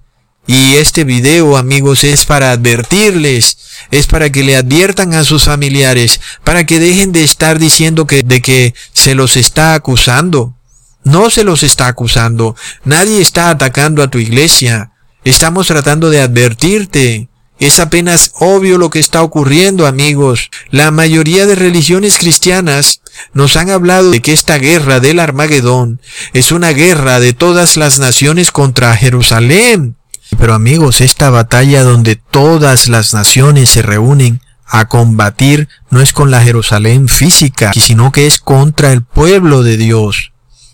Y 0.47 0.75
este 0.75 1.05
video, 1.05 1.57
amigos, 1.57 2.05
es 2.05 2.27
para 2.27 2.51
advertirles, 2.51 3.57
es 3.91 4.07
para 4.07 4.29
que 4.29 4.43
le 4.43 4.57
adviertan 4.57 5.15
a 5.15 5.25
sus 5.25 5.45
familiares, 5.45 6.21
para 6.45 6.67
que 6.67 6.79
dejen 6.79 7.13
de 7.13 7.25
estar 7.25 7.59
diciendo 7.59 8.07
que 8.07 8.23
de 8.23 8.43
que 8.43 8.75
se 8.93 9.15
los 9.15 9.39
está 9.39 9.73
acusando. 9.73 10.55
No 11.03 11.31
se 11.31 11.45
los 11.45 11.63
está 11.63 11.87
acusando. 11.87 12.57
Nadie 12.85 13.23
está 13.23 13.49
atacando 13.49 14.03
a 14.03 14.11
tu 14.11 14.19
iglesia. 14.19 14.93
Estamos 15.25 15.67
tratando 15.67 16.11
de 16.11 16.21
advertirte. 16.21 17.31
Es 17.65 17.81
apenas 17.81 18.33
obvio 18.41 18.77
lo 18.77 18.91
que 18.91 18.99
está 18.99 19.23
ocurriendo, 19.23 19.87
amigos. 19.87 20.51
La 20.69 20.91
mayoría 20.91 21.47
de 21.47 21.55
religiones 21.55 22.19
cristianas 22.19 23.01
nos 23.33 23.57
han 23.57 23.71
hablado 23.71 24.11
de 24.11 24.21
que 24.21 24.35
esta 24.35 24.59
guerra 24.59 25.01
del 25.01 25.19
Armagedón 25.19 25.99
es 26.35 26.53
una 26.53 26.73
guerra 26.73 27.21
de 27.21 27.33
todas 27.33 27.79
las 27.79 27.99
naciones 27.99 28.53
contra 28.53 28.95
Jerusalén. 28.95 29.97
Pero 30.39 30.53
amigos, 30.53 31.01
esta 31.01 31.31
batalla 31.31 31.85
donde 31.85 32.17
todas 32.17 32.87
las 32.89 33.15
naciones 33.15 33.71
se 33.71 33.81
reúnen 33.81 34.43
a 34.67 34.87
combatir 34.87 35.71
no 35.89 36.03
es 36.03 36.13
con 36.13 36.31
la 36.31 36.43
Jerusalén 36.43 37.09
física, 37.09 37.73
sino 37.73 38.13
que 38.13 38.27
es 38.27 38.41
contra 38.41 38.93
el 38.93 39.03
pueblo 39.03 39.63
de 39.63 39.79
Dios, 39.79 40.33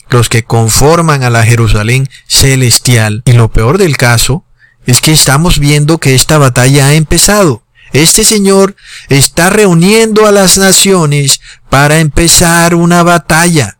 los 0.09 0.29
que 0.29 0.43
conforman 0.43 1.23
a 1.23 1.31
la 1.31 1.45
Jerusalén 1.45 2.09
celestial. 2.27 3.23
Y 3.27 3.35
lo 3.35 3.49
peor 3.53 3.79
del 3.79 3.97
caso 3.97 4.45
es 4.87 5.01
que 5.01 5.13
estamos 5.13 5.59
viendo 5.59 5.99
que 5.99 6.15
esta 6.15 6.39
batalla 6.39 6.89
ha 6.89 6.95
empezado. 6.95 7.63
Este 7.93 8.25
Señor 8.25 8.77
está 9.09 9.51
reuniendo 9.51 10.27
a 10.27 10.33
las 10.33 10.59
naciones 10.59 11.41
para 11.69 11.99
empezar 11.99 12.75
una 12.75 13.03
batalla. 13.03 13.79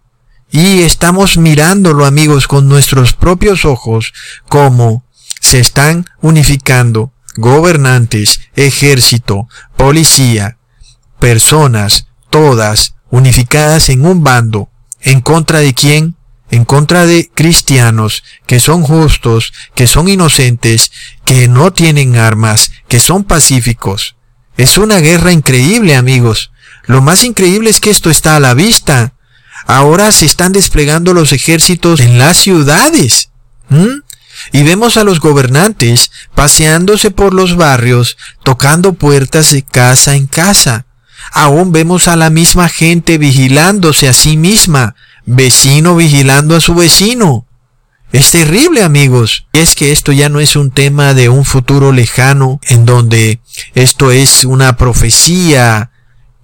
Y 0.51 0.83
estamos 0.83 1.37
mirándolo, 1.37 2.05
amigos, 2.05 2.49
con 2.49 2.69
nuestros 2.69 3.13
propios 3.13 3.65
ojos, 3.65 4.13
como 4.49 5.05
se 5.41 5.61
están 5.61 6.07
unificando 6.21 7.13
gobernantes, 7.37 8.41
ejército, 8.57 9.49
policía, 9.77 10.59
personas, 11.21 12.09
todas 12.31 12.95
unificadas 13.11 13.89
en 13.89 14.05
un 14.05 14.25
bando. 14.25 14.71
¿En 15.01 15.21
contra 15.21 15.61
de 15.61 15.73
quién? 15.73 16.17
En 16.51 16.65
contra 16.65 17.07
de 17.07 17.31
cristianos 17.33 18.25
que 18.47 18.61
son 18.61 18.83
justos, 18.83 19.53
que 19.75 19.87
son 19.87 20.09
inocentes, 20.09 20.91
que 21.25 21.49
no 21.49 21.73
tienen 21.73 22.17
armas, 22.17 22.73
que 22.89 23.01
son 23.01 23.25
pacíficos. 23.25 24.17
Es 24.57 24.77
una 24.79 24.99
guerra 24.99 25.33
increíble, 25.33 25.95
amigos. 25.95 26.51
Lo 26.87 27.01
más 27.01 27.25
increíble 27.25 27.71
es 27.71 27.81
que 27.81 27.91
esto 27.91 28.11
está 28.11 28.37
a 28.37 28.41
la 28.41 28.55
vista. 28.55 29.15
Ahora 29.67 30.11
se 30.13 30.27
están 30.27 30.53
desplegando 30.53 31.15
los 31.15 31.33
ejércitos 31.33 32.01
en 32.01 32.19
las 32.19 32.37
ciudades. 32.37 33.31
Y 34.53 34.63
vemos 34.63 34.97
a 34.97 35.05
los 35.05 35.21
gobernantes 35.21 36.11
paseándose 36.35 37.11
por 37.11 37.33
los 37.33 37.57
barrios, 37.57 38.17
tocando 38.43 38.95
puertas 38.95 39.53
de 39.53 39.63
casa 39.63 40.17
en 40.17 40.27
casa. 40.27 40.87
Aún 41.33 41.71
vemos 41.71 42.09
a 42.09 42.17
la 42.17 42.31
misma 42.31 42.69
gente 42.69 43.19
vigilándose 43.19 44.09
a 44.09 44.13
sí 44.13 44.37
misma, 44.37 44.97
vecino 45.27 45.97
vigilando 45.97 46.57
a 46.57 46.61
su 46.61 46.75
vecino. 46.75 47.47
Es 48.13 48.33
terrible, 48.33 48.83
amigos. 48.83 49.47
Y 49.53 49.59
es 49.59 49.75
que 49.75 49.93
esto 49.93 50.13
ya 50.13 50.29
no 50.29 50.41
es 50.41 50.57
un 50.57 50.73
tema 50.73 51.15
de 51.15 51.29
un 51.29 51.45
futuro 51.45 51.93
lejano, 51.93 52.61
en 52.69 52.85
donde 52.85 53.41
esto 53.75 54.11
es 54.11 54.45
una 54.45 54.77
profecía, 54.77 55.91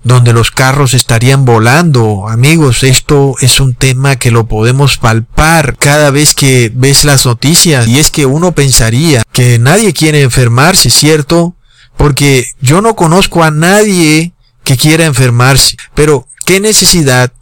donde 0.04 0.32
los 0.32 0.52
carros 0.52 0.94
estarían 0.94 1.44
volando. 1.44 2.28
Amigos, 2.28 2.84
esto 2.84 3.34
es 3.40 3.58
un 3.58 3.74
tema 3.74 4.14
que 4.14 4.30
lo 4.30 4.46
podemos 4.46 4.98
palpar 4.98 5.76
cada 5.76 6.12
vez 6.12 6.34
que 6.34 6.70
ves 6.72 7.04
las 7.04 7.26
noticias. 7.26 7.88
Y 7.88 7.98
es 7.98 8.12
que 8.12 8.26
uno 8.26 8.52
pensaría 8.52 9.24
que 9.32 9.58
nadie 9.58 9.92
quiere 9.92 10.22
enfermarse, 10.22 10.90
¿cierto? 10.90 11.56
Porque 11.96 12.46
yo 12.60 12.80
no 12.80 12.94
conozco 12.94 13.42
a 13.42 13.50
nadie 13.50 14.32
que 14.62 14.76
quiera 14.76 15.06
enfermarse. 15.06 15.76
Pero, 15.94 16.28
¿qué 16.44 16.60
necesidad 16.60 17.32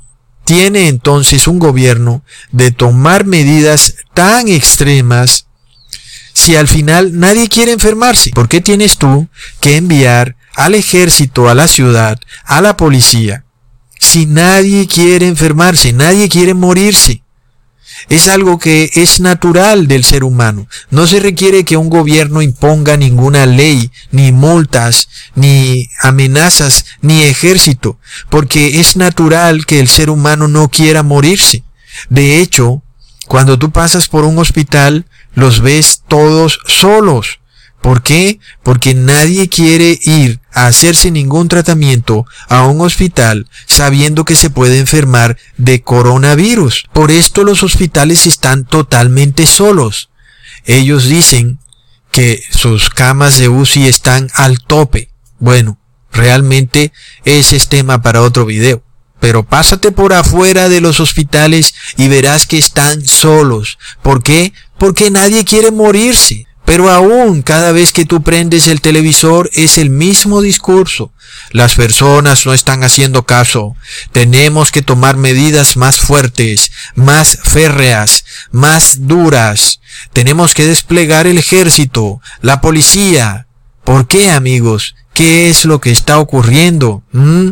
tiene 0.45 0.88
entonces 0.88 1.49
un 1.49 1.59
gobierno 1.59 2.22
de 2.53 2.70
tomar 2.70 3.24
medidas 3.24 3.97
tan 4.14 4.49
extremas 4.49 5.47
si 6.32 6.57
al 6.57 6.68
final 6.68 7.18
nadie 7.18 7.49
quiere 7.49 7.72
enfermarse? 7.72 8.30
¿Por 8.30 8.49
qué 8.49 8.61
tienes 8.61 8.99
tú 8.99 9.28
que 9.61 9.76
enviar 9.76 10.36
al 10.55 10.74
ejército, 10.74 11.49
a 11.49 11.55
la 11.55 11.68
ciudad, 11.68 12.18
a 12.45 12.61
la 12.61 12.76
policía? 12.76 13.45
Si 13.99 14.26
nadie 14.26 14.86
quiere 14.86 15.26
enfermarse, 15.26 15.92
nadie 15.92 16.28
quiere 16.28 16.55
morirse. 16.55 17.24
Es 18.09 18.29
algo 18.29 18.59
que 18.59 18.91
es 18.95 19.21
natural 19.21 19.89
del 19.89 20.05
ser 20.05 20.25
humano. 20.25 20.69
No 20.91 21.07
se 21.07 21.21
requiere 21.21 21.65
que 21.65 21.77
un 21.77 21.89
gobierno 21.89 22.43
imponga 22.43 22.97
ninguna 22.97 23.47
ley, 23.47 23.91
ni 24.11 24.33
multas, 24.33 25.09
ni 25.35 25.89
amenazas, 26.03 26.85
ni 27.01 27.23
ejército, 27.23 27.99
porque 28.31 28.81
es 28.81 28.97
natural 28.97 29.67
que 29.67 29.81
el 29.81 29.89
ser 29.89 30.11
humano 30.11 30.49
no 30.49 30.69
quiera 30.69 31.03
morirse. 31.03 31.65
De 32.09 32.41
hecho, 32.41 32.83
cuando 33.27 33.59
tú 33.59 33.71
pasas 33.71 34.09
por 34.09 34.25
un 34.25 34.39
hospital, 34.39 35.07
los 35.35 35.61
ves 35.61 36.03
todos 36.07 36.61
solos, 36.67 37.41
¿Por 37.85 38.03
qué? 38.03 38.41
Porque 38.62 38.95
nadie 38.95 39.51
quiere 39.51 40.01
ir 40.05 40.41
a 40.55 40.68
hacerse 40.68 41.11
ningún 41.11 41.49
tratamiento 41.49 42.24
a 42.49 42.66
un 42.66 42.80
hospital 42.80 43.47
sabiendo 43.66 44.24
que 44.24 44.37
se 44.37 44.49
puede 44.49 44.78
enfermar 44.78 45.37
de 45.59 45.82
coronavirus. 45.82 46.87
Por 46.95 47.11
esto 47.11 47.45
los 47.45 47.62
hospitales 47.62 48.24
están 48.24 48.64
totalmente 48.64 49.45
solos. 49.45 50.09
Ellos 50.64 51.05
dicen 51.05 51.59
que 52.11 52.43
sus 52.53 52.89
camas 52.89 53.37
de 53.37 53.51
UCI 53.51 53.87
están 53.87 54.30
al 54.32 54.61
tope. 54.61 55.11
Bueno, 55.39 55.78
realmente 56.11 56.91
ese 57.26 57.57
es 57.57 57.68
tema 57.68 58.01
para 58.01 58.22
otro 58.22 58.47
video. 58.47 58.82
Pero 59.20 59.43
pásate 59.43 59.93
por 59.93 60.14
afuera 60.14 60.70
de 60.70 60.80
los 60.80 61.01
hospitales 61.01 61.74
y 61.99 62.09
verás 62.09 62.47
que 62.47 62.57
están 62.57 63.05
solos. 63.05 63.78
¿Por 64.01 64.22
qué? 64.22 64.55
Porque 64.78 65.11
nadie 65.11 65.45
quiere 65.45 65.70
morirse. 65.70 66.47
Pero 66.65 66.91
aún 66.91 67.43
cada 67.43 67.73
vez 67.73 67.93
que 67.93 68.07
tú 68.07 68.23
prendes 68.23 68.69
el 68.69 68.81
televisor 68.81 69.51
es 69.53 69.77
el 69.77 69.91
mismo 69.91 70.41
discurso. 70.41 71.12
Las 71.51 71.75
personas 71.75 72.47
no 72.47 72.55
están 72.55 72.85
haciendo 72.85 73.27
caso. 73.27 73.77
Tenemos 74.12 74.73
que 74.73 74.83
tomar 74.83 75.17
medidas 75.17 75.77
más 75.77 76.01
fuertes, 76.01 76.73
más 76.95 77.39
férreas, 77.43 78.25
más 78.51 79.07
duras. 79.07 79.81
Tenemos 80.12 80.55
que 80.55 80.67
desplegar 80.67 81.27
el 81.27 81.39
ejército, 81.39 82.21
la 82.41 82.61
policía. 82.61 83.47
¿Por 83.85 84.09
qué, 84.09 84.31
amigos? 84.31 84.95
¿Qué 85.12 85.51
es 85.51 85.65
lo 85.65 85.81
que 85.81 85.91
está 85.91 86.19
ocurriendo? 86.19 87.05
¿Mm? 87.12 87.51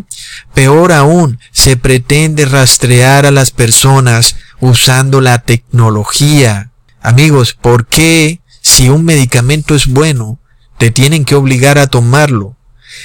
Peor 0.54 0.92
aún, 0.92 1.38
se 1.52 1.76
pretende 1.76 2.44
rastrear 2.44 3.26
a 3.26 3.30
las 3.30 3.50
personas 3.50 4.36
usando 4.58 5.20
la 5.20 5.38
tecnología. 5.42 6.70
Amigos, 7.00 7.52
¿por 7.54 7.86
qué 7.86 8.41
si 8.62 8.88
un 8.88 9.04
medicamento 9.04 9.74
es 9.74 9.86
bueno, 9.86 10.38
te 10.78 10.90
tienen 10.90 11.24
que 11.24 11.34
obligar 11.34 11.78
a 11.78 11.88
tomarlo. 11.88 12.56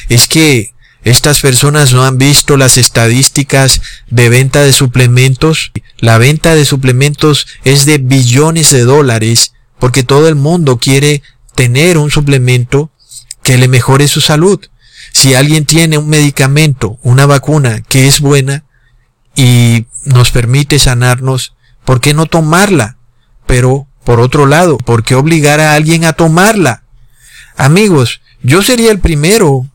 Es 0.08 0.28
que 0.28 0.74
estas 1.04 1.42
personas 1.42 1.94
no 1.94 2.06
han 2.06 2.18
visto 2.18 2.58
las 2.58 2.78
estadísticas 2.78 3.82
de 4.10 4.30
venta 4.30 4.62
de 4.62 4.74
suplementos. 4.74 5.72
La 6.00 6.18
venta 6.18 6.56
de 6.56 6.66
suplementos 6.66 7.48
es 7.64 7.86
de 7.86 7.98
billones 7.98 8.72
de 8.72 8.84
dólares 8.84 9.54
porque 9.80 10.04
todo 10.04 10.28
el 10.28 10.36
mundo 10.36 10.78
quiere 10.78 11.22
tener 11.56 11.98
un 11.98 12.12
suplemento 12.12 12.92
que 13.42 13.58
le 13.58 13.68
mejore 13.68 14.08
su 14.08 14.22
salud. 14.22 14.60
Si 15.14 15.34
alguien 15.34 15.66
tiene 15.66 15.98
un 15.98 16.10
medicamento, 16.10 17.00
una 17.02 17.26
vacuna 17.26 17.82
que 17.82 18.08
es 18.08 18.20
buena 18.20 18.66
y 19.36 19.88
nos 20.04 20.32
permite 20.32 20.80
sanarnos, 20.80 21.56
¿por 21.86 22.02
qué 22.02 22.14
no 22.14 22.26
tomarla? 22.26 22.98
Pero 23.46 23.88
por 24.08 24.22
otro 24.22 24.46
lado, 24.46 24.78
¿por 24.78 25.04
qué 25.04 25.16
obligar 25.16 25.60
a 25.60 25.74
alguien 25.74 26.06
a 26.06 26.14
tomarla? 26.14 26.84
Amigos, 27.58 28.22
yo 28.42 28.62
sería 28.62 28.90
el 28.90 29.02
primero 29.02 29.68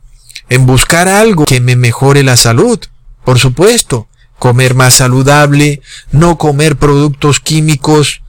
en 0.49 0.64
buscar 0.64 1.07
algo 1.07 1.45
que 1.45 1.61
me 1.61 1.76
mejore 1.76 2.22
la 2.22 2.39
salud. 2.39 2.80
Por 3.26 3.39
supuesto, 3.39 4.09
comer 4.39 4.74
más 4.74 4.95
saludable, 4.95 5.83
no 6.12 6.39
comer 6.39 6.76
productos 6.76 7.41
químicos. 7.41 8.22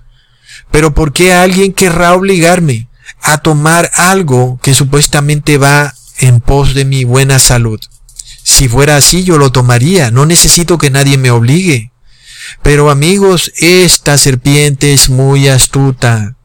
Pero 0.72 0.94
¿por 0.94 1.14
qué 1.14 1.32
alguien 1.32 1.72
querrá 1.72 2.12
obligarme 2.16 2.90
a 3.22 3.38
tomar 3.38 3.90
algo 3.96 4.60
que 4.62 4.74
supuestamente 4.74 5.58
va 5.58 5.94
en 6.18 6.42
pos 6.42 6.74
de 6.74 6.84
mi 6.84 7.06
buena 7.06 7.40
salud? 7.40 7.80
Si 8.44 8.68
fuera 8.68 8.98
así, 8.98 9.24
yo 9.24 9.38
lo 9.38 9.54
tomaría. 9.54 10.12
No 10.12 10.26
necesito 10.26 10.78
que 10.78 10.90
nadie 10.90 11.18
me 11.18 11.32
obligue. 11.32 11.93
Pero 12.62 12.90
amigos, 12.90 13.52
esta 13.58 14.18
serpiente 14.18 14.94
es 14.94 15.10
muy 15.10 15.48
astuta, 15.48 16.36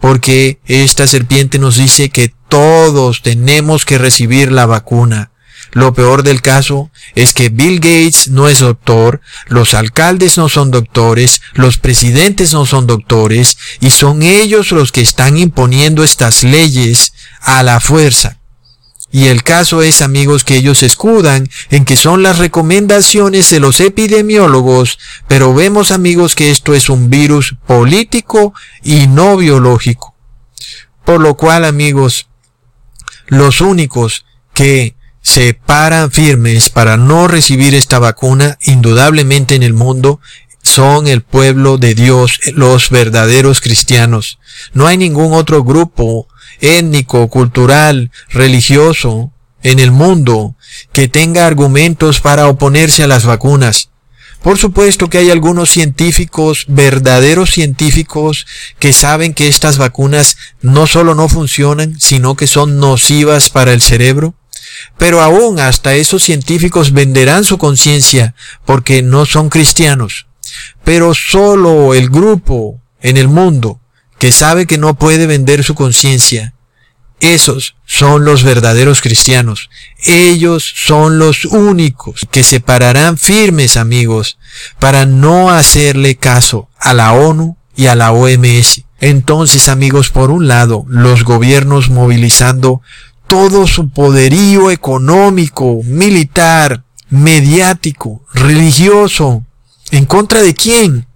porque 0.00 0.60
esta 0.66 1.06
serpiente 1.06 1.58
nos 1.58 1.76
dice 1.76 2.10
que 2.10 2.32
todos 2.48 3.22
tenemos 3.22 3.84
que 3.84 3.98
recibir 3.98 4.52
la 4.52 4.66
vacuna. 4.66 5.30
Lo 5.72 5.92
peor 5.92 6.22
del 6.22 6.40
caso 6.40 6.90
es 7.14 7.34
que 7.34 7.50
Bill 7.50 7.80
Gates 7.80 8.28
no 8.28 8.48
es 8.48 8.60
doctor, 8.60 9.20
los 9.48 9.74
alcaldes 9.74 10.38
no 10.38 10.48
son 10.48 10.70
doctores, 10.70 11.42
los 11.54 11.76
presidentes 11.76 12.52
no 12.54 12.64
son 12.64 12.86
doctores, 12.86 13.58
y 13.80 13.90
son 13.90 14.22
ellos 14.22 14.72
los 14.72 14.92
que 14.92 15.02
están 15.02 15.36
imponiendo 15.36 16.04
estas 16.04 16.42
leyes 16.42 17.12
a 17.40 17.62
la 17.62 17.80
fuerza. 17.80 18.37
Y 19.10 19.28
el 19.28 19.42
caso 19.42 19.82
es, 19.82 20.02
amigos, 20.02 20.44
que 20.44 20.56
ellos 20.56 20.82
escudan 20.82 21.48
en 21.70 21.84
que 21.84 21.96
son 21.96 22.22
las 22.22 22.38
recomendaciones 22.38 23.48
de 23.50 23.60
los 23.60 23.80
epidemiólogos, 23.80 24.98
pero 25.26 25.54
vemos, 25.54 25.90
amigos, 25.90 26.34
que 26.34 26.50
esto 26.50 26.74
es 26.74 26.90
un 26.90 27.08
virus 27.08 27.56
político 27.66 28.52
y 28.82 29.06
no 29.06 29.36
biológico. 29.38 30.14
Por 31.06 31.20
lo 31.22 31.36
cual, 31.36 31.64
amigos, 31.64 32.28
los 33.28 33.62
únicos 33.62 34.26
que 34.52 34.94
se 35.22 35.54
paran 35.54 36.10
firmes 36.10 36.68
para 36.68 36.98
no 36.98 37.28
recibir 37.28 37.74
esta 37.74 37.98
vacuna, 37.98 38.58
indudablemente 38.62 39.54
en 39.54 39.62
el 39.62 39.72
mundo, 39.72 40.20
son 40.62 41.06
el 41.06 41.22
pueblo 41.22 41.78
de 41.78 41.94
Dios, 41.94 42.40
los 42.54 42.90
verdaderos 42.90 43.60
cristianos. 43.62 44.38
No 44.74 44.86
hay 44.86 44.98
ningún 44.98 45.32
otro 45.32 45.64
grupo 45.64 46.28
étnico, 46.60 47.28
cultural, 47.28 48.10
religioso 48.30 49.32
en 49.62 49.78
el 49.78 49.90
mundo 49.90 50.54
que 50.92 51.08
tenga 51.08 51.46
argumentos 51.46 52.20
para 52.20 52.48
oponerse 52.48 53.02
a 53.02 53.06
las 53.06 53.24
vacunas. 53.24 53.90
Por 54.42 54.56
supuesto 54.56 55.10
que 55.10 55.18
hay 55.18 55.30
algunos 55.30 55.70
científicos, 55.70 56.64
verdaderos 56.68 57.50
científicos, 57.50 58.46
que 58.78 58.92
saben 58.92 59.34
que 59.34 59.48
estas 59.48 59.78
vacunas 59.78 60.36
no 60.60 60.86
solo 60.86 61.14
no 61.14 61.28
funcionan, 61.28 61.98
sino 61.98 62.36
que 62.36 62.46
son 62.46 62.78
nocivas 62.78 63.50
para 63.50 63.72
el 63.72 63.80
cerebro. 63.80 64.34
Pero 64.96 65.22
aún 65.22 65.58
hasta 65.58 65.94
esos 65.94 66.22
científicos 66.22 66.92
venderán 66.92 67.44
su 67.44 67.58
conciencia 67.58 68.34
porque 68.64 69.02
no 69.02 69.26
son 69.26 69.48
cristianos. 69.48 70.26
Pero 70.84 71.14
solo 71.14 71.94
el 71.94 72.08
grupo 72.08 72.80
en 73.00 73.16
el 73.16 73.28
mundo 73.28 73.80
que 74.18 74.32
sabe 74.32 74.66
que 74.66 74.78
no 74.78 74.94
puede 74.94 75.26
vender 75.26 75.64
su 75.64 75.74
conciencia, 75.74 76.54
esos 77.20 77.74
son 77.84 78.24
los 78.24 78.44
verdaderos 78.44 79.00
cristianos. 79.00 79.70
Ellos 80.04 80.72
son 80.76 81.18
los 81.18 81.44
únicos 81.44 82.26
que 82.30 82.44
se 82.44 82.60
pararán 82.60 83.18
firmes, 83.18 83.76
amigos, 83.76 84.38
para 84.78 85.04
no 85.04 85.50
hacerle 85.50 86.14
caso 86.14 86.68
a 86.78 86.94
la 86.94 87.12
ONU 87.12 87.56
y 87.74 87.86
a 87.86 87.96
la 87.96 88.12
OMS. 88.12 88.84
Entonces, 89.00 89.68
amigos, 89.68 90.10
por 90.10 90.30
un 90.30 90.46
lado, 90.46 90.84
los 90.88 91.24
gobiernos 91.24 91.90
movilizando 91.90 92.82
todo 93.26 93.66
su 93.66 93.90
poderío 93.90 94.70
económico, 94.70 95.80
militar, 95.84 96.84
mediático, 97.10 98.24
religioso. 98.32 99.44
¿En 99.90 100.06
contra 100.06 100.40
de 100.40 100.54
quién? 100.54 101.07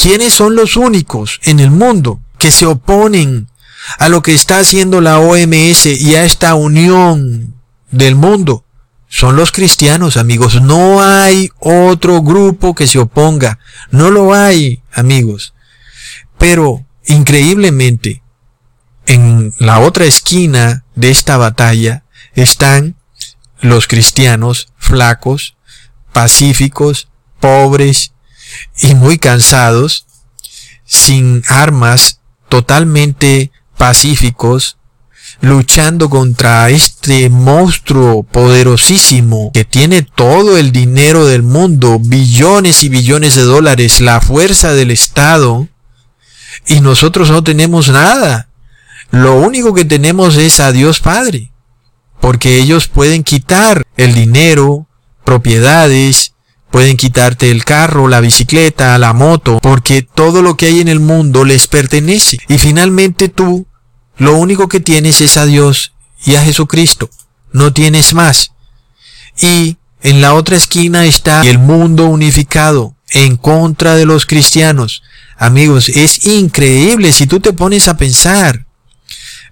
¿Quiénes 0.00 0.32
son 0.32 0.56
los 0.56 0.78
únicos 0.78 1.40
en 1.42 1.60
el 1.60 1.70
mundo 1.70 2.22
que 2.38 2.50
se 2.50 2.64
oponen 2.64 3.50
a 3.98 4.08
lo 4.08 4.22
que 4.22 4.32
está 4.32 4.58
haciendo 4.58 5.02
la 5.02 5.18
OMS 5.18 5.84
y 5.84 6.14
a 6.14 6.24
esta 6.24 6.54
unión 6.54 7.54
del 7.90 8.14
mundo? 8.14 8.64
Son 9.10 9.36
los 9.36 9.52
cristianos, 9.52 10.16
amigos. 10.16 10.62
No 10.62 11.02
hay 11.02 11.50
otro 11.58 12.22
grupo 12.22 12.74
que 12.74 12.86
se 12.86 12.98
oponga. 12.98 13.58
No 13.90 14.10
lo 14.10 14.32
hay, 14.32 14.82
amigos. 14.90 15.52
Pero, 16.38 16.86
increíblemente, 17.04 18.22
en 19.04 19.52
la 19.58 19.80
otra 19.80 20.06
esquina 20.06 20.86
de 20.94 21.10
esta 21.10 21.36
batalla 21.36 22.04
están 22.32 22.96
los 23.60 23.86
cristianos 23.86 24.72
flacos, 24.78 25.56
pacíficos, 26.10 27.10
pobres 27.38 28.14
y 28.80 28.94
muy 28.94 29.18
cansados, 29.18 30.06
sin 30.84 31.42
armas, 31.48 32.20
totalmente 32.48 33.52
pacíficos, 33.76 34.76
luchando 35.40 36.10
contra 36.10 36.68
este 36.70 37.30
monstruo 37.30 38.22
poderosísimo 38.24 39.50
que 39.54 39.64
tiene 39.64 40.02
todo 40.02 40.58
el 40.58 40.72
dinero 40.72 41.26
del 41.26 41.42
mundo, 41.42 41.98
billones 41.98 42.82
y 42.82 42.88
billones 42.88 43.36
de 43.36 43.42
dólares, 43.42 44.00
la 44.00 44.20
fuerza 44.20 44.72
del 44.72 44.90
Estado, 44.90 45.68
y 46.66 46.80
nosotros 46.80 47.30
no 47.30 47.42
tenemos 47.42 47.88
nada. 47.88 48.48
Lo 49.10 49.36
único 49.38 49.74
que 49.74 49.84
tenemos 49.84 50.36
es 50.36 50.60
a 50.60 50.72
Dios 50.72 51.00
Padre, 51.00 51.52
porque 52.20 52.58
ellos 52.58 52.86
pueden 52.86 53.24
quitar 53.24 53.86
el 53.96 54.14
dinero, 54.14 54.86
propiedades, 55.24 56.29
Pueden 56.70 56.96
quitarte 56.96 57.50
el 57.50 57.64
carro, 57.64 58.08
la 58.08 58.20
bicicleta, 58.20 58.96
la 58.98 59.12
moto, 59.12 59.58
porque 59.60 60.02
todo 60.02 60.40
lo 60.40 60.56
que 60.56 60.66
hay 60.66 60.80
en 60.80 60.88
el 60.88 61.00
mundo 61.00 61.44
les 61.44 61.66
pertenece. 61.66 62.38
Y 62.48 62.58
finalmente 62.58 63.28
tú, 63.28 63.66
lo 64.16 64.36
único 64.36 64.68
que 64.68 64.80
tienes 64.80 65.20
es 65.20 65.36
a 65.36 65.46
Dios 65.46 65.94
y 66.24 66.36
a 66.36 66.42
Jesucristo. 66.42 67.10
No 67.52 67.72
tienes 67.72 68.14
más. 68.14 68.52
Y 69.40 69.78
en 70.02 70.20
la 70.20 70.34
otra 70.34 70.56
esquina 70.56 71.06
está 71.06 71.42
el 71.42 71.58
mundo 71.58 72.06
unificado 72.06 72.94
en 73.10 73.36
contra 73.36 73.96
de 73.96 74.06
los 74.06 74.26
cristianos. 74.26 75.02
Amigos, 75.36 75.88
es 75.88 76.26
increíble 76.26 77.12
si 77.12 77.26
tú 77.26 77.40
te 77.40 77.52
pones 77.52 77.88
a 77.88 77.96
pensar. 77.96 78.66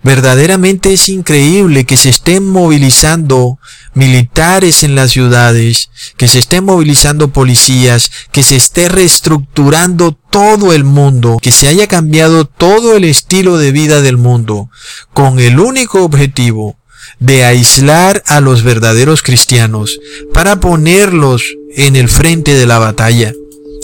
Verdaderamente 0.03 0.93
es 0.93 1.09
increíble 1.09 1.85
que 1.85 1.97
se 1.97 2.09
estén 2.09 2.47
movilizando 2.47 3.59
militares 3.95 4.85
en 4.85 4.95
las 4.95 5.11
ciudades, 5.11 5.91
que 6.17 6.29
se 6.29 6.39
estén 6.39 6.65
movilizando 6.65 7.33
policías, 7.33 8.11
que 8.31 8.43
se 8.43 8.57
esté 8.57 8.89
reestructurando 8.89 10.13
todo 10.13 10.73
el 10.73 10.85
mundo, 10.85 11.39
que 11.43 11.51
se 11.51 11.67
haya 11.67 11.89
cambiado 11.89 12.45
todo 12.45 12.97
el 12.97 13.05
estilo 13.05 13.59
de 13.59 13.73
vida 13.73 14.01
del 14.01 14.19
mundo, 14.19 14.71
con 15.13 15.41
el 15.41 15.59
único 15.59 16.05
objetivo 16.05 16.79
de 17.19 17.45
aislar 17.45 18.23
a 18.27 18.41
los 18.41 18.63
verdaderos 18.63 19.23
cristianos 19.23 19.99
para 20.33 20.61
ponerlos 20.61 21.43
en 21.77 21.97
el 21.97 22.09
frente 22.09 22.55
de 22.55 22.67
la 22.67 22.79
batalla. 22.79 23.33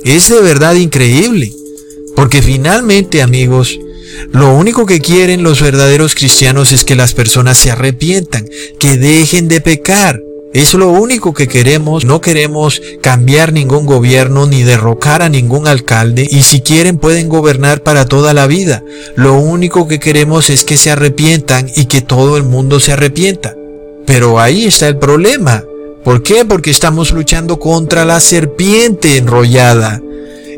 Es 0.05 0.29
de 0.29 0.41
verdad 0.41 0.75
increíble, 0.75 1.53
porque 2.15 2.43
finalmente 2.43 3.23
amigos, 3.23 3.79
lo 4.33 4.55
único 4.55 4.87
que 4.87 5.01
quieren 5.01 5.43
los 5.43 5.61
verdaderos 5.61 6.15
cristianos 6.15 6.73
es 6.73 6.85
que 6.85 6.97
las 6.97 7.15
personas 7.15 7.59
se 7.59 7.71
arrepientan, 7.71 8.49
que 8.79 8.97
dejen 8.97 9.49
de 9.49 9.61
pecar. 9.61 10.21
Es 10.53 10.73
lo 10.75 10.89
único 10.89 11.35
que 11.35 11.49
queremos. 11.49 12.05
No 12.05 12.21
queremos 12.21 12.81
cambiar 13.03 13.53
ningún 13.53 13.87
gobierno 13.87 14.47
ni 14.47 14.63
derrocar 14.63 15.21
a 15.21 15.29
ningún 15.29 15.67
alcalde 15.67 16.29
y 16.31 16.43
si 16.43 16.61
quieren 16.61 16.99
pueden 16.99 17.29
gobernar 17.29 17.83
para 17.83 18.07
toda 18.07 18.33
la 18.35 18.47
vida. 18.47 18.85
Lo 19.17 19.35
único 19.35 19.89
que 19.89 19.99
queremos 19.99 20.51
es 20.51 20.65
que 20.65 20.77
se 20.77 20.93
arrepientan 20.93 21.69
y 21.75 21.87
que 21.87 22.03
todo 22.03 22.37
el 22.37 22.45
mundo 22.45 22.79
se 22.79 22.93
arrepienta. 22.93 23.57
Pero 24.07 24.39
ahí 24.39 24.67
está 24.67 24.87
el 24.87 24.99
problema. 24.99 25.65
¿Por 26.05 26.23
qué? 26.23 26.45
Porque 26.45 26.71
estamos 26.71 27.11
luchando 27.11 27.59
contra 27.59 28.05
la 28.05 28.21
serpiente 28.21 29.17
enrollada. 29.17 30.01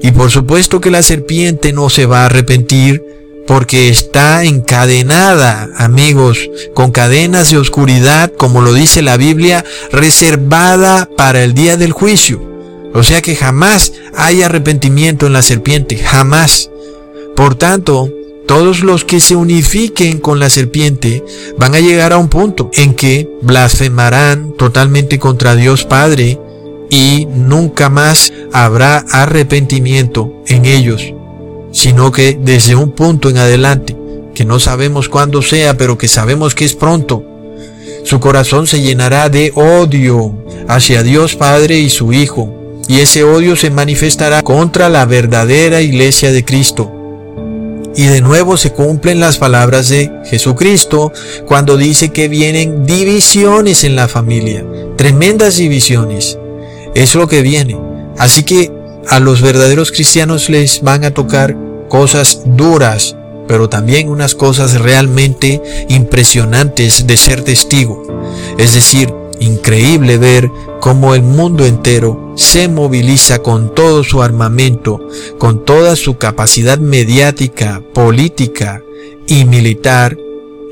Y 0.03 0.11
por 0.11 0.31
supuesto 0.31 0.79
que 0.81 0.91
la 0.91 1.03
serpiente 1.03 1.73
no 1.73 1.89
se 1.89 2.05
va 2.05 2.23
a 2.23 2.27
arrepentir 2.27 3.03
porque 3.47 3.89
está 3.89 4.45
encadenada, 4.45 5.71
amigos, 5.77 6.51
con 6.75 6.91
cadenas 6.91 7.51
de 7.51 7.59
oscuridad, 7.59 8.33
como 8.37 8.61
lo 8.61 8.73
dice 8.73 9.03
la 9.03 9.17
Biblia, 9.17 9.65
reservada 9.93 11.09
para 11.17 11.43
el 11.45 11.55
día 11.55 11.77
del 11.77 11.93
juicio. 11.93 12.43
O 12.93 13.03
sea 13.03 13.23
que 13.23 13.37
jamás 13.37 13.93
hay 14.17 14.43
arrepentimiento 14.43 15.27
en 15.27 15.33
la 15.33 15.43
serpiente, 15.43 15.97
jamás. 15.97 16.71
Por 17.37 17.55
tanto, 17.55 18.11
todos 18.47 18.81
los 18.81 19.05
que 19.05 19.21
se 19.21 19.37
unifiquen 19.37 20.19
con 20.19 20.41
la 20.41 20.51
serpiente 20.51 21.25
van 21.59 21.75
a 21.75 21.81
llegar 21.81 22.13
a 22.13 22.19
un 22.19 22.29
punto 22.29 22.71
en 22.75 22.95
que 22.95 23.29
blasfemarán 23.43 24.55
totalmente 24.57 25.19
contra 25.19 25.57
Dios 25.57 25.85
Padre 25.85 26.41
y 26.89 27.27
nunca 27.27 27.91
más 27.91 28.33
habrá 28.53 28.99
arrepentimiento 29.11 30.33
en 30.47 30.65
ellos 30.65 31.16
sino 31.73 32.13
que 32.13 32.39
desde 32.41 32.75
un 32.75 32.93
punto 32.93 33.29
en 33.31 33.39
adelante, 33.39 33.97
que 34.35 34.45
no 34.45 34.59
sabemos 34.59 35.09
cuándo 35.09 35.43
sea, 35.43 35.77
pero 35.77 35.99
que 35.99 36.09
sabemos 36.09 36.55
que 36.55 36.65
es 36.65 36.75
pronto, 36.75 37.25
su 38.05 38.21
corazón 38.21 38.67
se 38.67 38.81
llenará 38.81 39.29
de 39.29 39.53
odio 39.55 40.33
hacia 40.69 41.03
Dios 41.03 41.35
Padre 41.35 41.79
y 41.79 41.91
su 41.91 42.13
Hijo, 42.13 42.53
y 42.89 43.01
ese 43.01 43.25
odio 43.25 43.57
se 43.57 43.71
manifestará 43.71 44.43
contra 44.43 44.89
la 44.89 45.07
verdadera 45.07 45.81
iglesia 45.81 46.31
de 46.31 46.45
Cristo. 46.45 46.93
Y 47.97 48.05
de 48.07 48.21
nuevo 48.21 48.59
se 48.59 48.73
cumplen 48.73 49.21
las 49.21 49.39
palabras 49.39 49.89
de 49.89 50.13
Jesucristo 50.27 51.13
cuando 51.47 51.79
dice 51.79 52.11
que 52.11 52.29
vienen 52.29 52.85
divisiones 52.85 53.85
en 53.85 53.97
la 53.97 54.07
familia, 54.07 54.65
tremendas 54.97 55.57
divisiones. 55.57 56.39
Es 56.95 57.15
lo 57.15 57.27
que 57.27 57.41
viene. 57.41 57.79
Así 58.19 58.43
que 58.43 58.71
a 59.09 59.21
los 59.21 59.43
verdaderos 59.43 59.93
cristianos 59.93 60.49
les 60.49 60.83
van 60.83 61.05
a 61.05 61.13
tocar 61.13 61.57
cosas 61.89 62.43
duras, 62.45 63.17
pero 63.47 63.69
también 63.69 64.09
unas 64.09 64.35
cosas 64.35 64.81
realmente 64.81 65.63
impresionantes 65.89 67.07
de 67.07 67.17
ser 67.17 67.43
testigo. 67.43 68.03
Es 68.59 68.75
decir, 68.75 69.13
increíble 69.41 70.19
ver 70.19 70.51
cómo 70.81 71.15
el 71.15 71.23
mundo 71.23 71.65
entero 71.65 72.35
se 72.37 72.69
moviliza 72.69 73.41
con 73.41 73.75
todo 73.75 74.05
su 74.05 74.23
armamento, 74.23 75.01
con 75.39 75.65
toda 75.65 75.97
su 75.97 76.19
capacidad 76.19 76.79
mediática, 76.79 77.83
política 77.93 78.83
y 79.27 79.45
militar 79.45 80.17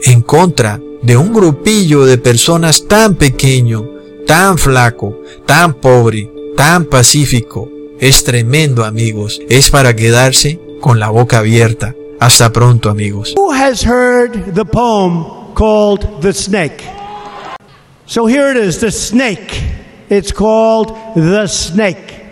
en 0.02 0.22
contra 0.22 0.80
de 1.02 1.16
un 1.16 1.32
grupillo 1.32 2.04
de 2.04 2.18
personas 2.18 2.86
tan 2.86 3.14
pequeño, 3.14 3.88
tan 4.26 4.58
flaco, 4.58 5.18
tan 5.46 5.74
pobre, 5.74 6.30
tan 6.56 6.84
pacífico. 6.86 7.73
Es 8.00 8.24
tremendo 8.24 8.84
amigos, 8.84 9.40
es 9.48 9.70
para 9.70 9.94
quedarse 9.94 10.60
con 10.80 10.98
la 10.98 11.10
boca 11.10 11.38
abierta. 11.38 11.94
Hasta 12.20 12.50
pronto, 12.52 12.90
amigos. 12.90 13.34
Who 13.36 13.52
has 13.52 13.84
heard 13.84 14.54
the 14.54 14.64
poem 14.64 15.54
called 15.54 16.20
The 16.20 16.32
Snake? 16.32 16.82
So 18.06 18.26
here 18.26 18.50
it 18.50 18.56
is, 18.56 18.80
The 18.80 18.90
Snake. 18.90 19.62
It's 20.10 20.32
called 20.32 20.94
The 21.14 21.46
Snake. 21.46 22.22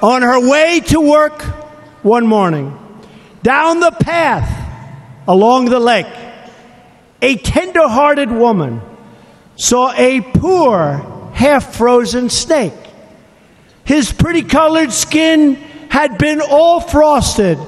On 0.00 0.22
her 0.22 0.48
way 0.48 0.80
to 0.86 1.00
work 1.00 1.42
one 2.02 2.26
morning, 2.26 2.72
down 3.42 3.80
the 3.80 3.92
path 3.92 4.48
along 5.26 5.66
the 5.66 5.80
lake, 5.80 6.06
a 7.20 7.36
tender 7.36 7.88
hearted 7.88 8.30
woman 8.30 8.80
saw 9.56 9.92
a 9.92 10.20
poor, 10.22 11.30
half 11.34 11.74
frozen 11.74 12.30
snake. 12.30 12.79
His 13.84 14.12
pretty 14.12 14.42
colored 14.42 14.92
skin 14.92 15.56
had 15.88 16.18
been 16.18 16.40
all 16.40 16.80
frosted 16.80 17.58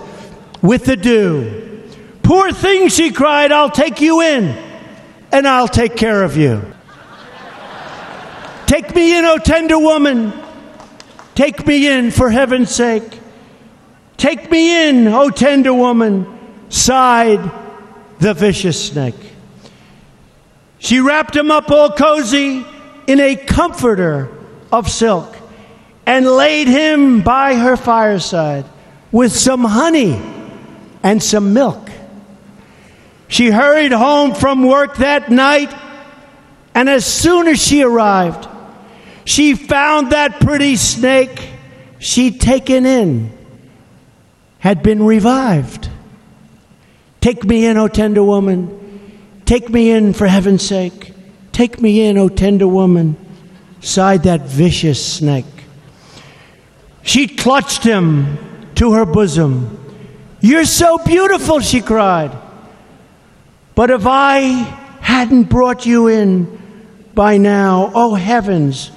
with 0.62 0.84
the 0.84 0.96
dew. 0.96 1.82
Poor 2.22 2.52
thing, 2.52 2.88
she 2.88 3.10
cried, 3.10 3.50
I'll 3.50 3.70
take 3.70 4.00
you 4.00 4.20
in 4.20 4.56
and 5.32 5.48
I'll 5.48 5.68
take 5.68 5.96
care 5.96 6.22
of 6.22 6.36
you. 6.36 6.62
Take 8.66 8.94
me 8.94 9.18
in, 9.18 9.24
O 9.24 9.38
tender 9.38 9.78
woman. 9.78 10.32
Take 11.34 11.66
me 11.66 11.88
in 11.88 12.10
for 12.10 12.30
heaven's 12.30 12.70
sake. 12.70 13.20
Take 14.16 14.50
me 14.50 14.88
in, 14.88 15.08
O 15.08 15.30
tender 15.30 15.74
woman, 15.74 16.26
sighed 16.68 17.50
the 18.20 18.34
vicious 18.34 18.88
snake. 18.88 19.16
She 20.78 21.00
wrapped 21.00 21.34
him 21.34 21.50
up 21.50 21.70
all 21.70 21.90
cozy 21.90 22.64
in 23.06 23.20
a 23.20 23.36
comforter 23.36 24.30
of 24.70 24.88
silk 24.88 25.36
and 26.06 26.26
laid 26.26 26.68
him 26.68 27.20
by 27.22 27.54
her 27.54 27.76
fireside 27.76 28.64
with 29.10 29.32
some 29.32 29.64
honey 29.64 30.20
and 31.02 31.22
some 31.22 31.52
milk. 31.52 31.90
She 33.28 33.50
hurried 33.50 33.92
home 33.92 34.34
from 34.34 34.66
work 34.66 34.96
that 34.96 35.30
night, 35.30 35.74
and 36.74 36.88
as 36.88 37.06
soon 37.06 37.48
as 37.48 37.62
she 37.62 37.82
arrived, 37.82 38.48
she 39.24 39.54
found 39.54 40.10
that 40.12 40.40
pretty 40.40 40.76
snake 40.76 41.48
she'd 41.98 42.40
taken 42.40 42.84
in 42.84 43.32
had 44.58 44.82
been 44.82 45.02
revived. 45.04 45.88
Take 47.20 47.44
me 47.44 47.64
in, 47.64 47.76
O 47.76 47.88
tender 47.88 48.22
woman. 48.22 48.78
Take 49.44 49.68
me 49.68 49.90
in 49.90 50.12
for 50.12 50.26
heaven's 50.26 50.66
sake. 50.66 51.12
Take 51.52 51.80
me 51.80 52.04
in, 52.04 52.18
O 52.18 52.28
tender 52.28 52.66
woman, 52.66 53.16
sighed 53.80 54.24
that 54.24 54.42
vicious 54.42 55.04
snake. 55.04 55.44
She 57.02 57.28
clutched 57.28 57.82
him 57.82 58.38
to 58.76 58.92
her 58.92 59.04
bosom. 59.04 59.78
You're 60.40 60.64
so 60.64 60.98
beautiful, 60.98 61.60
she 61.60 61.80
cried. 61.80 62.36
But 63.74 63.90
if 63.90 64.06
I 64.06 64.40
hadn't 65.00 65.44
brought 65.44 65.86
you 65.86 66.08
in 66.08 66.60
by 67.14 67.36
now, 67.36 67.90
oh 67.94 68.14
heavens, 68.14 68.90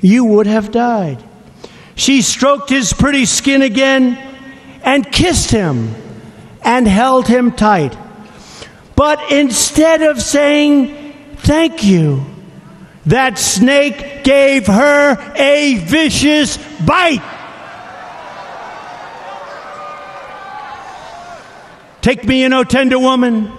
you 0.00 0.24
would 0.24 0.46
have 0.46 0.70
died. 0.70 1.22
She 1.94 2.22
stroked 2.22 2.70
his 2.70 2.92
pretty 2.92 3.26
skin 3.26 3.62
again 3.62 4.16
and 4.82 5.10
kissed 5.10 5.50
him 5.50 5.94
and 6.62 6.86
held 6.86 7.28
him 7.28 7.52
tight. 7.52 7.96
But 8.96 9.30
instead 9.32 10.02
of 10.02 10.20
saying, 10.20 10.96
Thank 11.36 11.84
you, 11.84 12.24
that 13.06 13.38
snake 13.38 14.24
gave 14.24 14.66
her 14.66 15.32
a 15.34 15.76
vicious 15.76 16.58
bite. 16.84 17.22
Take 22.02 22.24
me 22.24 22.44
in, 22.44 22.52
O 22.52 22.64
tender 22.64 22.98
woman. 22.98 23.52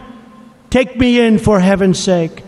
Take 0.69 0.97
me 0.97 1.19
in 1.19 1.37
for 1.37 1.59
heaven's 1.59 1.99
sake. 1.99 2.43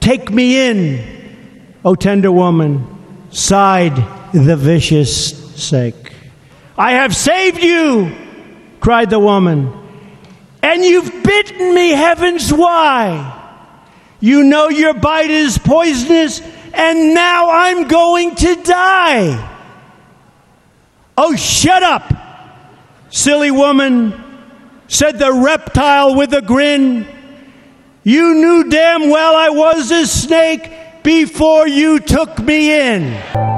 Take 0.00 0.30
me 0.30 0.68
in, 0.68 1.76
O 1.84 1.94
tender 1.94 2.30
woman, 2.30 2.86
sighed 3.30 3.96
the 4.32 4.56
vicious 4.56 5.56
snake. 5.56 6.12
I 6.78 6.92
have 6.92 7.14
saved 7.14 7.62
you, 7.62 8.14
cried 8.80 9.10
the 9.10 9.18
woman, 9.18 9.72
and 10.62 10.84
you've 10.84 11.22
bitten 11.24 11.74
me, 11.74 11.90
heavens, 11.90 12.52
why? 12.52 13.32
You 14.20 14.44
know 14.44 14.68
your 14.68 14.94
bite 14.94 15.30
is 15.30 15.58
poisonous, 15.58 16.40
and 16.72 17.14
now 17.14 17.50
I'm 17.50 17.88
going 17.88 18.36
to 18.36 18.62
die. 18.62 19.58
Oh, 21.18 21.34
shut 21.34 21.82
up, 21.82 22.12
silly 23.10 23.50
woman 23.50 24.25
said 24.88 25.18
the 25.18 25.32
reptile 25.32 26.14
with 26.14 26.32
a 26.32 26.42
grin. 26.42 27.06
You 28.04 28.34
knew 28.34 28.70
damn 28.70 29.10
well 29.10 29.34
I 29.34 29.50
was 29.50 29.90
a 29.90 30.06
snake 30.06 31.02
before 31.02 31.66
you 31.66 31.98
took 31.98 32.38
me 32.38 32.72
in. 32.72 33.55